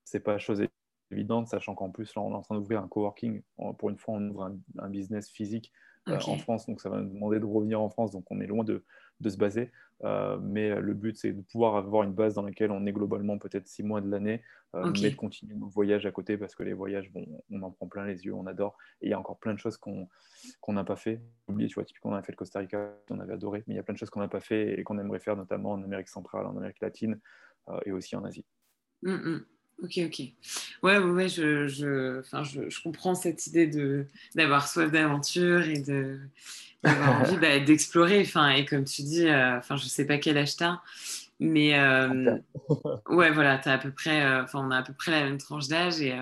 c'est 0.05 0.21
pas 0.21 0.39
chose 0.39 0.65
évidente, 1.13 1.47
sachant 1.47 1.77
qu'en 1.77 1.91
plus, 1.91 2.13
là, 2.17 2.23
on 2.23 2.33
est 2.33 2.35
en 2.35 2.43
train 2.43 2.57
d'ouvrir 2.57 2.83
un 2.83 2.89
coworking. 2.89 3.43
Pour 3.79 3.91
une 3.91 3.97
fois, 3.97 4.15
on 4.15 4.29
ouvre 4.29 4.53
un 4.79 4.89
business 4.91 5.31
physique 5.31 5.73
euh, 6.09 6.19
en 6.27 6.39
France, 6.39 6.67
donc 6.67 6.81
ça 6.81 6.89
va 6.89 7.01
nous 7.01 7.13
demander 7.13 7.39
de 7.39 7.45
revenir 7.45 7.81
en 7.81 7.91
France, 7.91 8.11
donc 8.11 8.25
on 8.31 8.41
est 8.41 8.47
loin 8.47 8.65
de, 8.65 8.83
se 9.23 9.37
baser. 9.37 9.71
Euh, 10.03 10.39
mais 10.41 10.75
le 10.81 10.95
but, 10.95 11.17
c'est 11.17 11.33
de 11.33 11.43
pouvoir 11.43 11.77
avoir 11.77 12.05
une 12.05 12.15
base 12.15 12.35
dans 12.35 12.43
laquelle 12.43 12.71
on 12.71 12.87
est 12.87 12.93
globalement 12.93 13.37
peut-être 13.37 13.67
six 13.67 13.83
mois 13.83 14.01
de 14.01 14.09
l'année, 14.09 14.43
euh, 14.75 14.91
mais 15.03 15.11
de 15.11 15.15
continuer 15.15 15.55
nos 15.55 15.69
voyages 15.69 16.07
à 16.07 16.11
côté 16.11 16.39
parce 16.39 16.55
que 16.55 16.63
les 16.63 16.73
voyages, 16.73 17.13
bon, 17.13 17.27
on 17.51 17.63
en 17.63 17.71
prend 17.71 17.87
plein 17.87 18.07
les 18.07 18.25
yeux, 18.25 18.33
on 18.33 18.47
adore. 18.47 18.79
Et 19.03 19.09
il 19.09 19.11
y 19.11 19.13
a 19.13 19.19
encore 19.19 19.39
plein 19.39 19.53
de 19.53 19.59
choses 19.59 19.77
qu'on 19.77 20.09
n'a 20.69 20.85
pas 20.85 20.97
fait. 20.97 21.21
Oublié, 21.49 21.69
tu 21.69 21.75
vois, 21.75 21.85
typiquement, 21.85 22.13
on 22.13 22.15
a 22.15 22.23
fait 22.23 22.33
le 22.33 22.37
Costa 22.37 22.61
Rica, 22.61 22.95
on 23.11 23.21
avait 23.21 23.35
adoré, 23.35 23.63
mais 23.67 23.75
il 23.75 23.77
y 23.77 23.81
a 23.81 23.83
plein 23.83 23.93
de 23.93 23.99
choses 23.99 24.11
qu'on 24.11 24.21
n'a 24.21 24.29
pas 24.29 24.41
fait 24.41 24.81
et 24.81 24.85
qu'on 24.85 24.99
aimerait 24.99 25.21
faire, 25.21 25.37
notamment 25.37 25.73
en 25.73 25.83
Amérique 25.83 26.09
centrale, 26.09 26.47
en 26.47 26.57
Amérique 26.57 26.81
latine 26.81 27.21
et 27.85 27.93
aussi 27.93 28.17
en 28.17 28.25
Asie. 28.25 28.45
Mmh, 29.03 29.13
mmh. 29.13 29.47
Ok, 29.83 29.99
ok. 30.05 30.23
Ouais, 30.83 30.99
ouais, 30.99 31.29
je, 31.29 31.67
je, 31.67 32.23
je, 32.23 32.69
je 32.69 32.83
comprends 32.83 33.15
cette 33.15 33.47
idée 33.47 33.67
de, 33.67 34.07
d'avoir 34.35 34.69
soif 34.69 34.91
d'aventure 34.91 35.63
et 35.63 35.79
de, 35.81 36.19
d'avoir 36.83 37.23
envie 37.23 37.37
bah, 37.41 37.59
d'explorer. 37.61 38.21
Enfin, 38.21 38.51
et 38.51 38.67
comme 38.67 38.85
tu 38.85 39.03
dis, 39.03 39.27
euh, 39.27 39.59
enfin, 39.59 39.77
je 39.77 39.87
sais 39.87 40.07
pas 40.07 40.19
quel 40.19 40.37
âge 40.37 40.57
t'as, 40.57 40.81
mais 41.39 41.79
euh, 41.79 42.37
ouais, 43.09 43.31
voilà, 43.31 43.61
as 43.65 43.73
à 43.73 43.79
peu 43.79 43.91
près, 43.91 44.23
euh, 44.23 44.45
on 44.53 44.71
a 44.71 44.79
à 44.79 44.83
peu 44.83 44.93
près 44.93 45.13
la 45.13 45.25
même 45.25 45.39
tranche 45.39 45.69
d'âge 45.69 46.03
et, 46.03 46.15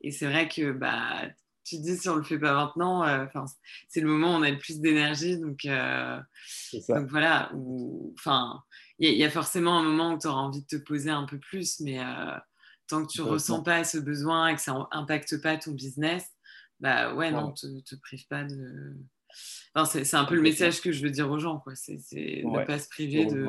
et 0.00 0.10
c'est 0.10 0.26
vrai 0.26 0.48
que 0.48 0.72
bah, 0.72 1.20
tu 1.64 1.76
dis 1.76 1.98
si 1.98 2.08
on 2.08 2.16
le 2.16 2.22
fait 2.22 2.38
pas 2.38 2.54
maintenant, 2.54 3.00
enfin, 3.24 3.44
c'est 3.88 4.00
le 4.00 4.08
moment 4.08 4.34
où 4.34 4.38
on 4.38 4.42
a 4.42 4.50
le 4.50 4.58
plus 4.58 4.80
d'énergie, 4.80 5.38
donc, 5.38 5.66
donc 6.88 7.10
voilà. 7.10 7.52
Enfin, 8.14 8.62
il 8.98 9.10
y, 9.10 9.16
y, 9.16 9.24
a 9.24 9.30
forcément 9.30 9.78
un 9.78 9.82
moment 9.82 10.14
où 10.14 10.18
tu 10.18 10.28
auras 10.28 10.40
envie 10.40 10.62
de 10.62 10.66
te 10.66 10.76
poser 10.76 11.10
un 11.10 11.24
peu 11.24 11.38
plus, 11.38 11.80
mais 11.80 11.98
tant 12.88 13.04
que 13.04 13.12
tu 13.12 13.20
ne 13.20 13.26
ressens 13.26 13.62
pas 13.62 13.84
ce 13.84 13.98
besoin 13.98 14.48
et 14.48 14.54
que 14.54 14.60
ça 14.60 14.88
n'impacte 14.92 15.40
pas 15.40 15.56
ton 15.56 15.72
business, 15.72 16.24
bah 16.80 17.14
ouais, 17.14 17.30
non, 17.30 17.52
te, 17.52 17.66
te 17.80 17.96
prive 17.96 18.26
pas 18.28 18.44
de. 18.44 18.96
Enfin, 19.74 20.02
c'est 20.02 20.16
un 20.16 20.24
peu 20.24 20.34
le 20.34 20.42
message 20.42 20.80
que 20.80 20.92
je 20.92 21.02
veux 21.02 21.10
dire 21.10 21.30
aux 21.30 21.38
gens, 21.38 21.58
quoi. 21.58 21.74
C'est 21.74 21.98
ne 22.44 22.64
pas 22.64 22.78
se 22.78 22.88
priver 22.88 23.26
de, 23.26 23.46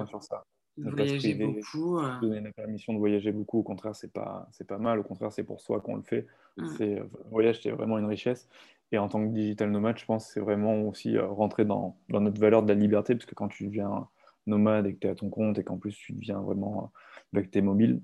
de 0.77 0.89
voyager 0.89 1.33
beaucoup. 1.33 1.99
Euh. 1.99 2.19
Donner 2.19 2.41
la 2.41 2.51
permission 2.51 2.93
de 2.93 2.99
voyager 2.99 3.31
beaucoup, 3.31 3.59
au 3.59 3.63
contraire, 3.63 3.95
c'est 3.95 4.11
pas, 4.11 4.49
pas 4.67 4.77
mal. 4.77 4.99
Au 4.99 5.03
contraire, 5.03 5.31
c'est 5.31 5.43
pour 5.43 5.61
soi 5.61 5.81
qu'on 5.81 5.95
le 5.95 6.03
fait. 6.03 6.27
Mmh. 6.57 6.75
Le 6.79 7.09
voyage, 7.29 7.61
c'est 7.61 7.71
vraiment 7.71 7.97
une 7.97 8.05
richesse. 8.05 8.47
Et 8.91 8.97
en 8.97 9.09
tant 9.09 9.25
que 9.25 9.33
digital 9.33 9.69
nomade, 9.69 9.97
je 9.97 10.05
pense 10.05 10.27
que 10.27 10.33
c'est 10.33 10.39
vraiment 10.39 10.81
aussi 10.83 11.17
euh, 11.17 11.27
rentrer 11.27 11.65
dans, 11.65 11.97
dans, 12.09 12.21
notre 12.21 12.39
valeur 12.39 12.63
de 12.63 12.69
la 12.69 12.79
liberté, 12.79 13.15
parce 13.15 13.25
que 13.25 13.35
quand 13.35 13.49
tu 13.49 13.65
deviens 13.65 14.07
nomade 14.45 14.87
et 14.87 14.93
que 14.93 14.99
tu 14.99 15.07
es 15.07 15.09
à 15.09 15.15
ton 15.15 15.29
compte 15.29 15.59
et 15.59 15.63
qu'en 15.63 15.77
plus 15.77 15.93
tu 15.93 16.13
deviens 16.13 16.39
vraiment, 16.39 16.93
avec 17.33 17.47
bah, 17.47 17.51
tes 17.51 17.61
mobiles, 17.61 18.01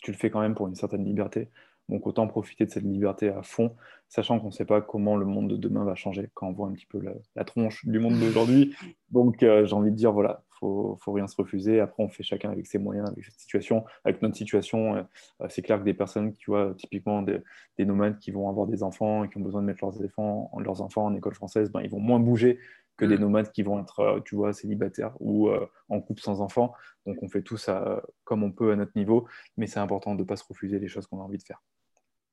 tu 0.00 0.10
le 0.10 0.16
fais 0.16 0.30
quand 0.30 0.40
même 0.40 0.54
pour 0.54 0.68
une 0.68 0.74
certaine 0.74 1.04
liberté. 1.04 1.48
Donc 1.88 2.06
autant 2.06 2.26
profiter 2.26 2.64
de 2.64 2.70
cette 2.70 2.84
liberté 2.84 3.28
à 3.28 3.42
fond, 3.42 3.74
sachant 4.08 4.38
qu'on 4.38 4.46
ne 4.46 4.52
sait 4.52 4.64
pas 4.64 4.80
comment 4.80 5.16
le 5.16 5.26
monde 5.26 5.50
de 5.50 5.56
demain 5.56 5.84
va 5.84 5.94
changer 5.94 6.30
quand 6.34 6.48
on 6.48 6.52
voit 6.52 6.68
un 6.68 6.72
petit 6.72 6.86
peu 6.86 7.00
la, 7.34 7.44
tronche 7.44 7.86
du 7.86 7.98
monde 7.98 8.18
d'aujourd'hui. 8.18 8.74
Donc 9.10 9.42
euh, 9.42 9.66
j'ai 9.66 9.74
envie 9.74 9.90
de 9.90 9.96
dire, 9.96 10.12
voilà, 10.12 10.42
il 10.46 10.58
faut, 10.58 10.96
faut 11.00 11.12
rien 11.12 11.26
se 11.26 11.36
refuser. 11.36 11.80
Après, 11.80 12.02
on 12.02 12.08
fait 12.08 12.22
chacun 12.22 12.50
avec 12.50 12.66
ses 12.66 12.78
moyens, 12.78 13.10
avec 13.10 13.24
cette 13.24 13.38
situation. 13.38 13.84
Avec 14.04 14.22
notre 14.22 14.36
situation, 14.36 14.96
euh, 14.96 15.02
c'est 15.48 15.62
clair 15.62 15.80
que 15.80 15.84
des 15.84 15.92
personnes, 15.92 16.34
tu 16.34 16.50
vois, 16.50 16.72
typiquement 16.78 17.22
des, 17.22 17.42
nomades 17.84 18.18
qui 18.18 18.30
vont 18.30 18.48
avoir 18.48 18.68
des 18.68 18.82
enfants 18.82 19.24
et 19.24 19.28
qui 19.28 19.38
ont 19.38 19.42
besoin 19.42 19.60
de 19.60 19.66
mettre 19.66 19.84
leurs 19.84 20.00
enfants, 20.02 20.52
leurs 20.58 20.80
enfants 20.82 21.06
en 21.06 21.14
école 21.14 21.34
française, 21.34 21.70
ben, 21.72 21.80
ils 21.82 21.90
vont 21.90 22.00
moins 22.00 22.20
bouger 22.20 22.58
que 23.02 23.06
des 23.08 23.18
mm. 23.18 23.20
nomades 23.20 23.52
qui 23.52 23.62
vont 23.62 23.82
être, 23.82 24.00
euh, 24.00 24.20
tu 24.20 24.36
vois, 24.36 24.52
célibataires 24.52 25.12
ou 25.18 25.48
euh, 25.48 25.66
en 25.88 26.00
couple 26.00 26.22
sans 26.22 26.40
enfants. 26.40 26.72
Donc 27.04 27.20
on 27.22 27.28
fait 27.28 27.42
tout 27.42 27.56
ça 27.56 28.00
comme 28.24 28.44
on 28.44 28.52
peut 28.52 28.70
à 28.70 28.76
notre 28.76 28.92
niveau, 28.94 29.26
mais 29.56 29.66
c'est 29.66 29.80
important 29.80 30.14
de 30.14 30.22
ne 30.22 30.26
pas 30.26 30.36
se 30.36 30.44
refuser 30.48 30.78
les 30.78 30.88
choses 30.88 31.06
qu'on 31.06 31.20
a 31.20 31.24
envie 31.24 31.38
de 31.38 31.42
faire. 31.42 31.60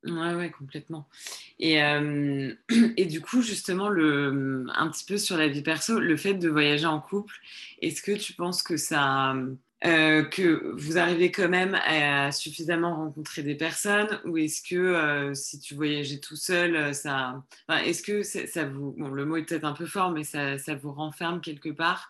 Ouais, 0.06 0.34
ouais, 0.36 0.52
complètement. 0.52 1.10
Et, 1.58 1.84
euh, 1.84 2.54
et 2.98 3.06
du 3.06 3.20
coup, 3.20 3.42
justement, 3.42 3.90
le, 3.90 4.66
un 4.76 4.90
petit 4.90 5.06
peu 5.06 5.18
sur 5.18 5.38
la 5.38 5.48
vie 5.48 5.64
perso, 5.64 6.00
le 6.00 6.16
fait 6.16 6.36
de 6.36 6.50
voyager 6.50 6.86
en 6.86 7.02
couple, 7.02 7.34
est-ce 7.82 8.02
que 8.02 8.12
tu 8.12 8.34
penses 8.34 8.62
que 8.62 8.78
ça 8.78 9.36
euh, 9.86 10.26
que 10.26 10.74
vous 10.76 10.98
arrivez 10.98 11.32
quand 11.32 11.48
même 11.48 11.80
à 11.86 12.34
suffisamment 12.34 12.98
rencontrer 12.98 13.44
des 13.44 13.56
personnes 13.56 14.20
ou 14.26 14.38
est-ce 14.38 14.62
que 14.62 14.76
euh, 14.76 15.34
si 15.34 15.58
tu 15.58 15.74
voyageais 15.74 16.20
tout 16.20 16.36
seul, 16.36 16.76
euh, 16.76 16.92
ça, 16.92 17.42
est-ce 17.86 18.04
que 18.04 18.22
ça 18.24 18.66
vous, 18.66 18.94
bon, 18.98 19.08
le 19.08 19.26
mot 19.26 19.38
est 19.38 19.44
peut-être 19.44 19.64
un 19.64 19.74
peu 19.74 19.86
fort, 19.86 20.12
mais 20.12 20.26
ça, 20.26 20.58
ça 20.58 20.76
vous 20.76 20.92
renferme 20.92 21.40
quelque 21.40 21.70
part 21.70 22.10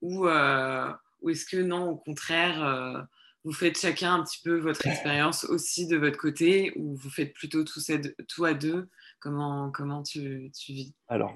ou, 0.00 0.28
est-ce 0.28 1.44
que 1.44 1.56
non, 1.56 1.90
au 1.90 1.96
contraire, 1.96 3.08
vous 3.42 3.52
faites 3.52 3.76
chacun 3.76 4.14
un 4.14 4.22
petit 4.22 4.40
peu 4.44 4.56
votre 4.56 4.86
expérience 4.86 5.44
aussi 5.44 5.88
de 5.88 5.96
votre 5.96 6.18
côté 6.18 6.72
ou 6.76 6.94
vous 6.94 7.10
faites 7.10 7.34
plutôt 7.34 7.64
tout, 7.64 7.80
tout 8.28 8.44
à 8.44 8.54
deux? 8.54 8.88
Comment, 9.18 9.72
comment 9.72 10.04
tu, 10.04 10.52
tu 10.56 10.72
vis? 10.72 10.94
Alors, 11.08 11.34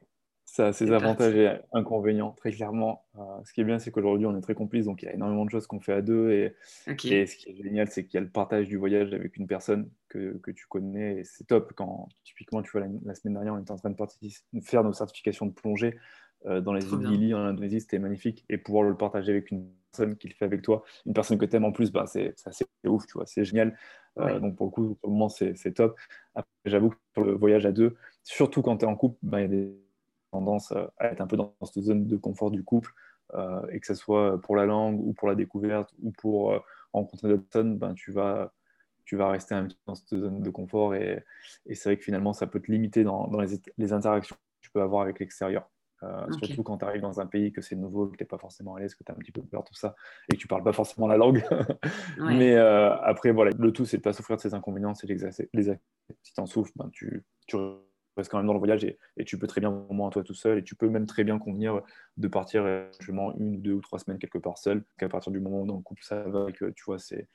ça 0.52 0.66
a 0.66 0.72
ses 0.74 0.92
avantages 0.92 1.34
et 1.34 1.50
inconvénients, 1.72 2.32
très 2.32 2.52
clairement. 2.52 3.06
Euh, 3.16 3.22
ce 3.42 3.54
qui 3.54 3.62
est 3.62 3.64
bien, 3.64 3.78
c'est 3.78 3.90
qu'aujourd'hui, 3.90 4.26
on 4.26 4.36
est 4.36 4.42
très 4.42 4.54
complices, 4.54 4.84
donc 4.84 5.00
il 5.00 5.06
y 5.06 5.08
a 5.08 5.14
énormément 5.14 5.46
de 5.46 5.50
choses 5.50 5.66
qu'on 5.66 5.80
fait 5.80 5.94
à 5.94 6.02
deux. 6.02 6.30
Et, 6.30 6.54
et 6.88 7.26
ce 7.26 7.36
qui 7.36 7.48
est 7.48 7.56
génial, 7.56 7.88
c'est 7.88 8.04
qu'il 8.04 8.16
y 8.16 8.18
a 8.18 8.20
le 8.20 8.28
partage 8.28 8.68
du 8.68 8.76
voyage 8.76 9.14
avec 9.14 9.38
une 9.38 9.46
personne 9.46 9.88
que, 10.10 10.36
que 10.42 10.50
tu 10.50 10.66
connais. 10.66 11.20
Et 11.20 11.24
c'est 11.24 11.44
top 11.44 11.72
quand, 11.74 12.06
typiquement, 12.22 12.60
tu 12.60 12.70
vois, 12.70 12.86
la, 13.02 13.14
semaine 13.14 13.32
dernière, 13.32 13.54
on 13.54 13.60
était 13.60 13.70
en 13.70 13.76
train 13.76 13.88
de 13.88 13.96
faire 14.62 14.84
nos 14.84 14.92
certifications 14.92 15.46
de 15.46 15.52
plongée 15.52 15.98
euh, 16.44 16.60
dans 16.60 16.74
les 16.74 16.84
îles 16.84 17.06
Gili 17.06 17.32
en 17.32 17.46
Indonésie, 17.46 17.80
c'était 17.80 17.98
magnifique. 17.98 18.44
Et 18.50 18.58
pouvoir 18.58 18.84
le 18.84 18.94
partager 18.94 19.32
avec 19.32 19.52
une 19.52 19.70
personne 19.90 20.18
qui 20.18 20.28
le 20.28 20.34
fait 20.34 20.44
avec 20.44 20.60
toi, 20.60 20.84
une 21.06 21.14
personne 21.14 21.38
que 21.38 21.46
tu 21.46 21.56
aimes 21.56 21.64
en 21.64 21.72
plus, 21.72 21.90
bah, 21.90 22.04
c'est 22.06 22.34
ouf, 22.84 23.06
tu 23.06 23.14
vois, 23.14 23.24
c'est 23.24 23.46
génial. 23.46 23.74
Euh, 24.18 24.38
donc 24.38 24.56
pour 24.56 24.66
le 24.66 24.70
coup, 24.70 24.98
pour 25.00 25.08
le 25.08 25.14
moment, 25.14 25.30
c'est 25.30 25.72
top. 25.72 25.98
J'avoue 26.66 26.90
que 26.90 26.96
pour 27.14 27.24
le 27.24 27.32
voyage 27.32 27.64
à 27.64 27.72
deux, 27.72 27.96
surtout 28.22 28.60
quand 28.60 28.76
tu 28.76 28.84
es 28.84 28.88
en 28.88 28.96
couple, 28.96 29.16
bah, 29.22 29.40
il 29.40 29.42
y 29.42 29.46
a 29.46 29.48
des 29.48 29.82
tendance 30.32 30.72
à 30.72 31.06
être 31.06 31.20
un 31.20 31.26
peu 31.26 31.36
dans 31.36 31.54
cette 31.62 31.84
zone 31.84 32.06
de 32.06 32.16
confort 32.16 32.50
du 32.50 32.64
couple, 32.64 32.92
euh, 33.34 33.66
et 33.70 33.80
que 33.80 33.86
ce 33.86 33.94
soit 33.94 34.40
pour 34.42 34.56
la 34.56 34.66
langue 34.66 35.00
ou 35.00 35.12
pour 35.14 35.28
la 35.28 35.34
découverte 35.34 35.94
ou 36.02 36.10
pour 36.10 36.52
euh, 36.52 36.58
rencontrer 36.92 37.28
d'autres 37.28 37.44
personnes, 37.44 37.78
ben, 37.78 37.94
tu, 37.94 38.12
vas, 38.12 38.52
tu 39.04 39.16
vas 39.16 39.30
rester 39.30 39.54
un 39.54 39.64
petit 39.64 39.76
peu 39.76 39.82
dans 39.86 39.94
cette 39.94 40.18
zone 40.18 40.42
de 40.42 40.50
confort. 40.50 40.94
Et, 40.94 41.24
et 41.66 41.74
c'est 41.74 41.88
vrai 41.88 41.96
que 41.96 42.04
finalement, 42.04 42.32
ça 42.32 42.46
peut 42.46 42.60
te 42.60 42.70
limiter 42.70 43.04
dans, 43.04 43.28
dans 43.28 43.40
les, 43.40 43.58
les, 43.78 43.92
interactions 43.92 44.36
que 44.36 44.66
tu 44.66 44.70
peux 44.70 44.82
avoir 44.82 45.02
avec 45.02 45.18
l'extérieur. 45.18 45.70
Euh, 46.02 46.26
surtout 46.32 46.64
quand 46.64 46.78
tu 46.78 46.84
arrives 46.84 47.00
dans 47.00 47.20
un 47.20 47.26
pays 47.26 47.52
que 47.52 47.62
c'est 47.62 47.76
nouveau, 47.76 48.08
que 48.08 48.16
tu 48.16 48.24
n'es 48.24 48.26
pas 48.26 48.36
forcément 48.36 48.74
à 48.74 48.80
l'aise, 48.80 48.94
que 48.94 49.04
tu 49.04 49.12
as 49.12 49.14
un 49.14 49.18
petit 49.18 49.30
peu 49.30 49.40
peur, 49.40 49.62
tout 49.64 49.74
ça, 49.74 49.94
et 50.30 50.36
que 50.36 50.40
tu 50.40 50.48
parles 50.48 50.64
pas 50.64 50.72
forcément 50.72 51.06
la 51.06 51.16
langue. 51.16 51.44
Mais 52.18 52.56
après, 52.56 53.30
voilà, 53.30 53.52
le 53.56 53.72
tout, 53.72 53.84
c'est 53.84 53.98
de 53.98 54.00
ne 54.00 54.04
pas 54.04 54.12
souffrir 54.12 54.36
de 54.36 54.42
ces 54.42 54.52
inconvénients, 54.52 54.94
c'est 54.94 55.06
les 55.06 55.78
Si 56.22 56.34
tu 56.34 56.40
en 56.40 56.46
souffres, 56.46 56.72
ben, 56.74 56.90
tu, 56.92 57.24
tu 57.46 57.56
restes 58.16 58.30
quand 58.30 58.38
même 58.38 58.46
dans 58.46 58.52
le 58.52 58.58
voyage 58.58 58.84
et, 58.84 58.98
tu 59.24 59.38
peux 59.38 59.46
très 59.46 59.60
bien, 59.60 59.70
au 59.70 59.92
moins 59.92 60.10
toi 60.10 60.22
tout 60.22 60.34
seul, 60.34 60.58
et 60.58 60.64
tu 60.64 60.74
peux 60.74 60.88
même 60.88 61.06
très 61.06 61.24
bien 61.24 61.38
convenir 61.38 61.80
de 62.16 62.28
partir 62.28 62.66
éventuellement 62.66 63.34
une, 63.38 63.60
deux 63.62 63.72
ou 63.72 63.80
trois 63.80 63.98
semaines 63.98 64.18
quelque 64.18 64.38
part 64.38 64.58
seul, 64.58 64.84
qu'à 64.98 65.08
partir 65.08 65.32
du 65.32 65.40
moment 65.40 65.62
où 65.62 65.66
dans 65.66 65.76
le 65.76 65.82
couple 65.82 66.02
ça 66.02 66.22
va, 66.22 66.50
que 66.52 66.70
tu 66.70 66.84
vois, 66.84 66.98
c'est 66.98 67.28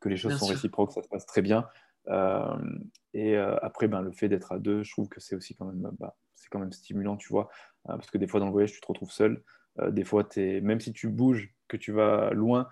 que 0.00 0.08
les 0.08 0.16
choses 0.16 0.36
sont 0.36 0.46
réciproques, 0.46 0.92
ça 0.92 1.02
se 1.02 1.08
passe 1.08 1.26
très 1.26 1.42
bien. 1.42 1.66
Euh, 2.08 2.56
et 3.14 3.36
euh, 3.36 3.56
après, 3.62 3.88
ben, 3.88 4.02
le 4.02 4.12
fait 4.12 4.28
d'être 4.28 4.52
à 4.52 4.58
deux, 4.58 4.82
je 4.82 4.90
trouve 4.90 5.08
que 5.08 5.20
c'est 5.20 5.36
aussi 5.36 5.54
quand 5.54 5.66
même, 5.66 5.90
bah, 5.98 6.16
c'est 6.34 6.48
quand 6.50 6.58
même 6.58 6.72
stimulant, 6.72 7.16
tu 7.16 7.28
vois, 7.28 7.48
euh, 7.88 7.94
parce 7.94 8.10
que 8.10 8.18
des 8.18 8.26
fois 8.26 8.40
dans 8.40 8.46
le 8.46 8.52
voyage, 8.52 8.72
tu 8.72 8.80
te 8.80 8.86
retrouves 8.86 9.12
seul. 9.12 9.42
des 9.88 10.04
fois, 10.04 10.28
es, 10.36 10.60
même 10.60 10.80
si 10.80 10.92
tu 10.92 11.08
bouges, 11.08 11.54
que 11.68 11.76
tu 11.76 11.92
vas 11.92 12.30
loin, 12.32 12.68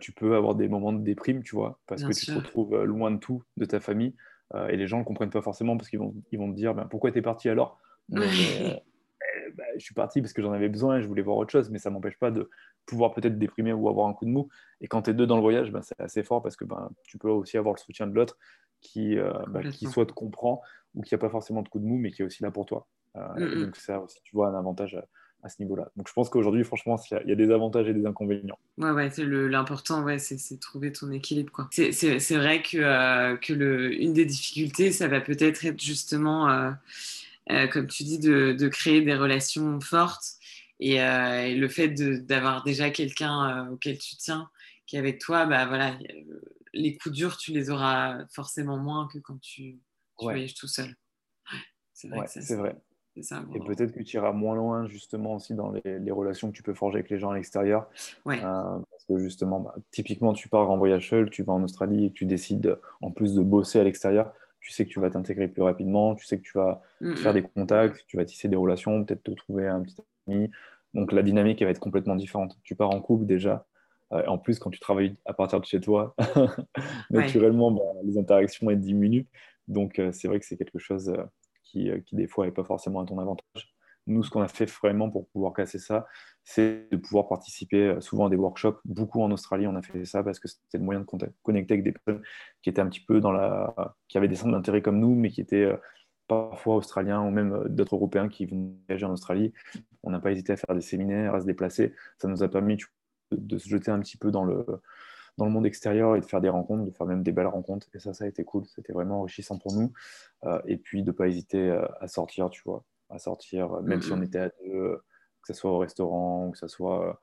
tu 0.00 0.12
peux 0.12 0.34
avoir 0.34 0.56
des 0.56 0.68
moments 0.68 0.92
de 0.92 1.02
déprime, 1.02 1.42
tu 1.42 1.54
vois, 1.54 1.78
parce 1.86 2.02
que 2.02 2.12
tu 2.12 2.26
te 2.26 2.32
retrouves 2.32 2.82
loin 2.82 3.10
de 3.10 3.18
tout, 3.18 3.44
de 3.56 3.64
ta 3.64 3.80
famille. 3.80 4.14
Euh, 4.54 4.68
et 4.68 4.76
les 4.76 4.86
gens 4.86 4.98
ne 4.98 5.04
comprennent 5.04 5.30
pas 5.30 5.42
forcément 5.42 5.76
parce 5.76 5.88
qu'ils 5.88 5.98
vont, 5.98 6.14
ils 6.32 6.38
vont 6.38 6.50
te 6.50 6.56
dire 6.56 6.74
ben, 6.74 6.86
pourquoi 6.86 7.12
tu 7.12 7.18
es 7.18 7.22
parti 7.22 7.48
alors? 7.48 7.78
Euh, 8.14 8.26
eh, 8.26 9.52
ben, 9.54 9.66
Je 9.76 9.84
suis 9.84 9.94
parti 9.94 10.20
parce 10.20 10.32
que 10.32 10.42
j'en 10.42 10.52
avais 10.52 10.68
besoin 10.68 10.98
et 10.98 11.02
je 11.02 11.06
voulais 11.06 11.22
voir 11.22 11.36
autre 11.36 11.52
chose, 11.52 11.70
mais 11.70 11.78
ça 11.78 11.90
ne 11.90 11.94
m'empêche 11.94 12.18
pas 12.18 12.30
de 12.30 12.50
pouvoir 12.86 13.12
peut-être 13.12 13.38
déprimer 13.38 13.72
ou 13.72 13.88
avoir 13.88 14.08
un 14.08 14.14
coup 14.14 14.24
de 14.24 14.30
mou. 14.30 14.48
Et 14.80 14.88
quand 14.88 15.02
tu 15.02 15.10
es 15.10 15.14
deux 15.14 15.26
dans 15.26 15.36
le 15.36 15.42
voyage, 15.42 15.70
ben, 15.70 15.82
c'est 15.82 16.00
assez 16.00 16.22
fort 16.22 16.42
parce 16.42 16.56
que 16.56 16.64
ben, 16.64 16.90
tu 17.04 17.18
peux 17.18 17.30
aussi 17.30 17.56
avoir 17.56 17.74
le 17.74 17.80
soutien 17.80 18.06
de 18.06 18.14
l'autre 18.14 18.36
qui, 18.80 19.18
euh, 19.18 19.32
qui 19.70 19.86
soit 19.86 20.06
te 20.06 20.12
comprend 20.12 20.62
ou 20.94 21.02
qui 21.02 21.14
n'a 21.14 21.18
pas 21.18 21.30
forcément 21.30 21.62
de 21.62 21.68
coup 21.68 21.78
de 21.78 21.84
mou, 21.84 21.98
mais 21.98 22.10
qui 22.10 22.22
est 22.22 22.24
aussi 22.24 22.42
là 22.42 22.50
pour 22.50 22.66
toi. 22.66 22.88
Mm, 23.14 23.64
donc, 23.64 23.76
ça 23.76 24.00
aussi, 24.00 24.20
tu 24.24 24.34
vois, 24.34 24.48
un 24.48 24.58
avantage 24.58 24.98
à, 25.42 25.48
ce 25.48 25.62
niveau-là. 25.62 25.90
Donc, 25.96 26.08
je 26.08 26.12
pense 26.12 26.28
qu'aujourd'hui, 26.28 26.64
franchement, 26.64 27.00
il 27.10 27.28
y, 27.28 27.32
a 27.32 27.34
des 27.34 27.50
avantages 27.50 27.88
et 27.88 27.94
des 27.94 28.06
inconvénients. 28.06 28.58
Ouais, 28.78 28.90
ouais, 28.90 29.10
l'important, 29.18 30.02
ouais, 30.02 30.18
c'est 30.18 30.60
trouver 30.60 30.92
ton 30.92 31.10
équilibre. 31.10 31.68
C'est 31.70 32.36
vrai 32.36 32.62
que, 32.62 33.36
que 33.36 33.52
le, 33.52 33.92
une 34.00 34.12
des 34.12 34.24
difficultés, 34.24 34.92
ça 34.92 35.08
va 35.08 35.20
peut-être 35.20 35.64
être 35.64 35.80
justement, 35.80 36.74
comme 37.72 37.86
tu 37.86 38.04
dis, 38.04 38.18
de, 38.18 38.52
de, 38.52 38.68
créer 38.68 39.02
des 39.02 39.14
relations 39.14 39.80
fortes. 39.80 40.36
Et, 40.78 40.94
et 40.96 41.54
le 41.54 41.68
fait 41.68 41.88
d'avoir 41.88 42.64
déjà 42.64 42.90
quelqu'un 42.90 43.68
auquel 43.70 43.98
tu 43.98 44.16
tiens, 44.16 44.48
qui 44.86 44.96
est 44.96 44.98
avec 44.98 45.20
toi, 45.20 45.46
bah 45.46 45.66
voilà, 45.66 45.96
les 46.72 46.96
coups 46.96 47.14
durs, 47.14 47.36
tu 47.36 47.52
les 47.52 47.70
auras 47.70 48.26
forcément 48.28 48.78
moins 48.78 49.08
que 49.08 49.18
quand 49.18 49.40
tu, 49.40 49.78
voyages 50.18 50.54
tout 50.54 50.68
seul. 50.68 50.94
c'est 51.94 52.08
vrai. 52.08 52.26
c'est 52.26 52.56
vrai. 52.56 52.76
Et 53.54 53.60
peut-être 53.60 53.92
que 53.92 54.02
tu 54.02 54.16
iras 54.16 54.32
moins 54.32 54.54
loin 54.54 54.86
justement 54.86 55.34
aussi 55.34 55.54
dans 55.54 55.72
les, 55.84 56.10
relations 56.10 56.50
que 56.50 56.56
tu 56.56 56.62
peux 56.62 56.74
forger 56.74 56.98
avec 56.98 57.10
les 57.10 57.18
gens 57.18 57.30
à 57.30 57.34
l'extérieur. 57.36 57.88
Euh, 58.26 58.40
parce 58.42 59.04
que 59.08 59.18
justement, 59.18 59.60
bah, 59.60 59.74
typiquement, 59.90 60.32
tu 60.32 60.48
pars 60.48 60.70
en 60.70 60.76
voyage 60.76 61.08
seul, 61.08 61.30
tu 61.30 61.42
vas 61.42 61.52
en 61.52 61.62
Australie 61.62 62.06
et 62.06 62.12
tu 62.12 62.24
décides 62.24 62.78
en 63.00 63.10
plus 63.10 63.34
de 63.34 63.42
bosser 63.42 63.80
à 63.80 63.84
l'extérieur. 63.84 64.32
Tu 64.60 64.72
sais 64.72 64.84
que 64.84 64.90
tu 64.90 65.00
vas 65.00 65.10
t'intégrer 65.10 65.48
plus 65.48 65.62
rapidement, 65.62 66.14
tu 66.14 66.26
sais 66.26 66.36
que 66.36 66.42
tu 66.42 66.58
vas 66.58 66.82
faire 67.16 67.32
des 67.32 67.42
contacts, 67.42 68.04
tu 68.06 68.18
vas 68.18 68.24
tisser 68.24 68.48
des 68.48 68.56
relations, 68.56 69.04
peut-être 69.04 69.22
te 69.22 69.30
trouver 69.30 69.66
un 69.66 69.80
petit 69.80 69.96
ami. 70.28 70.50
Donc 70.92 71.12
la 71.12 71.22
dynamique 71.22 71.62
elle 71.62 71.68
va 71.68 71.70
être 71.70 71.80
complètement 71.80 72.16
différente. 72.16 72.58
Tu 72.62 72.74
pars 72.74 72.90
en 72.90 73.00
couple 73.00 73.24
déjà, 73.24 73.66
euh, 74.12 74.24
en 74.26 74.38
plus, 74.38 74.58
quand 74.58 74.70
tu 74.70 74.80
travailles 74.80 75.16
à 75.24 75.32
partir 75.32 75.60
de 75.60 75.64
chez 75.64 75.80
toi, 75.80 76.14
naturellement, 77.10 77.70
bah, 77.70 77.82
les 78.04 78.18
interactions 78.18 78.70
elles 78.70 78.80
diminuent. 78.80 79.26
Donc, 79.68 79.98
euh, 79.98 80.10
c'est 80.12 80.26
vrai 80.26 80.40
que 80.40 80.46
c'est 80.46 80.56
quelque 80.56 80.78
chose 80.78 81.10
euh, 81.10 81.22
qui, 81.70 81.90
qui, 82.06 82.16
des 82.16 82.26
fois, 82.26 82.46
n'est 82.46 82.52
pas 82.52 82.64
forcément 82.64 83.00
à 83.00 83.06
ton 83.06 83.18
avantage. 83.18 83.74
Nous, 84.06 84.22
ce 84.22 84.30
qu'on 84.30 84.40
a 84.40 84.48
fait 84.48 84.68
vraiment 84.70 85.10
pour 85.10 85.28
pouvoir 85.28 85.52
casser 85.52 85.78
ça, 85.78 86.06
c'est 86.42 86.88
de 86.90 86.96
pouvoir 86.96 87.28
participer 87.28 87.96
souvent 88.00 88.26
à 88.26 88.30
des 88.30 88.36
workshops. 88.36 88.80
Beaucoup 88.84 89.22
en 89.22 89.30
Australie, 89.30 89.66
on 89.66 89.76
a 89.76 89.82
fait 89.82 90.04
ça 90.04 90.24
parce 90.24 90.40
que 90.40 90.48
c'était 90.48 90.78
le 90.78 90.84
moyen 90.84 91.00
de 91.00 91.06
connecter 91.42 91.74
avec 91.74 91.84
des 91.84 91.92
personnes 91.92 92.22
qui 92.62 92.70
étaient 92.70 92.80
un 92.80 92.88
petit 92.88 93.04
peu 93.04 93.20
dans 93.20 93.30
la. 93.30 93.94
qui 94.08 94.18
avaient 94.18 94.28
des 94.28 94.36
centres 94.36 94.52
d'intérêt 94.52 94.82
comme 94.82 94.98
nous, 94.98 95.14
mais 95.14 95.30
qui 95.30 95.40
étaient 95.40 95.70
parfois 96.26 96.76
australiens 96.76 97.20
ou 97.22 97.30
même 97.30 97.64
d'autres 97.68 97.96
Européens 97.96 98.28
qui 98.28 98.46
venaient 98.46 98.72
voyager 98.88 99.06
en 99.06 99.12
Australie. 99.12 99.52
On 100.02 100.10
n'a 100.10 100.20
pas 100.20 100.32
hésité 100.32 100.52
à 100.52 100.56
faire 100.56 100.74
des 100.74 100.80
séminaires, 100.80 101.34
à 101.34 101.40
se 101.40 101.46
déplacer. 101.46 101.94
Ça 102.18 102.28
nous 102.28 102.42
a 102.42 102.48
permis, 102.48 102.78
de 103.32 103.58
se 103.58 103.68
jeter 103.68 103.90
un 103.90 104.00
petit 104.00 104.16
peu 104.16 104.30
dans 104.30 104.44
le, 104.44 104.64
dans 105.38 105.46
le 105.46 105.50
monde 105.50 105.66
extérieur 105.66 106.16
et 106.16 106.20
de 106.20 106.24
faire 106.24 106.40
des 106.40 106.48
rencontres, 106.48 106.84
de 106.84 106.90
faire 106.90 107.06
même 107.06 107.22
des 107.22 107.32
belles 107.32 107.46
rencontres. 107.46 107.86
Et 107.94 107.98
ça, 107.98 108.12
ça 108.14 108.24
a 108.24 108.28
été 108.28 108.44
cool. 108.44 108.64
C'était 108.66 108.92
vraiment 108.92 109.20
enrichissant 109.20 109.58
pour 109.58 109.72
nous. 109.72 109.92
Euh, 110.44 110.60
et 110.66 110.76
puis 110.76 111.02
de 111.02 111.08
ne 111.08 111.12
pas 111.12 111.28
hésiter 111.28 111.70
euh, 111.70 111.86
à 112.00 112.08
sortir, 112.08 112.50
tu 112.50 112.62
vois, 112.64 112.84
à 113.08 113.18
sortir, 113.18 113.72
euh, 113.74 113.82
même 113.82 114.02
si 114.02 114.12
on 114.12 114.22
était 114.22 114.38
à 114.38 114.50
deux, 114.64 114.96
que 115.42 115.46
ce 115.46 115.54
soit 115.54 115.70
au 115.70 115.78
restaurant 115.78 116.46
ou 116.46 116.50
que 116.52 116.58
ce 116.58 116.68
soit 116.68 117.20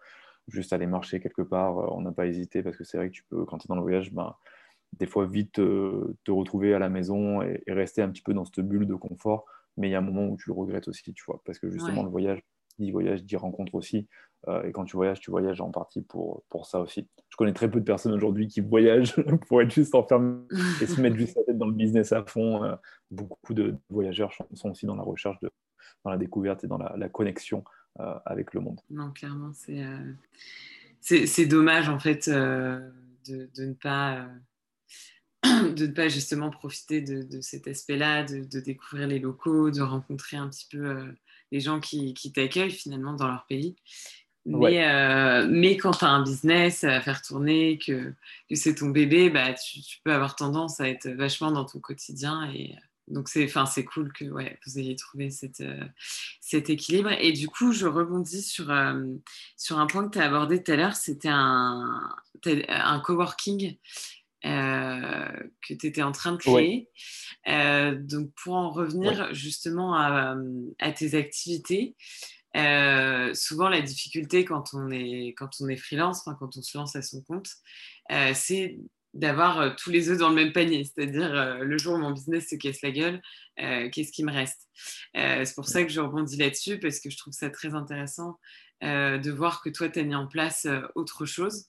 juste 0.48 0.74
aller 0.74 0.88
marcher 0.88 1.20
quelque 1.20 1.42
part, 1.42 1.94
on 1.96 2.02
n'a 2.02 2.12
pas 2.12 2.26
hésité 2.26 2.64
parce 2.64 2.78
que 2.78 2.84
c'est 2.84 2.98
vrai 2.98 3.10
que 3.10 3.14
tu 3.14 3.24
peux, 3.24 3.46
quand 3.46 3.58
tu 3.58 3.66
es 3.66 3.70
dans 3.70 3.76
le 3.76 3.82
voyage, 3.82 4.14
ben, 4.14 4.34
des 4.94 5.06
fois 5.06 5.26
vite 5.26 5.54
te 5.54 6.32
retrouver 6.32 6.74
à 6.74 6.80
la 6.80 6.90
maison 6.90 7.42
et, 7.42 7.62
rester 7.68 8.02
un 8.02 8.10
petit 8.10 8.22
peu 8.22 8.34
dans 8.34 8.46
cette 8.46 8.62
bulle 8.62 8.88
de 8.88 8.96
confort. 8.96 9.46
Mais 9.76 9.90
il 9.90 9.92
y 9.92 9.96
a 9.96 10.00
un 10.00 10.02
moment 10.02 10.26
où 10.26 10.38
tu 10.38 10.50
le 10.50 10.56
regrettes 10.56 10.88
aussi, 10.88 11.14
tu 11.14 11.24
vois, 11.26 11.42
parce 11.46 11.60
que 11.60 11.70
justement, 11.70 12.02
le 12.02 12.10
voyage, 12.10 12.42
dit 12.80 12.92
voyage, 12.92 13.24
dit 13.24 13.36
rencontre 13.36 13.76
aussi. 13.76 14.08
Euh, 14.48 14.64
et 14.64 14.72
quand 14.72 14.86
tu 14.86 14.96
voyages, 14.96 15.20
tu 15.20 15.32
voyages 15.32 15.62
en 15.62 15.72
partie 15.72 16.02
pour, 16.02 16.44
pour 16.50 16.66
ça 16.66 16.80
aussi. 16.80 17.08
Je 17.30 17.38
connais 17.38 17.54
très 17.54 17.70
peu 17.70 17.80
de 17.80 17.86
personnes 17.86 18.14
aujourd'hui 18.14 18.48
qui 18.48 18.62
voyagent 18.62 19.16
pour 19.48 19.62
être 19.62 19.72
juste 19.72 19.96
enfermés 19.96 20.42
et 20.82 20.88
se 20.88 21.02
mettre 21.02 21.18
juste 21.18 21.36
la 21.36 21.44
tête 21.44 21.58
dans 21.58 21.68
le 21.68 21.74
business 21.74 22.12
à 22.14 22.24
fond. 22.24 22.64
Euh, 22.64 22.76
beaucoup 23.12 23.54
de 23.54 23.76
voyageurs 23.90 24.32
sont 24.54 24.70
aussi 24.70 24.86
dans 24.86 24.96
la 24.96 25.04
recherche, 25.04 25.40
de, 25.42 25.50
dans 26.06 26.12
la 26.12 26.18
découverte 26.18 26.64
et 26.64 26.68
dans 26.68 26.78
la, 26.78 27.10
connexion 27.10 27.64
euh, 28.00 28.14
avec 28.26 28.54
le 28.54 28.62
monde. 28.62 28.80
Non, 28.90 29.12
clairement, 29.12 29.52
c'est, 29.54 29.84
c'est, 31.02 31.46
dommage 31.46 31.90
en 31.90 32.00
fait 32.00 32.30
de, 32.30 32.92
de, 33.28 33.66
ne 33.66 33.74
pas 33.74 34.28
de 35.44 35.88
ne 35.88 35.92
pas 35.92 36.08
justement 36.08 36.52
profiter 36.52 37.02
de, 37.02 37.42
cet 37.42 37.68
aspect-là, 37.68 38.24
de, 38.24 38.44
de, 38.44 38.60
découvrir 38.60 39.08
les 39.08 39.20
locaux, 39.20 39.72
de 39.72 39.82
rencontrer 39.82 40.38
un 40.38 40.48
petit 40.48 40.68
peu 40.70 41.06
les 41.52 41.60
gens 41.60 41.80
qui, 41.80 42.14
qui 42.14 42.32
t'accueillent 42.32 42.72
finalement 42.72 43.14
dans 43.14 43.28
leur 43.28 43.46
pays. 43.48 43.76
Mais, 44.48 44.88
euh, 44.88 45.46
mais 45.50 45.76
quand 45.76 45.92
tu 45.92 46.06
as 46.06 46.10
un 46.10 46.24
business 46.24 46.86
à 46.86 47.02
faire 47.02 47.22
tourner, 47.22 47.78
que, 47.78 48.14
que 48.50 48.56
c'est 48.56 48.76
ton 48.76 48.90
bébé, 48.90 49.30
bah, 49.30 49.54
tu, 49.54 49.82
peux 50.06 50.14
avoir 50.14 50.38
tendance 50.38 50.80
à 50.80 50.88
être 50.88 51.10
vachement 51.10 51.52
dans 51.52 51.66
ton 51.66 51.80
quotidien. 51.80 52.50
Et 52.54 52.72
euh, 52.72 52.80
donc, 53.10 53.28
c'est, 53.28 53.50
cool 53.84 54.14
que 54.14 54.24
ouais, 54.24 54.58
vous 54.66 54.80
ayez 54.80 54.96
trouvé 54.96 55.32
cette, 55.32 55.60
euh, 55.60 55.84
cet 56.40 56.70
équilibre. 56.70 57.12
Et 57.20 57.34
du 57.34 57.50
coup, 57.50 57.74
je 57.74 57.88
rebondis 57.88 58.42
sur, 58.42 58.74
sur 59.58 59.80
un 59.80 59.88
point 59.88 60.08
que 60.08 60.14
tu 60.14 60.20
as 60.20 60.26
abordé 60.26 60.64
tout 60.64 60.72
à 60.72 60.76
l'heure 60.78 60.96
c'était 60.96 61.30
un, 61.30 62.10
un 62.46 63.00
coworking 63.02 63.76
euh, 64.46 65.28
que 65.68 65.74
tu 65.74 65.88
étais 65.88 66.04
en 66.04 66.14
train 66.14 66.32
de 66.32 66.38
créer. 66.38 66.90
Donc, 67.46 68.32
pour 68.42 68.54
en 68.56 68.70
revenir 68.70 69.34
justement 69.34 69.96
à, 69.96 70.38
tes 70.96 71.16
activités, 71.16 71.96
euh, 72.58 73.34
souvent 73.34 73.70
la 73.70 73.82
difficulté 73.82 74.46
quand 74.46 74.74
on 74.74 74.90
est, 74.92 75.36
quand 75.38 75.50
on 75.62 75.68
est 75.70 75.78
freelance, 75.78 76.24
quand 76.24 76.58
on 76.58 76.62
se 76.62 76.78
lance 76.78 76.96
à 76.96 77.02
son 77.02 77.22
compte, 77.22 77.50
c'est 78.34 78.80
d'avoir 79.14 79.76
tous 79.76 79.90
les 79.90 80.10
œufs 80.10 80.18
dans 80.18 80.30
le 80.30 80.36
même 80.36 80.54
panier. 80.54 80.84
C'est-à-dire, 80.84 81.60
le 81.60 81.78
jour 81.78 81.96
où 81.96 81.98
mon 81.98 82.12
business 82.12 82.50
se 82.50 82.56
casse 82.56 82.82
la 82.82 82.92
gueule, 82.92 83.22
qu'est-ce 83.56 84.12
qui 84.12 84.24
me 84.24 84.32
reste? 84.32 84.68
C'est 85.14 85.56
pour 85.56 85.68
ça 85.68 85.84
que 85.84 85.90
je 85.90 86.02
rebondis 86.02 86.38
là-dessus, 86.38 86.80
parce 86.80 87.00
que 87.00 87.10
je 87.10 87.18
trouve 87.18 87.34
ça 87.34 87.50
très 87.50 87.74
intéressant 87.74 88.40
de 88.82 89.32
voir 89.32 89.62
que 89.62 89.70
toi, 89.70 89.90
tu 89.90 90.00
as 90.00 90.04
mis 90.04 90.16
en 90.16 90.28
place 90.28 90.68
autre 90.96 91.26
chose. 91.26 91.66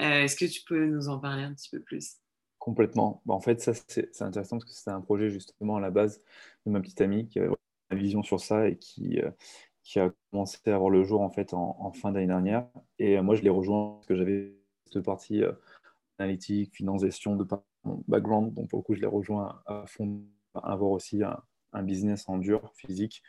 Euh, 0.00 0.24
est-ce 0.24 0.36
que 0.36 0.44
tu 0.44 0.60
peux 0.66 0.86
nous 0.86 1.08
en 1.08 1.18
parler 1.18 1.42
un 1.42 1.54
petit 1.54 1.70
peu 1.70 1.80
plus? 1.80 2.16
Complètement. 2.58 3.22
Bah, 3.24 3.34
en 3.34 3.40
fait, 3.40 3.60
ça, 3.60 3.72
c'est 3.88 4.22
intéressant 4.22 4.58
parce 4.58 4.70
que 4.70 4.76
c'était 4.76 4.90
un 4.90 5.00
projet 5.00 5.30
justement 5.30 5.76
à 5.76 5.80
la 5.80 5.90
base 5.90 6.20
de 6.66 6.70
ma 6.70 6.80
petite 6.80 7.00
amie 7.00 7.28
qui 7.28 7.38
avait 7.38 7.48
une 7.90 7.98
vision 7.98 8.22
sur 8.22 8.40
ça 8.40 8.68
et 8.68 8.76
qui, 8.76 9.20
euh, 9.20 9.30
qui 9.86 10.00
a 10.00 10.10
commencé 10.32 10.58
à 10.66 10.74
avoir 10.74 10.90
le 10.90 11.04
jour 11.04 11.20
en 11.20 11.30
fait 11.30 11.54
en, 11.54 11.92
fin 11.92 12.10
d'année 12.10 12.26
dernière. 12.26 12.66
Et 12.98 13.16
euh, 13.16 13.22
moi, 13.22 13.36
je 13.36 13.42
l'ai 13.42 13.50
rejoint 13.50 13.94
parce 13.94 14.06
que 14.06 14.16
j'avais 14.16 14.52
cette 14.92 15.04
partie 15.04 15.42
analytique, 16.18 16.74
finance, 16.74 17.02
gestion 17.02 17.36
de 17.36 17.44
par 17.44 17.62
mon 17.84 18.02
background. 18.08 18.52
Donc, 18.54 18.68
pour 18.68 18.80
le 18.80 18.82
coup, 18.82 18.94
je 18.94 19.00
l'ai 19.00 19.06
rejoint 19.06 19.62
à 19.66 19.84
fond, 19.86 20.22
avoir 20.54 20.90
aussi 20.90 21.22
un, 21.22 21.40
un 21.72 21.82
business 21.84 22.28
en 22.28 22.38
dur, 22.38 22.72
physique. 22.74 23.22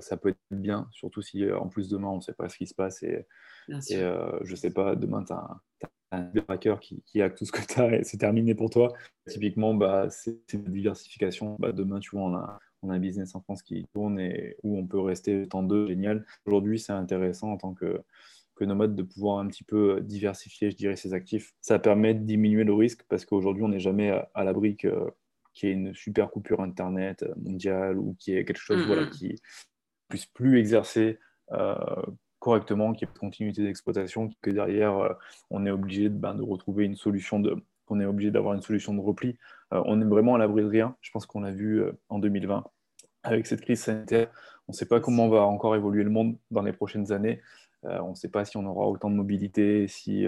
ça 0.00 0.16
peut 0.16 0.30
être 0.30 0.38
bien, 0.50 0.88
surtout 0.92 1.22
si 1.22 1.50
en 1.50 1.68
plus 1.68 1.88
demain 1.88 2.08
on 2.08 2.16
ne 2.16 2.20
sait 2.20 2.32
pas 2.32 2.48
ce 2.48 2.56
qui 2.56 2.66
se 2.66 2.74
passe 2.74 3.02
et, 3.02 3.26
et 3.68 3.98
je 3.98 4.50
ne 4.50 4.56
sais 4.56 4.70
pas, 4.70 4.94
demain 4.94 5.24
tu 5.24 5.32
as, 5.32 5.60
un 6.14 6.30
hacker 6.48 6.80
qui, 6.80 7.02
qui 7.02 7.22
a 7.22 7.30
tout 7.30 7.44
ce 7.44 7.52
que 7.52 7.64
tu 7.66 7.80
as 7.80 7.96
et 7.96 8.04
c'est 8.04 8.18
terminé 8.18 8.54
pour 8.54 8.70
toi. 8.70 8.92
Typiquement, 9.28 9.74
bah, 9.74 10.08
c'est 10.10 10.52
une 10.52 10.64
diversification. 10.64 11.56
Bah, 11.58 11.72
demain, 11.72 12.00
tu 12.00 12.10
vois, 12.10 12.22
on 12.22 12.34
a, 12.34 12.58
on 12.84 12.90
a 12.90 12.94
un 12.94 12.98
business 12.98 13.34
en 13.34 13.40
France 13.40 13.62
qui 13.62 13.86
tourne 13.92 14.20
et 14.20 14.56
où 14.62 14.78
on 14.78 14.86
peut 14.86 15.00
rester 15.00 15.48
temps 15.48 15.62
deux, 15.62 15.88
génial. 15.88 16.24
Aujourd'hui, 16.46 16.78
c'est 16.78 16.92
intéressant 16.92 17.52
en 17.52 17.56
tant 17.56 17.72
que, 17.72 18.02
que 18.54 18.64
nomade 18.64 18.94
de 18.94 19.02
pouvoir 19.02 19.38
un 19.38 19.48
petit 19.48 19.64
peu 19.64 20.00
diversifier, 20.02 20.70
je 20.70 20.76
dirais, 20.76 20.96
ses 20.96 21.14
actifs. 21.14 21.54
Ça 21.60 21.78
permet 21.78 22.14
de 22.14 22.24
diminuer 22.24 22.64
le 22.64 22.74
risque 22.74 23.04
parce 23.08 23.24
qu'aujourd'hui, 23.24 23.64
on 23.64 23.68
n'est 23.68 23.80
jamais 23.80 24.10
à, 24.34 24.44
l'abri 24.44 24.76
qu'il 24.76 24.90
y 25.62 25.66
ait 25.66 25.72
une 25.72 25.94
super 25.94 26.30
coupure 26.30 26.60
Internet 26.60 27.24
mondiale 27.36 27.98
ou 27.98 28.14
qu'il 28.18 28.34
y 28.34 28.36
ait 28.36 28.44
quelque 28.44 28.58
chose 28.58 28.84
voilà, 28.86 29.06
qui 29.06 29.36
puisse 30.08 30.26
plus 30.26 30.58
exercer 30.58 31.18
euh, 31.52 31.74
correctement, 32.38 32.92
qu'il 32.92 33.08
y 33.08 33.10
ait 33.10 33.14
de 33.14 33.18
continuité 33.18 33.62
d'exploitation, 33.62 34.30
que 34.42 34.50
derrière, 34.50 34.98
euh, 34.98 35.12
on 35.50 35.64
est 35.64 35.70
obligé 35.70 36.10
de, 36.10 36.16
ben, 36.16 36.34
de, 36.34 36.42
retrouver 36.42 36.84
une 36.84 36.96
solution 36.96 37.40
de 37.40 37.56
qu'on 37.86 38.00
est 38.00 38.06
obligé 38.06 38.30
d'avoir 38.30 38.54
une 38.54 38.62
solution 38.62 38.94
de 38.94 39.00
repli. 39.00 39.36
Euh, 39.74 39.82
on 39.86 40.00
est 40.00 40.04
vraiment 40.04 40.34
à 40.34 40.38
l'abri 40.38 40.62
de 40.62 40.68
rien. 40.68 40.96
Je 41.00 41.10
pense 41.10 41.26
qu'on 41.26 41.40
l'a 41.40 41.52
vu 41.52 41.82
euh, 41.82 41.92
en 42.08 42.18
2020 42.18 42.64
avec 43.22 43.46
cette 43.46 43.60
crise 43.60 43.82
sanitaire. 43.82 44.30
On 44.68 44.72
ne 44.72 44.76
sait 44.76 44.86
pas 44.86 45.00
comment 45.00 45.28
va 45.28 45.42
encore 45.42 45.76
évoluer 45.76 46.04
le 46.04 46.10
monde 46.10 46.36
dans 46.50 46.62
les 46.62 46.72
prochaines 46.72 47.12
années. 47.12 47.40
on 47.82 48.10
ne 48.10 48.14
sait 48.14 48.30
pas 48.30 48.44
si 48.44 48.56
on 48.56 48.64
aura 48.66 48.86
autant 48.86 49.10
de 49.10 49.14
mobilité, 49.14 49.88
si 49.88 50.26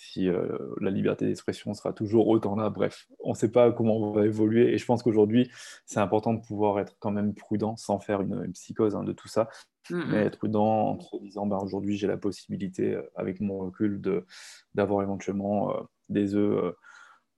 si 0.00 0.28
euh, 0.28 0.56
la 0.80 0.90
liberté 0.90 1.26
d'expression 1.26 1.74
sera 1.74 1.92
toujours 1.92 2.28
autant 2.28 2.56
là. 2.56 2.70
Bref, 2.70 3.06
on 3.20 3.30
ne 3.30 3.34
sait 3.34 3.50
pas 3.50 3.70
comment 3.70 3.96
on 3.96 4.12
va 4.12 4.24
évoluer. 4.24 4.72
Et 4.72 4.78
je 4.78 4.86
pense 4.86 5.02
qu'aujourd'hui, 5.02 5.50
c'est 5.84 6.00
important 6.00 6.32
de 6.32 6.40
pouvoir 6.40 6.80
être 6.80 6.96
quand 7.00 7.10
même 7.10 7.34
prudent 7.34 7.76
sans 7.76 7.98
faire 8.00 8.22
une, 8.22 8.50
psychose 8.52 8.96
hein, 8.96 9.04
de 9.04 9.12
tout 9.12 9.28
ça, 9.28 9.50
mais 9.90 10.24
être 10.24 10.38
prudent 10.38 10.64
en 10.64 11.00
se 11.00 11.16
disant 11.18 11.46
bah, 11.46 11.58
aujourd'hui, 11.62 11.98
j'ai 11.98 12.06
la 12.06 12.16
possibilité, 12.16 12.94
euh, 12.94 13.02
avec 13.14 13.40
mon 13.40 13.58
recul, 13.58 14.00
d'avoir 14.74 15.02
éventuellement 15.02 15.76
euh, 15.76 15.80
des 16.08 16.34
œufs 16.34 16.74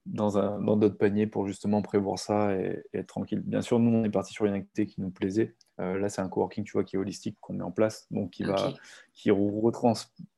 dans, 0.06 0.38
un, 0.38 0.60
dans 0.60 0.76
d'autres 0.76 0.98
paniers 0.98 1.26
pour 1.26 1.46
justement 1.46 1.82
prévoir 1.82 2.18
ça 2.18 2.54
et, 2.54 2.82
être 2.92 3.06
tranquille. 3.06 3.40
Bien 3.44 3.62
sûr, 3.62 3.78
nous, 3.78 3.90
on 3.90 4.04
est 4.04 4.10
parti 4.10 4.32
sur 4.32 4.46
une 4.46 4.54
activité 4.54 4.86
qui 4.86 5.00
nous 5.00 5.10
plaisait. 5.10 5.54
Euh, 5.80 5.98
là, 5.98 6.08
c'est 6.08 6.20
un 6.20 6.28
coworking, 6.28 6.64
tu 6.64 6.72
vois, 6.72 6.84
qui 6.84 6.96
est 6.96 6.98
holistique, 6.98 7.36
qu'on 7.40 7.54
met 7.54 7.62
en 7.62 7.70
place, 7.70 8.06
donc 8.10 8.30
qui, 8.30 8.44
va, 8.44 8.72
qui 9.12 9.30
retrans, 9.30 9.94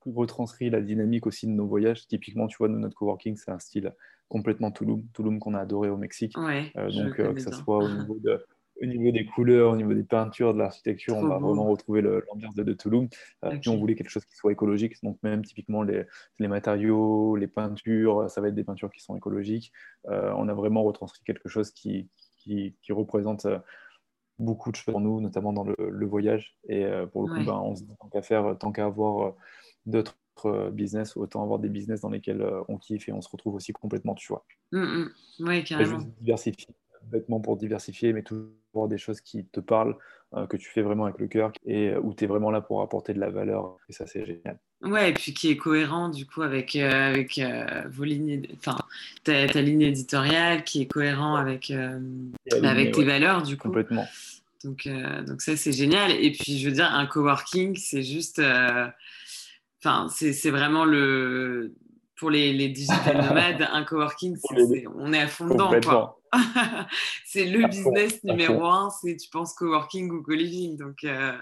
retranscrit 0.06 0.70
la 0.70 0.80
dynamique 0.80 1.26
aussi 1.26 1.46
de 1.46 1.52
nos 1.52 1.66
voyages. 1.66 2.06
Typiquement, 2.06 2.46
tu 2.46 2.56
vois, 2.58 2.68
notre 2.68 2.94
coworking, 2.94 3.36
c'est 3.36 3.50
un 3.50 3.58
style 3.58 3.92
complètement 4.28 4.70
Tulum, 4.70 5.04
Tulum 5.12 5.38
qu'on 5.38 5.54
a 5.54 5.60
adoré 5.60 5.88
au 5.90 5.96
Mexique. 5.96 6.36
Ouais, 6.36 6.72
euh, 6.76 6.90
donc, 6.90 7.18
euh, 7.20 7.32
que 7.34 7.40
ce 7.40 7.50
soit 7.50 7.78
au 7.78 7.88
niveau 7.88 8.18
de, 8.18 8.44
au 8.80 8.86
niveau 8.86 9.10
des 9.12 9.24
couleurs, 9.24 9.72
au 9.72 9.76
niveau 9.76 9.94
des 9.94 10.02
peintures, 10.02 10.52
de 10.52 10.58
l'architecture, 10.58 11.16
on 11.16 11.26
va 11.26 11.38
vraiment 11.38 11.66
retrouver 11.66 12.02
l'ambiance 12.02 12.54
de, 12.54 12.62
de, 12.62 12.72
Toulouse. 12.72 13.08
Euh, 13.44 13.56
puis 13.58 13.70
on 13.70 13.78
voulait 13.78 13.94
quelque 13.94 14.10
chose 14.10 14.24
qui 14.24 14.34
soit 14.34 14.52
écologique, 14.52 14.94
donc 15.02 15.18
même 15.22 15.44
typiquement 15.44 15.82
les, 15.82 16.04
les, 16.38 16.48
matériaux, 16.48 17.36
les 17.36 17.46
peintures, 17.46 18.28
ça 18.28 18.40
va 18.40 18.48
être 18.48 18.54
des 18.54 18.64
peintures 18.64 18.90
qui 18.90 19.00
sont 19.00 19.16
écologiques. 19.16 19.72
Euh, 20.08 20.32
on 20.36 20.48
a 20.48 20.54
vraiment 20.54 20.82
retranscrit 20.82 21.22
quelque 21.24 21.48
chose 21.48 21.70
qui, 21.70 22.08
qui, 22.38 22.74
représente 22.90 23.46
euh, 23.46 23.58
beaucoup 24.38 24.70
de 24.70 24.76
choses 24.76 24.92
pour 24.92 25.00
nous, 25.00 25.20
notamment 25.20 25.52
dans 25.52 25.64
le, 25.64 26.06
voyage. 26.06 26.56
Et 26.68 26.84
pour 27.12 27.28
le 27.28 27.34
coup, 27.34 27.44
ben, 27.44 27.54
on 27.54 27.76
se 27.76 27.84
dit 27.84 27.96
tant 28.00 28.08
qu'à 28.08 28.22
faire, 28.22 28.56
tant 28.58 28.72
qu'à 28.72 28.86
avoir 28.86 29.34
d'autres 29.86 30.16
business, 30.72 31.16
autant 31.16 31.44
avoir 31.44 31.60
des 31.60 31.68
business 31.68 32.00
dans 32.00 32.10
lesquels 32.10 32.44
on 32.66 32.76
kiffe 32.76 33.08
et 33.08 33.12
on 33.12 33.22
se 33.22 33.28
retrouve 33.28 33.54
aussi 33.54 33.72
complètement, 33.72 34.16
tu 34.16 34.26
vois. 34.26 34.44
Mmh, 34.72 34.80
mmh. 34.80 35.10
Oui, 35.40 35.62
carrément. 35.62 36.00
diversifier 36.20 36.74
bêtement 37.10 37.40
pour 37.40 37.56
diversifier, 37.56 38.12
mais 38.12 38.22
toujours 38.22 38.88
des 38.88 38.98
choses 38.98 39.20
qui 39.20 39.44
te 39.44 39.60
parlent, 39.60 39.96
euh, 40.34 40.46
que 40.46 40.56
tu 40.56 40.68
fais 40.68 40.82
vraiment 40.82 41.04
avec 41.04 41.18
le 41.20 41.28
cœur 41.28 41.52
et 41.64 41.90
euh, 41.90 42.00
où 42.02 42.12
tu 42.12 42.24
es 42.24 42.26
vraiment 42.26 42.50
là 42.50 42.60
pour 42.60 42.82
apporter 42.82 43.14
de 43.14 43.20
la 43.20 43.30
valeur. 43.30 43.76
Et 43.88 43.92
ça, 43.92 44.06
c'est 44.06 44.24
génial. 44.26 44.58
Ouais, 44.82 45.10
et 45.10 45.14
puis 45.14 45.32
qui 45.32 45.48
est 45.50 45.56
cohérent 45.56 46.08
du 46.08 46.26
coup 46.26 46.42
avec, 46.42 46.74
euh, 46.76 47.10
avec 47.10 47.40
vos 47.90 48.04
lignes, 48.04 48.42
enfin 48.58 48.76
ta, 49.22 49.46
ta, 49.46 49.62
ligne 49.62 49.82
éditoriale, 49.82 50.64
qui 50.64 50.82
est 50.82 50.86
cohérent 50.86 51.36
avec, 51.36 51.70
avec 51.70 52.92
tes 52.92 53.04
valeurs 53.04 53.42
du 53.42 53.56
coup. 53.56 53.68
Complètement. 53.68 54.06
Donc, 54.64 54.88
donc 55.26 55.40
ça, 55.40 55.56
c'est 55.56 55.72
génial. 55.72 56.10
Et 56.12 56.32
puis, 56.32 56.58
je 56.58 56.68
veux 56.68 56.74
dire, 56.74 56.92
un 56.92 57.06
coworking, 57.06 57.76
c'est 57.76 58.02
juste. 58.02 58.42
Enfin, 59.80 60.08
c'est 60.10 60.50
vraiment 60.50 60.84
le. 60.84 61.74
Pour 62.16 62.30
les, 62.30 62.52
les 62.52 62.68
digital 62.68 63.16
nomades, 63.26 63.68
un 63.72 63.84
coworking, 63.84 64.36
on 64.96 65.12
est 65.12 65.20
à 65.20 65.28
fond 65.28 65.46
dedans. 65.46 66.16
C'est 67.24 67.44
le 67.44 67.66
business 67.68 68.22
numéro 68.24 68.64
un, 68.64 68.90
c'est 68.90 69.16
tu 69.16 69.28
penses 69.30 69.54
coworking 69.54 70.10
ou 70.10 70.22
co-living. 70.22 70.76
Donc, 70.76 71.04
euh, 71.04 71.32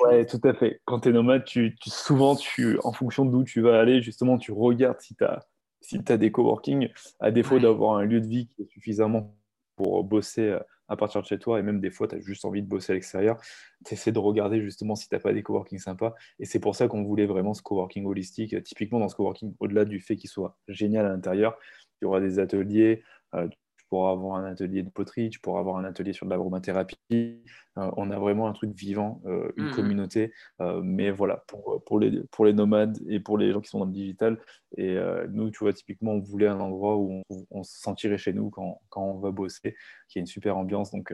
ouais, 0.00 0.26
tout 0.26 0.40
à 0.44 0.54
fait. 0.54 0.80
Quand 0.84 1.00
tu 1.00 1.08
es 1.08 1.12
nomade, 1.12 1.44
tu, 1.44 1.76
souvent, 1.86 2.36
tu, 2.36 2.78
en 2.84 2.92
fonction 2.92 3.24
d'où 3.24 3.44
tu 3.44 3.60
vas 3.60 3.80
aller, 3.80 4.02
justement, 4.02 4.38
tu 4.38 4.52
regardes 4.52 5.00
si 5.00 5.14
tu 5.14 5.24
as, 5.24 5.46
si 5.80 5.98
as 6.08 6.16
des 6.16 6.30
coworking, 6.30 6.88
à 7.20 7.30
défaut 7.30 7.58
d'avoir 7.58 7.96
un 7.96 8.04
lieu 8.04 8.20
de 8.20 8.26
vie 8.26 8.48
qui 8.48 8.62
est 8.62 8.70
suffisamment 8.70 9.34
pour 9.76 10.04
bosser 10.04 10.48
euh, 10.48 10.60
à 10.90 10.96
partir 10.96 11.22
de 11.22 11.26
chez 11.26 11.38
toi, 11.38 11.58
et 11.58 11.62
même 11.62 11.80
des 11.80 11.90
fois, 11.90 12.08
tu 12.08 12.16
as 12.16 12.20
juste 12.20 12.44
envie 12.44 12.62
de 12.62 12.68
bosser 12.68 12.92
à 12.92 12.94
l'extérieur, 12.94 13.40
tu 13.86 13.94
essaies 13.94 14.12
de 14.12 14.18
regarder 14.18 14.60
justement 14.60 14.94
si 14.96 15.08
tu 15.08 15.14
n'as 15.14 15.20
pas 15.20 15.32
des 15.32 15.42
coworking 15.42 15.78
sympas. 15.78 16.14
Et 16.38 16.44
c'est 16.44 16.60
pour 16.60 16.76
ça 16.76 16.88
qu'on 16.88 17.02
voulait 17.04 17.26
vraiment 17.26 17.54
ce 17.54 17.62
coworking 17.62 18.04
holistique. 18.06 18.62
Typiquement, 18.64 18.98
dans 19.00 19.08
ce 19.08 19.14
coworking, 19.16 19.54
au-delà 19.60 19.84
du 19.86 20.00
fait 20.00 20.16
qu'il 20.16 20.28
soit 20.28 20.58
génial 20.68 21.06
à 21.06 21.10
l'intérieur, 21.10 21.56
il 22.00 22.04
y 22.04 22.08
aura 22.08 22.20
des 22.20 22.38
ateliers, 22.38 23.02
euh, 23.34 23.48
pourras 23.90 24.12
avoir 24.12 24.36
un 24.36 24.44
atelier 24.44 24.82
de 24.82 24.88
poterie, 24.88 25.28
tu 25.30 25.40
pourras 25.40 25.60
avoir 25.60 25.76
un 25.76 25.84
atelier 25.84 26.12
sur 26.12 26.24
de 26.24 26.30
l'aromathérapie. 26.30 26.96
Euh, 27.12 27.90
on 27.96 28.10
a 28.10 28.18
vraiment 28.18 28.48
un 28.48 28.52
truc 28.52 28.72
vivant, 28.72 29.20
euh, 29.26 29.50
une 29.56 29.66
mm, 29.66 29.68
mm. 29.68 29.74
communauté. 29.74 30.32
Euh, 30.60 30.80
mais 30.82 31.10
voilà, 31.10 31.44
pour, 31.48 31.82
pour, 31.84 31.98
les, 31.98 32.22
pour 32.30 32.44
les 32.44 32.52
nomades 32.52 32.98
et 33.08 33.20
pour 33.20 33.36
les 33.36 33.52
gens 33.52 33.60
qui 33.60 33.68
sont 33.68 33.80
dans 33.80 33.84
le 33.84 33.92
digital. 33.92 34.38
Et 34.76 34.96
nous, 35.30 35.50
tu 35.50 35.58
vois, 35.64 35.72
typiquement, 35.72 36.12
on 36.12 36.20
voulait 36.20 36.46
un 36.46 36.60
endroit 36.60 36.96
où 36.96 37.22
on, 37.50 37.62
se 37.64 37.80
sentirait 37.80 38.18
chez 38.18 38.32
nous 38.32 38.50
quand, 38.50 38.80
quand, 38.88 39.02
on 39.02 39.18
va 39.18 39.32
bosser, 39.32 39.74
qui 40.08 40.18
a 40.18 40.20
une 40.20 40.26
super 40.26 40.56
ambiance. 40.56 40.92
Donc, 40.92 41.12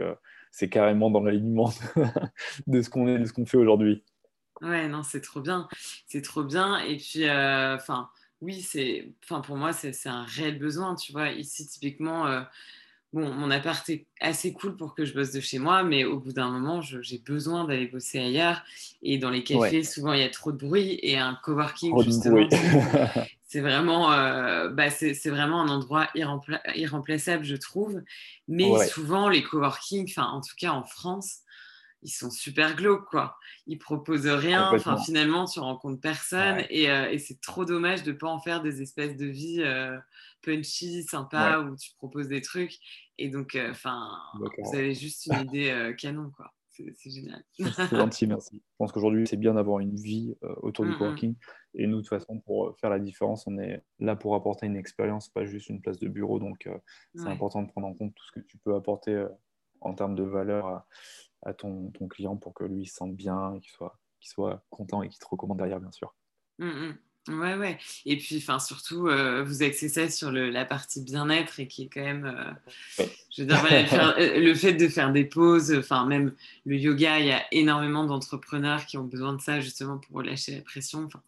c'est 0.51 0.69
carrément 0.69 1.11
dans 1.11 1.23
l'alignement 1.23 1.73
de 2.67 2.83
ce 2.83 2.91
qu'on 2.91 3.09
est, 3.09 3.19
de 3.19 3.25
ce 3.25 3.33
qu'on 3.33 3.47
fait 3.47 3.57
aujourd'hui. 3.57 4.05
Ouais, 4.61 4.89
non, 4.89 5.03
c'est 5.03 5.23
trop 5.23 5.41
bien. 5.41 5.69
C'est 6.07 6.21
trop 6.21 6.45
bien. 6.45 6.79
Et 6.81 6.99
puis, 6.99 7.25
enfin 7.25 8.11
oui, 8.43 8.61
c'est, 8.61 9.09
enfin 9.25 9.41
pour 9.41 9.57
moi, 9.57 9.73
c'est 9.73 9.95
un 10.07 10.25
réel 10.25 10.59
besoin. 10.59 10.95
Tu 10.95 11.13
vois, 11.13 11.31
ici 11.31 11.67
typiquement, 11.67 12.27
euh, 12.27 12.43
bon, 13.13 13.33
mon 13.33 13.51
appart 13.51 13.89
est 13.89 14.07
assez 14.21 14.53
cool 14.53 14.77
pour 14.77 14.95
que 14.95 15.05
je 15.05 15.15
bosse 15.15 15.33
de 15.33 15.41
chez 15.41 15.59
moi, 15.59 15.83
mais 15.83 16.05
au 16.05 16.19
bout 16.19 16.33
d'un 16.33 16.51
moment, 16.51 16.81
j'ai 16.83 17.19
besoin 17.19 17.65
d'aller 17.65 17.87
bosser 17.87 18.19
ailleurs. 18.19 18.63
Et 19.03 19.19
dans 19.19 19.31
les 19.31 19.43
cafés, 19.43 19.85
souvent, 19.85 20.13
il 20.13 20.21
y 20.21 20.25
a 20.25 20.29
trop 20.29 20.53
de 20.53 20.59
bruit. 20.59 20.99
Et 21.03 21.19
un 21.19 21.39
coworking, 21.43 21.99
justement, 22.03 22.47
c'est 23.49 23.61
vraiment, 23.61 24.13
euh, 24.13 24.69
bah, 24.69 24.91
c'est 24.91 25.31
vraiment 25.31 25.63
un 25.63 25.69
endroit 25.69 26.09
irremplaçable, 26.15 27.45
je 27.45 27.57
trouve. 27.57 28.03
Mais 28.49 28.71
souvent, 28.89 29.29
les 29.29 29.43
coworking, 29.43 30.07
enfin, 30.11 30.29
en 30.29 30.41
tout 30.41 30.55
cas 30.59 30.73
en 30.73 30.85
France, 30.85 31.41
ils 32.07 32.11
sont 32.11 32.31
super 32.31 32.77
glauques, 32.77 33.07
quoi. 33.07 33.37
Ils 33.67 33.79
proposent 33.79 34.29
rien. 34.29 34.71
Enfin, 34.73 34.97
finalement, 34.97 35.45
tu 35.45 35.59
rencontres 35.59 36.01
personne. 36.01 36.59
Euh, 36.59 37.09
et, 37.11 37.19
c'est 37.19 37.41
trop 37.41 37.65
dommage 37.65 38.05
de 38.05 38.13
ne 38.13 38.17
pas 38.17 38.29
en 38.29 38.39
faire 38.39 38.63
des 38.63 38.81
espèces 38.81 39.17
de 39.17 39.27
vie 39.27 39.61
euh, 39.61 39.99
punchy, 40.41 41.03
sympa, 41.03 41.59
où 41.59 41.77
tu 41.77 41.91
proposes 41.97 42.29
des 42.29 42.43
trucs. 42.43 42.79
Et 43.19 43.29
donc, 43.29 43.57
euh, 43.57 43.73
enfin, 43.73 44.09
vous 44.39 44.75
avez 44.75 44.95
juste 44.95 45.27
une 45.27 45.49
idée 45.49 45.95
canon, 45.99 46.31
quoi. 46.31 46.53
C'est 46.71 47.11
génial. 47.11 47.43
C'est 47.59 47.97
gentil, 47.97 48.27
merci. 48.29 48.63
Je 48.71 48.77
pense 48.79 48.93
qu'aujourd'hui, 48.93 49.27
c'est 49.27 49.39
bien 49.39 49.55
d'avoir 49.55 49.81
une 49.81 49.97
vie 49.97 50.37
autour 50.63 50.85
du 50.85 50.97
coworking. 50.97 51.35
Et 51.75 51.89
nous, 51.89 51.97
de 51.97 52.03
toute 52.03 52.11
façon, 52.11 52.39
pour 52.39 52.79
faire 52.79 52.91
la 52.91 53.01
différence, 53.01 53.47
on 53.49 53.59
est 53.59 53.83
là 53.99 54.15
pour 54.15 54.37
apporter 54.37 54.67
une 54.67 54.77
expérience, 54.77 55.29
pas 55.29 55.45
juste 55.45 55.71
une 55.71 55.81
place 55.81 55.99
de 55.99 56.07
bureau. 56.07 56.39
Donc, 56.39 56.69
c'est 57.17 57.27
important 57.27 57.63
de 57.63 57.69
prendre 57.69 57.89
en 57.89 57.95
compte 57.95 58.15
tout 58.15 58.25
ce 58.27 58.41
que 58.41 58.47
tu 58.47 58.59
peux 58.59 58.77
apporter 58.77 59.27
en 59.81 59.95
termes 59.95 60.15
de 60.15 60.23
valeur 60.23 60.67
à 60.67 60.87
ton, 61.55 61.91
ton, 61.91 62.09
client 62.09 62.37
pour 62.37 62.55
que 62.55 62.65
lui 62.65 62.87
se 62.87 62.97
sente 62.97 63.15
bien, 63.15 63.59
qu'il 63.61 63.71
soit, 63.71 63.99
qu'il 64.21 64.31
soit 64.31 64.65
content 64.71 65.03
et 65.03 65.09
qu'il 65.09 65.19
te 65.19 65.27
recommande 65.29 65.59
derrière, 65.59 65.81
bien 65.81 65.93
sûr. 65.93 66.15
Mmh, 66.59 66.67
mmh. 66.67 66.95
Ouais, 67.29 67.55
ouais. 67.55 67.79
Et 68.05 68.17
puis, 68.17 68.37
enfin, 68.37 68.61
surtout, 68.61 69.09
euh, 69.09 69.43
vous 69.43 69.63
axez 69.63 69.89
ça 69.89 70.09
sur 70.09 70.31
le, 70.31 70.49
la 70.49 70.65
partie 70.65 71.03
bien-être 71.03 71.59
et 71.59 71.67
qui 71.67 71.85
est 71.85 71.89
quand 71.93 72.03
même. 72.03 72.25
Euh, 72.25 73.05
je 73.37 73.43
veux 73.43 73.49
dire, 73.49 73.65
euh, 74.19 74.41
le 74.41 74.55
fait 74.55 74.75
de 74.75 74.87
faire 74.89 75.13
des 75.13 75.25
pauses, 75.25 75.75
enfin, 75.77 76.07
même 76.07 76.33
le 76.65 76.77
yoga, 76.77 77.19
il 77.19 77.27
y 77.27 77.33
a 77.33 77.43
énormément 77.51 78.05
d'entrepreneurs 78.05 78.87
qui 78.87 78.97
ont 78.97 79.05
besoin 79.05 79.33
de 79.33 79.41
ça 79.41 79.61
justement 79.61 79.99
pour 79.99 80.19
relâcher 80.19 80.55
la 80.57 80.61
pression. 80.63 81.07
Enfin, 81.07 81.23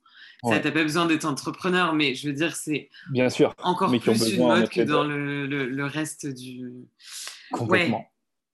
ça, 0.45 0.61
t'as 0.61 0.71
pas 0.71 0.85
besoin 0.85 1.07
d'être 1.07 1.25
entrepreneur, 1.25 1.93
mais 1.95 2.15
je 2.15 2.29
veux 2.29 2.33
dire, 2.35 2.55
c'est 2.55 2.91
bien 3.11 3.29
sûr, 3.29 3.55
encore 3.65 3.91
plus 3.91 4.35
une 4.35 4.47
mode 4.47 4.69
que 4.69 4.83
dans 4.83 5.03
le, 5.03 5.47
le, 5.47 5.85
reste 5.85 6.27
du. 6.27 6.71
Complètement. 7.51 8.09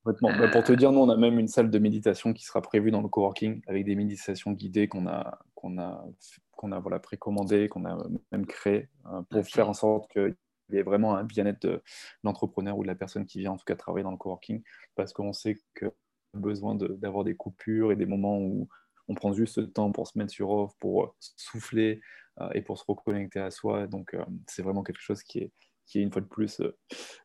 Bah, 0.05 0.49
pour 0.53 0.65
te 0.65 0.73
dire, 0.73 0.93
nous, 0.93 1.01
on 1.01 1.09
a 1.09 1.17
même 1.17 1.39
une 1.39 1.49
salle 1.49 1.71
de 1.71 1.79
méditation 1.79 2.35
qui 2.35 2.45
sera 2.45 2.61
prévue 2.61 2.91
dans 2.91 3.01
le 3.01 3.09
coworking 3.09 3.63
avec 3.67 3.85
des 3.87 3.95
méditations 3.95 4.53
guidées 4.53 4.87
qu'on 4.87 5.07
a, 5.07 5.39
qu'on 5.55 5.79
a, 5.79 6.05
qu'on 6.53 6.73
a 6.73 6.81
voilà, 6.81 6.99
précommandées, 6.99 7.69
qu'on 7.69 7.87
a 7.87 7.97
même 8.31 8.47
créées 8.47 8.91
euh, 9.07 9.23
pour 9.31 9.47
faire 9.47 9.69
en 9.69 9.73
sorte 9.73 10.11
qu'il 10.13 10.37
y 10.73 10.77
ait 10.77 10.83
vraiment 10.83 11.17
un 11.17 11.25
bien-être 11.25 11.63
de 11.63 11.83
l'entrepreneur 12.23 12.77
ou 12.77 12.83
de 12.83 12.87
la 12.87 12.95
personne 12.95 13.25
qui 13.25 13.39
vient 13.39 13.53
en 13.53 13.57
tout 13.57 13.65
cas 13.65 13.77
travailler 13.77 14.05
dans 14.05 14.11
le 14.11 14.19
coworking 14.19 14.63
parce 14.95 15.15
qu'on 15.15 15.33
sait 15.33 15.57
qu'on 15.79 15.89
a 16.35 16.39
besoin 16.39 16.75
d'avoir 16.75 17.25
des 17.25 17.35
coupures 17.35 17.91
et 17.91 17.97
des 17.97 18.07
moments 18.07 18.39
où 18.39 18.69
on 19.09 19.15
prend 19.15 19.33
juste 19.33 19.57
le 19.57 19.71
temps 19.71 19.91
pour 19.91 20.07
se 20.07 20.19
mettre 20.19 20.33
sur 20.33 20.51
off, 20.51 20.73
pour 20.81 21.17
souffler 21.19 22.03
euh, 22.41 22.49
et 22.53 22.61
pour 22.61 22.79
se 22.79 22.85
reconnecter 22.87 23.41
à 23.41 23.51
soi. 23.51 23.87
Donc, 23.87 24.13
euh, 24.13 24.25
c'est 24.47 24.63
vraiment 24.63 24.83
quelque 24.83 25.01
chose 25.01 25.23
qui 25.23 25.39
est, 25.39 25.53
qui 25.87 25.99
est 25.99 26.03
une 26.03 26.13
fois 26.13 26.23
de 26.23 26.27
plus 26.27 26.61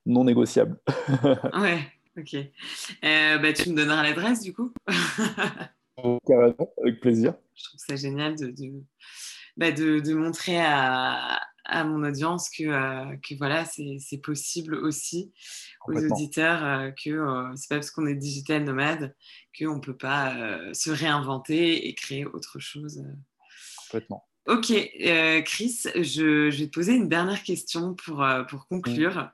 non 0.06 0.24
négociable. 0.24 0.80
ouais. 1.62 1.99
Ok. 2.20 2.34
Euh, 2.34 3.38
bah, 3.38 3.54
tu 3.54 3.70
me 3.70 3.76
donneras 3.76 4.04
l'adresse 4.04 4.42
du 4.42 4.54
coup 4.54 4.74
Carrément, 6.28 6.74
avec 6.82 7.00
plaisir. 7.00 7.34
Je 7.56 7.64
trouve 7.66 7.80
ça 7.80 7.96
génial 7.96 8.36
de, 8.36 8.48
de, 8.48 8.84
bah, 9.58 9.72
de, 9.72 10.14
montrer 10.14 10.60
à, 10.60 11.42
à, 11.66 11.84
mon 11.84 12.04
audience 12.08 12.50
que, 12.50 12.64
euh, 12.64 13.16
que 13.18 13.36
voilà, 13.36 13.66
c'est 13.66 14.22
possible 14.22 14.76
aussi 14.76 15.34
aux 15.88 15.98
auditeurs 15.98 16.64
euh, 16.64 16.92
que 16.92 17.52
c'est 17.56 17.70
pas 17.70 17.76
parce 17.76 17.92
qu'on 17.92 18.08
est 18.08 18.16
digital 18.16 18.64
nomade 18.64 19.16
qu'on 19.58 19.76
ne 19.76 19.82
peut 19.82 19.98
pas 19.98 20.74
se 20.74 20.90
réinventer 20.90 21.88
et 21.88 21.94
créer 21.96 22.26
autre 22.26 22.60
chose. 22.60 23.04
Complètement. 23.90 24.26
Ok, 24.48 24.68
Chris, 25.46 25.82
je, 25.96 26.50
je, 26.50 26.60
vais 26.60 26.68
te 26.68 26.72
poser 26.72 26.96
une 26.96 27.10
dernière 27.10 27.44
question 27.44 27.94
pour, 27.94 28.26
pour 28.48 28.68
conclure. 28.68 29.32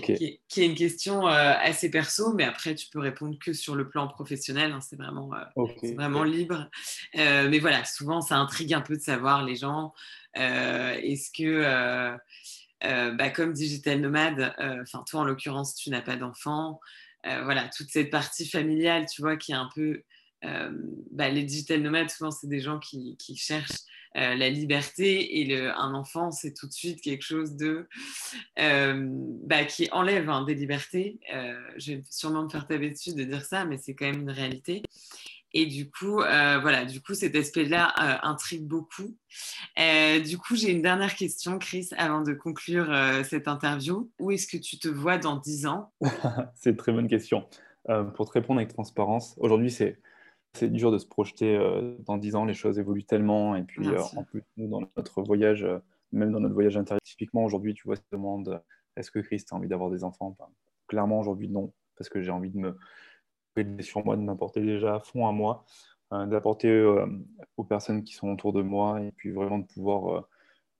Qui, 0.00 0.40
est, 0.56 0.66
une 0.66 0.74
question 0.74 1.26
euh, 1.26 1.54
assez 1.60 1.90
perso, 1.90 2.32
mais 2.34 2.44
après 2.44 2.74
tu 2.74 2.88
peux 2.90 3.00
répondre 3.00 3.36
que 3.38 3.52
sur 3.52 3.74
le 3.74 3.88
plan 3.88 4.06
professionnel, 4.06 4.72
hein, 4.72 4.80
c'est 4.80 4.96
vraiment, 4.96 5.30
euh, 5.34 5.94
vraiment 5.96 6.22
libre. 6.22 6.68
Euh, 7.16 7.48
mais 7.50 7.58
voilà, 7.58 7.84
souvent 7.84 8.20
ça 8.20 8.36
intrigue 8.36 8.72
un 8.72 8.80
peu 8.80 8.96
de 8.96 9.02
savoir 9.02 9.44
les 9.44 9.56
gens, 9.56 9.92
est-ce 10.34 11.30
que, 11.32 12.16
bah, 12.80 13.30
comme 13.30 13.52
digital 13.52 14.00
nomade, 14.00 14.54
enfin 14.82 15.02
toi 15.06 15.20
en 15.20 15.24
l'occurrence 15.24 15.74
tu 15.74 15.90
n'as 15.90 16.02
pas 16.02 16.16
d'enfant, 16.16 16.80
voilà, 17.24 17.68
toute 17.68 17.90
cette 17.90 18.10
partie 18.10 18.48
familiale, 18.48 19.06
tu 19.06 19.22
vois, 19.22 19.36
qui 19.36 19.52
est 19.52 19.56
un 19.56 19.68
peu... 19.74 20.02
Bah, 21.10 21.28
les 21.28 21.42
digital 21.42 21.82
nomades, 21.82 22.10
souvent 22.10 22.30
c'est 22.30 22.48
des 22.48 22.60
gens 22.60 22.78
qui, 22.78 23.16
qui 23.16 23.36
cherchent 23.36 23.80
euh, 24.16 24.34
la 24.34 24.48
liberté 24.48 25.40
et 25.40 25.56
un 25.56 25.94
enfant, 25.94 26.30
c'est 26.30 26.54
tout 26.54 26.66
de 26.66 26.72
suite 26.72 27.00
quelque 27.00 27.22
chose 27.22 27.56
de 27.56 27.88
euh, 28.58 29.06
bah, 29.44 29.64
qui 29.64 29.88
enlève 29.92 30.28
hein, 30.30 30.44
des 30.44 30.54
libertés. 30.54 31.20
Euh, 31.34 31.58
je 31.76 31.92
vais 31.92 32.02
sûrement 32.10 32.44
me 32.44 32.48
faire 32.48 32.66
taper 32.66 32.90
dessus 32.90 33.14
de 33.14 33.24
dire 33.24 33.44
ça, 33.44 33.64
mais 33.64 33.78
c'est 33.78 33.94
quand 33.94 34.06
même 34.06 34.22
une 34.22 34.30
réalité. 34.30 34.82
Et 35.54 35.64
du 35.64 35.90
coup, 35.90 36.16
voilà, 36.16 36.84
du 36.84 37.00
coup, 37.00 37.14
cet 37.14 37.34
aspect-là 37.34 38.20
intrigue 38.22 38.66
beaucoup. 38.66 39.16
du 39.76 40.36
coup, 40.36 40.56
j'ai 40.56 40.72
une 40.72 40.82
dernière 40.82 41.16
question, 41.16 41.58
Chris, 41.58 41.88
avant 41.96 42.20
de 42.20 42.34
conclure 42.34 42.94
cette 43.24 43.48
interview. 43.48 44.10
Où 44.18 44.30
est-ce 44.30 44.46
que 44.46 44.58
tu 44.58 44.78
te 44.78 44.88
vois 44.88 45.16
dans 45.16 45.36
10 45.36 45.66
ans? 45.66 45.90
C'est 46.54 46.70
une 46.70 46.76
très 46.76 46.92
bonne 46.92 47.08
question. 47.08 47.48
pour 48.14 48.26
te 48.26 48.32
répondre 48.32 48.60
avec 48.60 48.74
transparence, 48.74 49.36
aujourd'hui, 49.38 49.70
c'est 49.70 49.98
c'est 50.54 50.70
dur 50.72 50.90
de 50.90 50.98
se 50.98 51.06
projeter 51.06 51.58
dans 52.06 52.16
10 52.16 52.34
ans, 52.34 52.44
les 52.44 52.54
choses 52.54 52.78
évoluent 52.78 53.04
tellement. 53.04 53.54
Et 53.56 53.62
puis, 53.62 53.86
en 54.16 54.24
plus, 54.24 54.42
nous, 54.56 54.68
dans 54.68 54.82
notre 54.96 55.22
voyage, 55.22 55.66
même 56.12 56.32
dans 56.32 56.40
notre 56.40 56.54
voyage 56.54 56.76
intérieur, 56.76 57.00
typiquement 57.02 57.44
aujourd'hui, 57.44 57.74
tu 57.74 57.84
vois, 57.84 57.96
se 57.96 58.02
demande 58.12 58.62
est-ce 58.96 59.10
que 59.10 59.18
Christ 59.20 59.52
a 59.52 59.56
envie 59.56 59.68
d'avoir 59.68 59.90
des 59.90 60.04
enfants? 60.04 60.36
Clairement, 60.88 61.20
aujourd'hui, 61.20 61.48
non, 61.48 61.72
parce 61.96 62.08
que 62.08 62.22
j'ai 62.22 62.30
envie 62.30 62.50
de 62.50 62.58
me 62.58 62.76
sur 63.80 64.04
moi, 64.04 64.16
de 64.16 64.22
m'apporter 64.22 64.60
déjà 64.60 64.96
à 64.96 65.00
fond 65.00 65.26
à 65.26 65.32
moi, 65.32 65.64
d'apporter 66.12 66.72
aux 67.56 67.64
personnes 67.64 68.04
qui 68.04 68.14
sont 68.14 68.30
autour 68.30 68.52
de 68.52 68.62
moi, 68.62 69.02
et 69.02 69.12
puis 69.12 69.30
vraiment 69.30 69.58
de 69.58 69.66
pouvoir 69.66 70.28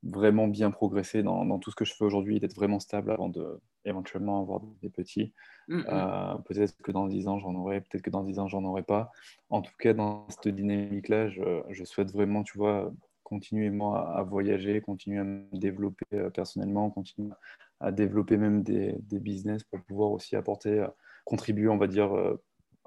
vraiment 0.03 0.47
bien 0.47 0.71
progresser 0.71 1.23
dans, 1.23 1.59
tout 1.59 1.71
ce 1.71 1.77
que 1.77 1.85
je 1.85 1.95
fais 1.95 2.05
aujourd'hui, 2.05 2.39
d'être 2.41 2.55
vraiment 2.55 2.81
stable 2.81 3.11
avant 3.11 3.29
de 3.29 3.61
éventuellement 3.85 4.41
avoir 4.41 4.61
des 4.83 4.91
petits. 4.91 5.33
Mm, 5.69 5.79
mm. 5.79 5.85
Euh, 5.89 6.35
peut-être 6.47 6.77
que 6.83 6.93
dans 6.93 7.07
10 7.07 7.29
ans 7.29 7.39
j'en 7.39 7.55
aurai, 7.55 7.81
peut-être 7.81 8.03
que 8.03 8.11
dans 8.11 8.23
10 8.23 8.39
ans 8.39 8.49
j'en 8.49 8.65
aurai 8.65 8.83
pas. 8.83 9.11
En 9.51 9.63
tout 9.63 9.73
cas, 9.79 9.95
dans 9.95 10.27
cette 10.29 10.49
dynamique-là, 10.49 11.29
je, 11.29 11.85
souhaite 11.85 12.13
vraiment, 12.13 12.43
tu 12.43 12.59
vois, 12.59 12.93
continuer 13.25 13.71
moi 13.71 14.17
à 14.17 14.23
voyager, 14.23 14.81
continuer 14.81 15.19
à 15.19 15.25
me 15.25 15.45
développer 15.53 16.07
euh, 16.15 16.31
personnellement, 16.31 16.91
continuer 16.91 17.33
à 17.81 17.93
développer 17.93 18.37
même 18.37 18.63
des, 18.63 18.97
business 19.11 19.65
pour 19.65 19.81
pouvoir 19.83 20.11
aussi 20.13 20.37
apporter, 20.37 20.81
euh, 20.81 20.89
contribuer, 21.25 21.69
on 21.69 21.77
va 21.77 21.87
dire, 21.87 22.11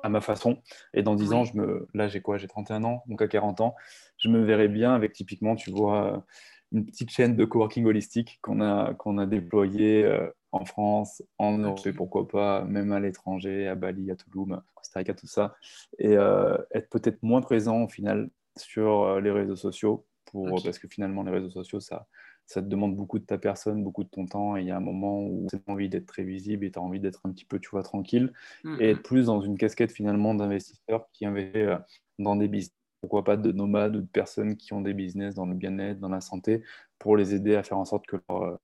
à 0.03 0.09
ma 0.09 0.21
façon. 0.21 0.61
Et 0.93 1.03
dans 1.03 1.15
10 1.15 1.33
ans, 1.33 1.43
je 1.43 1.55
me... 1.57 1.87
là 1.93 2.07
j'ai 2.07 2.21
quoi? 2.21 2.37
J'ai 2.37 2.47
31 2.47 2.83
ans, 2.85 3.03
donc 3.07 3.21
à 3.21 3.27
40 3.27 3.61
ans, 3.61 3.75
je 4.17 4.29
me 4.29 4.43
verrai 4.43 4.67
bien 4.67 4.93
avec 4.93 5.13
typiquement, 5.13 5.55
tu 5.55 5.71
vois 5.71 6.25
une 6.71 6.85
petite 6.85 7.09
chaîne 7.09 7.35
de 7.35 7.45
coworking 7.45 7.85
holistique 7.85 8.39
qu'on 8.41 8.61
a, 8.61 8.93
qu'on 8.93 9.17
a 9.17 9.25
déployée 9.25 10.03
euh, 10.03 10.27
en 10.51 10.65
France, 10.65 11.23
en 11.37 11.57
Europe 11.57 11.85
et 11.85 11.93
pourquoi 11.93 12.27
pas 12.27 12.63
même 12.65 12.91
à 12.91 12.99
l'étranger, 12.99 13.67
à 13.67 13.75
Bali, 13.75 14.11
à 14.11 14.15
Toulouse, 14.15 14.57
Costa 14.75 14.99
Rica, 14.99 15.13
tout 15.13 15.27
ça. 15.27 15.55
Et 15.99 16.17
euh, 16.17 16.57
être 16.71 16.89
peut-être 16.89 17.21
moins 17.23 17.41
présent 17.41 17.83
au 17.83 17.87
final 17.87 18.29
sur 18.57 19.03
euh, 19.03 19.21
les 19.21 19.31
réseaux 19.31 19.55
sociaux 19.55 20.05
pour, 20.25 20.61
parce 20.63 20.79
que 20.79 20.87
finalement 20.87 21.23
les 21.23 21.31
réseaux 21.31 21.49
sociaux, 21.49 21.79
ça, 21.79 22.07
ça 22.45 22.61
te 22.61 22.67
demande 22.67 22.95
beaucoup 22.95 23.19
de 23.19 23.25
ta 23.25 23.37
personne, 23.37 23.83
beaucoup 23.83 24.03
de 24.03 24.09
ton 24.09 24.25
temps, 24.25 24.55
et 24.55 24.61
il 24.61 24.67
y 24.67 24.71
a 24.71 24.77
un 24.77 24.81
moment 24.81 25.23
où 25.23 25.47
tu 25.49 25.57
as 25.57 25.71
envie 25.71 25.89
d'être 25.89 26.05
très 26.05 26.23
visible 26.23 26.65
et 26.65 26.71
tu 26.71 26.79
as 26.79 26.81
envie 26.81 27.01
d'être 27.01 27.21
un 27.25 27.31
petit 27.31 27.45
peu, 27.45 27.59
tu 27.59 27.69
vois, 27.69 27.83
tranquille, 27.83 28.31
mm, 28.63 28.77
et 28.79 28.89
être 28.91 29.03
plus 29.03 29.25
dans 29.25 29.41
une 29.41 29.57
casquette 29.57 29.91
finalement 29.91 30.33
d'investisseurs 30.33 31.07
qui 31.11 31.25
investissent 31.25 31.79
dans 32.19 32.35
des 32.35 32.47
business 32.47 32.80
pourquoi 33.01 33.23
pas 33.23 33.35
de 33.35 33.51
nomades 33.51 33.95
ou 33.95 34.01
de 34.01 34.07
personnes 34.07 34.55
qui 34.55 34.73
ont 34.73 34.81
des 34.81 34.93
business 34.93 35.35
dans 35.35 35.47
le 35.47 35.55
bien-être, 35.55 35.99
dans 35.99 36.09
la 36.09 36.21
santé, 36.21 36.63
pour 36.99 37.17
les 37.17 37.33
aider 37.33 37.55
à 37.55 37.63
faire 37.63 37.79
en 37.79 37.85
sorte 37.85 38.05
que 38.05 38.17
leur 38.29 38.43
euh, 38.43 38.55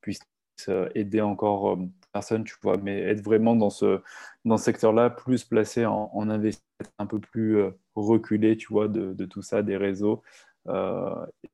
puisse 0.00 0.20
euh, 0.68 0.88
aider 0.94 1.22
encore 1.22 1.72
euh, 1.72 1.78
personnes, 2.12 2.44
tu 2.44 2.54
vois, 2.62 2.76
mais 2.76 3.00
être 3.00 3.22
vraiment 3.22 3.56
dans 3.56 3.70
ce, 3.70 4.02
dans 4.44 4.58
ce 4.58 4.64
secteur-là, 4.64 5.10
plus 5.10 5.44
placé 5.44 5.86
en, 5.86 6.10
en 6.12 6.28
investissement 6.28 6.66
un 6.98 7.06
peu 7.06 7.20
plus 7.20 7.62
reculé, 7.94 8.56
tu 8.56 8.68
vois, 8.72 8.88
de, 8.88 9.14
de, 9.14 9.24
tout 9.24 9.42
ça, 9.42 9.62
des 9.62 9.76
réseaux, 9.76 10.22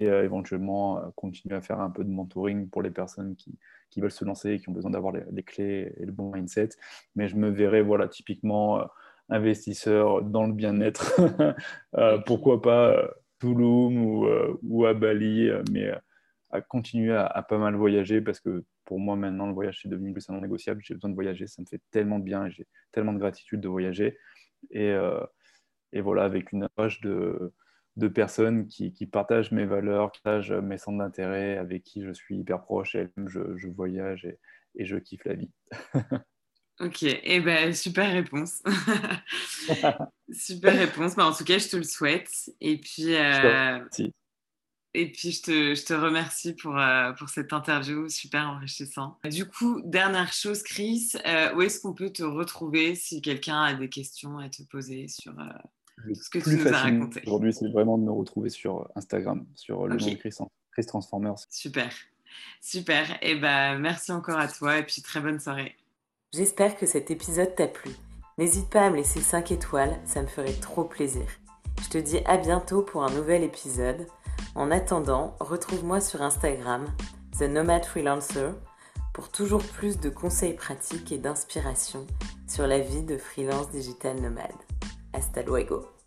et 0.00 0.06
éventuellement 0.06 1.12
continuer 1.16 1.54
à 1.54 1.60
faire 1.60 1.80
un 1.80 1.90
peu 1.90 2.02
de 2.02 2.10
mentoring 2.10 2.68
pour 2.68 2.82
les 2.82 2.90
personnes 2.90 3.36
qui, 3.36 3.58
qui 3.90 4.00
veulent 4.00 4.10
se 4.10 4.24
lancer 4.24 4.52
et 4.52 4.58
qui 4.58 4.68
ont 4.68 4.72
besoin 4.72 4.90
d'avoir 4.90 5.12
les, 5.12 5.22
les, 5.30 5.42
clés 5.42 5.92
et 5.96 6.04
le 6.04 6.12
bon 6.12 6.32
mindset. 6.32 6.70
Mais 7.14 7.28
je 7.28 7.36
me 7.36 7.50
verrais, 7.50 7.82
voilà, 7.82 8.08
typiquement 8.08 8.82
investisseur 9.28 10.22
dans 10.22 10.46
le 10.46 10.52
bien-être. 10.52 11.16
Euh, 11.94 12.18
pourquoi 12.18 12.60
pas 12.60 12.90
euh, 12.90 13.08
Tulum 13.40 14.04
ou, 14.04 14.26
euh, 14.26 14.58
ou 14.62 14.84
à 14.84 14.92
Bali, 14.94 15.50
mais 15.72 15.90
à 16.50 16.60
continuer 16.60 17.14
à, 17.14 17.42
pas 17.48 17.56
mal 17.58 17.74
voyager 17.74 18.20
parce 18.20 18.40
que 18.40 18.64
pour 18.84 19.00
moi 19.00 19.16
maintenant 19.16 19.46
le 19.46 19.54
voyage 19.54 19.80
c'est 19.82 19.88
devenu 19.88 20.12
plus 20.12 20.28
un 20.28 20.34
non 20.34 20.42
négociable. 20.42 20.82
J'ai 20.84 20.94
besoin 20.94 21.10
de 21.10 21.14
voyager, 21.14 21.46
ça 21.46 21.62
me 21.62 21.66
fait 21.66 21.80
tellement 21.90 22.18
de 22.18 22.24
bien 22.24 22.46
et 22.46 22.50
j'ai 22.50 22.66
tellement 22.92 23.14
de 23.14 23.18
gratitude 23.18 23.60
de 23.60 23.68
voyager. 23.68 24.18
Et, 24.70 24.94
et 25.92 26.00
voilà, 26.00 26.24
avec 26.24 26.52
une 26.52 26.64
approche 26.64 27.00
de, 27.00 27.52
de 27.96 28.08
personnes 28.08 28.66
qui, 28.68 28.92
qui, 28.92 29.06
partagent 29.06 29.50
mes 29.50 29.64
valeurs, 29.64 30.12
qui 30.12 30.20
partagent 30.20 30.52
mes 30.52 30.78
centres 30.78 30.98
d'intérêt, 30.98 31.56
avec 31.56 31.82
qui 31.82 32.04
je 32.04 32.12
suis 32.12 32.38
hyper 32.38 32.62
proche 32.62 32.94
et 32.94 33.08
je, 33.26 33.56
je 33.56 33.68
voyage 33.68 34.24
et, 34.26 34.38
et 34.76 34.84
je 34.84 34.96
kiffe 34.96 35.24
la 35.24 35.34
vie. 35.34 35.50
Ok, 36.80 37.02
et 37.02 37.20
eh 37.24 37.40
ben, 37.40 37.74
super 37.74 38.12
réponse. 38.12 38.62
super 40.32 40.78
réponse. 40.78 41.16
Mais 41.16 41.24
en 41.24 41.32
tout 41.32 41.42
cas, 41.42 41.58
je 41.58 41.68
te 41.68 41.76
le 41.76 41.82
souhaite. 41.82 42.30
Et 42.60 42.78
puis, 42.78 43.16
euh, 43.16 43.80
et 44.94 45.10
puis 45.10 45.32
je, 45.32 45.42
te, 45.42 45.74
je 45.74 45.84
te 45.84 45.92
remercie 45.92 46.54
pour, 46.54 46.78
euh, 46.78 47.12
pour 47.14 47.30
cette 47.30 47.52
interview 47.52 48.08
super 48.08 48.48
enrichissant. 48.48 49.18
Du 49.24 49.44
coup, 49.44 49.80
dernière 49.84 50.32
chose, 50.32 50.62
Chris, 50.62 51.14
euh, 51.26 51.52
où 51.56 51.62
est-ce 51.62 51.80
qu'on 51.80 51.94
peut 51.94 52.10
te 52.10 52.22
retrouver 52.22 52.94
si 52.94 53.20
quelqu'un 53.20 53.60
a 53.60 53.74
des 53.74 53.88
questions 53.88 54.38
à 54.38 54.48
te 54.48 54.62
poser 54.62 55.08
sur 55.08 55.34
tout 55.34 56.14
ce 56.14 56.30
que 56.30 56.38
tu 56.38 56.58
nous 56.58 56.68
as 56.68 56.78
raconté? 56.78 57.22
Aujourd'hui, 57.26 57.52
c'est 57.52 57.68
vraiment 57.72 57.98
de 57.98 58.04
me 58.04 58.12
retrouver 58.12 58.50
sur 58.50 58.88
Instagram, 58.94 59.44
sur 59.56 59.88
le 59.88 59.96
nom 59.96 60.10
de 60.12 60.14
Chris, 60.14 60.36
Chris 60.70 60.86
Transformers. 60.86 61.40
Super, 61.50 61.92
super. 62.60 63.10
Et 63.20 63.32
eh 63.32 63.34
ben, 63.34 63.78
merci 63.80 64.12
encore 64.12 64.38
à 64.38 64.46
toi 64.46 64.78
et 64.78 64.84
puis 64.84 65.02
très 65.02 65.20
bonne 65.20 65.40
soirée. 65.40 65.74
J'espère 66.34 66.76
que 66.76 66.84
cet 66.84 67.10
épisode 67.10 67.54
t'a 67.54 67.66
plu. 67.66 67.90
N'hésite 68.36 68.68
pas 68.68 68.82
à 68.82 68.90
me 68.90 68.96
laisser 68.96 69.20
5 69.20 69.50
étoiles, 69.50 69.98
ça 70.04 70.20
me 70.20 70.26
ferait 70.26 70.52
trop 70.52 70.84
plaisir. 70.84 71.26
Je 71.82 71.88
te 71.88 71.98
dis 71.98 72.18
à 72.26 72.36
bientôt 72.36 72.82
pour 72.82 73.02
un 73.02 73.10
nouvel 73.10 73.42
épisode. 73.42 74.06
En 74.54 74.70
attendant, 74.70 75.36
retrouve-moi 75.40 76.02
sur 76.02 76.20
Instagram, 76.20 76.84
The 77.38 77.44
Nomad 77.44 77.84
Freelancer, 77.86 78.50
pour 79.14 79.30
toujours 79.30 79.62
plus 79.62 80.00
de 80.00 80.10
conseils 80.10 80.54
pratiques 80.54 81.12
et 81.12 81.18
d'inspiration 81.18 82.06
sur 82.46 82.66
la 82.66 82.78
vie 82.78 83.02
de 83.02 83.16
freelance 83.16 83.70
digital 83.70 84.20
nomade. 84.20 84.52
Hasta 85.14 85.42
luego! 85.42 85.97